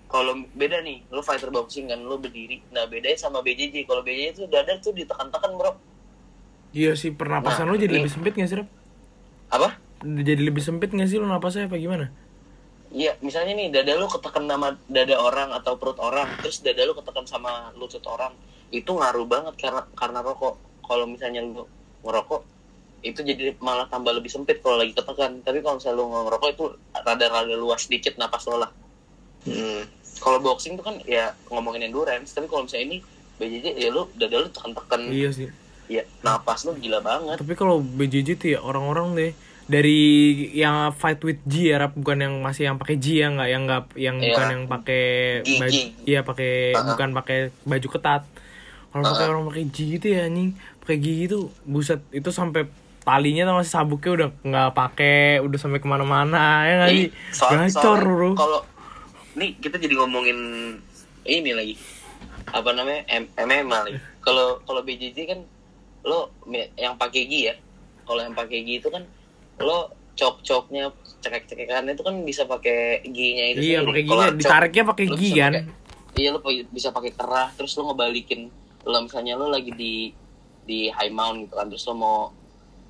[0.07, 4.27] kalau beda nih lo fighter boxing kan lo berdiri nah bedanya sama BJJ kalau BJJ
[4.33, 5.71] tuh dada tuh ditekan-tekan bro
[6.71, 8.69] iya sih pernapasan Nah, lo jadi ini- lebih sempit nggak sih Rap?
[9.49, 9.69] apa
[9.99, 12.07] jadi lebih sempit nggak sih lo napasnya apa gimana
[12.87, 16.95] Iya, misalnya nih dada lu ketekan sama dada orang atau perut orang, terus dada lu
[16.95, 18.31] ketekan sama lutut orang,
[18.71, 20.55] itu ngaruh banget karena karena rokok.
[20.79, 21.67] Kalau misalnya lu
[21.99, 22.47] ngerokok,
[23.03, 25.43] itu jadi malah tambah lebih sempit kalau lagi ketekan.
[25.43, 26.63] Tapi kalau misalnya lu ngerokok itu
[26.95, 28.71] rada-rada luas sedikit napas lo lah.
[29.47, 29.83] Hmm.
[30.17, 32.97] Kalau boxing tuh kan ya ngomongin endurance, tapi kalau misalnya ini
[33.37, 35.47] BJJ ya lu dada lu tekan-tekan, iya sih
[35.87, 37.37] ya napas lu gila banget.
[37.37, 39.31] tapi kalau BJJ tuh ya orang-orang deh
[39.65, 39.99] dari
[40.53, 43.61] yang fight with G ya Rap, bukan yang masih yang pakai G ya nggak yang
[43.63, 44.25] nggak yang Iya.
[44.27, 45.03] bukan yang pakai
[45.45, 46.87] baju iya pakai Uh-uh.
[46.89, 48.23] bukan pakai baju ketat
[48.89, 50.49] kalau pakai orang pakai G gitu ya anjing
[50.81, 52.67] pakai G gitu buset itu sampai
[53.01, 57.99] talinya tuh masih sabuknya udah nggak pakai udah sampai ke mana-mana ya nggak sih gacor
[58.01, 58.59] bro Kalau
[59.37, 60.37] nih kita jadi ngomongin
[61.23, 61.75] ini lagi.
[62.49, 63.05] Apa namanya?
[63.07, 63.99] M MMA lagi.
[64.19, 65.39] Kalau kalau BJJ kan
[66.03, 66.33] lo
[66.75, 67.55] yang pakai gi ya.
[68.03, 69.05] Kalau yang pakai gi itu kan
[69.61, 70.89] lo cok-coknya
[71.21, 75.05] cekek-cekekannya itu kan bisa pakai ginya itu iya pakai G Kalau nya cok, ditariknya pakai
[75.05, 75.53] lo G bisa kan?
[75.53, 75.65] pakai-
[76.17, 76.39] iya lo
[76.73, 78.41] bisa pakai kerah terus lo ngebalikin.
[78.89, 80.09] Lo misalnya lo lagi di
[80.67, 82.19] di high mount gitu kan terus lo mau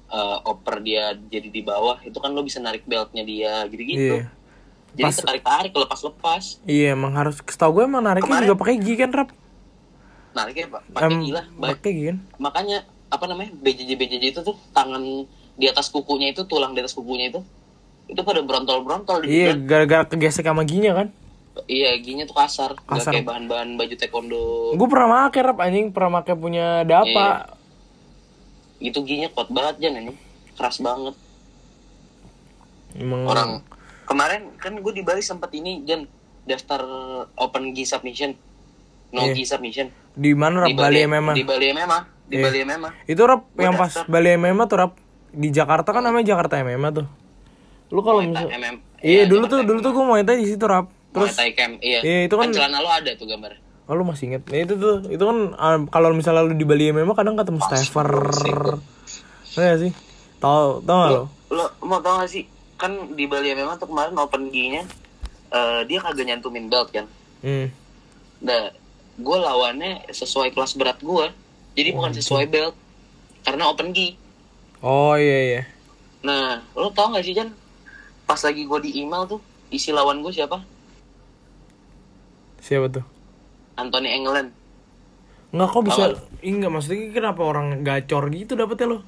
[0.08, 4.24] uh, oper dia jadi di bawah itu kan lo bisa narik beltnya dia gitu-gitu.
[4.24, 4.32] Iya
[4.98, 6.44] jadi Pas- tarik-tarik lepas lepas.
[6.66, 9.30] Iya emang harus setahu gue emang nariknya Kemarin- juga pakai G kan Rap?
[10.34, 12.18] Nariknya pak pakai gila Ba- pakai G kan?
[12.42, 15.00] Makanya apa namanya BJJ BJJ itu tuh tangan
[15.54, 17.42] di atas kukunya itu tulang di atas kukunya itu
[18.08, 18.82] itu pada brontol
[19.22, 21.08] di iya gara-gara kegesek sama G-nya kan?
[21.66, 22.78] Iya giginya tuh kasar.
[22.86, 23.18] Kasar.
[23.18, 24.78] kayak bahan-bahan baju taekwondo.
[24.78, 25.90] Gue pernah make rap anjing.
[25.90, 27.58] Pernah make punya Dapa.
[28.78, 30.14] Itu giginya kuat banget jan ini
[30.54, 31.18] keras banget.
[32.94, 33.50] Emang orang
[34.08, 36.08] kemarin kan gue di Bali sempet ini jan
[36.44, 36.82] daftar
[37.36, 38.32] open gi submission.
[39.08, 39.36] No Iya.
[39.36, 39.88] gi submission.
[40.14, 40.68] Di mana rap?
[40.68, 42.44] Di Bali MMA di Bali MMA di Iya.
[42.44, 44.08] Bali MMA itu rap Gua yang pas daftar.
[44.08, 44.92] Bali MMA tuh rap
[45.30, 47.08] di Jakarta kan namanya Jakarta MMA tuh.
[47.88, 50.88] Lu kalau misal MM iya dulu Jakarta tuh dulu tuh gue mau di situ rap.
[51.08, 52.00] Terus Camp, iya.
[52.04, 53.54] Iya, itu kan- celana lo ada tuh gambar.
[53.88, 54.44] oh, lu masih inget.
[54.52, 58.10] Nah, itu tuh itu kan ah, kalau misalnya lu di Bali MMA kadang ketemu Stever
[59.56, 59.92] Iya sih?
[60.38, 62.44] Tau tau gak lo Lo mau tau gak sih?
[62.78, 64.86] Kan di Bali memang tuh kemarin open gi-nya
[65.52, 67.06] eh, dia kagak nyantumin belt kan.
[67.44, 67.68] hmm.
[68.38, 68.70] Nah,
[69.18, 71.28] gue lawannya sesuai kelas berat gue.
[71.74, 72.76] Jadi bukan sesuai belt.
[73.42, 74.14] Karena open gi.
[74.86, 75.62] oh iya iya
[76.22, 77.50] Nah, lo tau gak sih Jan?
[78.28, 79.40] Pas lagi gue di email tuh,
[79.72, 80.60] isi lawan gue siapa?
[82.68, 83.06] siapa tuh
[83.80, 84.52] Anthony England.
[85.56, 86.04] Enggak kok bisa
[86.44, 89.00] enggak maksudnya kenapa orang gacor gitu dapetnya lo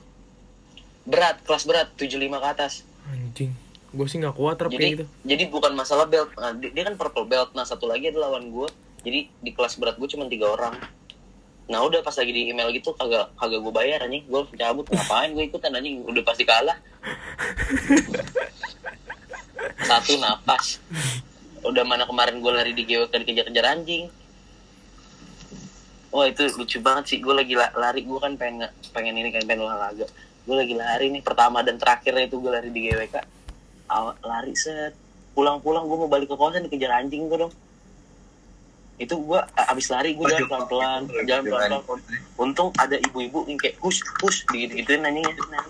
[1.10, 2.74] Berat, kelas berat, 75 ke atas.
[3.10, 3.52] Anjing.
[3.90, 5.06] Gue sih nggak kuat rap jadi gitu.
[5.26, 6.30] jadi bukan masalah belt.
[6.36, 7.50] Nah, dia, dia kan purple belt.
[7.52, 8.68] Nah satu lagi ada lawan gue
[9.02, 10.78] jadi di kelas berat gue cuma tiga orang.
[11.66, 14.26] Nah udah pas lagi di email gitu kagak kagak gue bayar anjing.
[14.26, 14.86] Gue cabut.
[14.86, 16.02] Ngapain gue ikutan anjing?
[16.02, 16.78] Udah pasti kalah.
[19.82, 20.78] Satu napas.
[21.62, 24.08] Udah mana kemarin gue lari di GWK dikejar-kejar anjing.
[26.10, 27.18] Wah itu lucu banget sih.
[27.18, 28.02] Gue lagi la- lari.
[28.02, 30.06] Gue kan pengen nge- pengen ini kan pengen olahraga
[30.50, 33.22] gue lagi lari nih pertama dan terakhirnya itu gue lari di GWK
[34.26, 34.98] lari set.
[35.38, 37.54] Pulang-pulang gue mau balik ke kosan dikejar anjing gue dong.
[38.98, 42.02] Itu gue abis lari gue jalan pelan-pelan jalan pelan-pelan.
[42.36, 45.38] untung ada ibu-ibu yang kayak push push gitu gituin anjingnya.
[45.54, 45.64] Nah,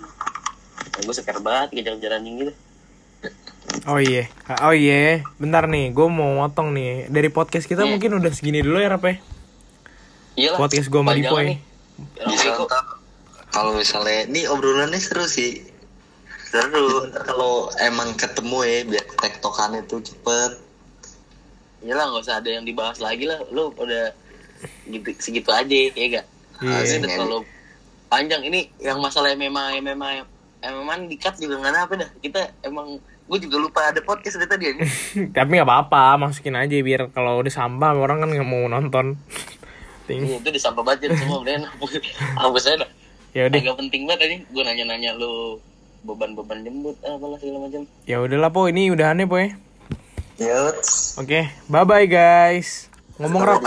[1.03, 2.53] gue seker banget kejar-kejar anjing gitu.
[3.85, 4.25] Oh iya,
[4.65, 7.05] oh iya, bentar nih, gue mau motong nih.
[7.05, 7.93] Dari podcast kita Hmm.
[7.95, 9.15] mungkin udah segini dulu ya Rap ya.
[10.39, 11.27] iyalah Podcast gua sama nih.
[11.29, 11.59] Orang
[12.31, 12.49] bisa
[13.49, 15.65] kalau misalnya ini obrolannya seru sih.
[16.49, 17.09] Seru.
[17.13, 20.51] Kalau emang ketemu ya biar tektokan itu cepet.
[21.81, 23.41] Iyalah nggak usah ada yang dibahas lagi lah.
[23.49, 24.13] Lu udah
[24.91, 26.27] gitu segitu aja ya gak
[26.59, 26.83] Iya.
[26.83, 27.39] Ini udah terlalu
[28.11, 30.27] panjang ini yang masalah MMA MMA
[30.59, 32.09] emang dikat juga nggak apa dah.
[32.19, 34.73] Kita emang gue juga lupa ada podcast dari tadi ya
[35.37, 39.15] Tapi nggak apa-apa, masukin aja biar kalau udah sampah orang kan nggak mau nonton.
[40.09, 41.69] Iya, itu disampah budget semua bener
[42.41, 42.89] hapus aja dah
[43.31, 45.61] Ya udah, agak penting banget tadi gue nanya-nanya lu
[46.01, 49.49] beban-beban jembut apalah segala macam ya udahlah po, ini udahannya po ya.
[50.39, 50.79] Yut.
[51.15, 52.87] Oke, bye bye guys.
[53.15, 53.59] Ngomong rap.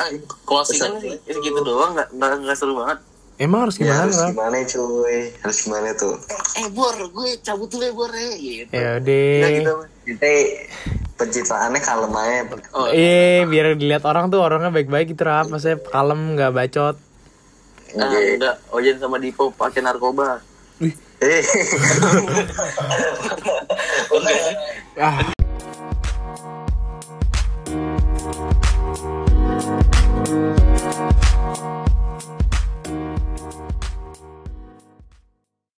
[0.43, 3.05] Closingan sih itu gitu doang nggak nggak seru banget
[3.36, 4.28] Emang harus Ya gimana harus rap?
[4.30, 5.18] gimana cuy?
[5.36, 6.14] Harus gimana tuh?
[6.55, 9.48] eh bor gue cabut dulu ya bor ya gitu Ya udah.
[9.51, 9.72] gitu
[10.06, 10.34] Jadi
[11.14, 12.39] pencitraannya kalem aja.
[12.72, 16.97] oh Eh, biar dilihat orang tuh orangnya baik-baik gitu rap, maksudnya kalem nggak bacot.
[17.98, 20.40] Ah, enggak Ojen sama Dipo pakai narkoba
[21.23, 21.43] Eh.
[25.02, 25.32] Ah.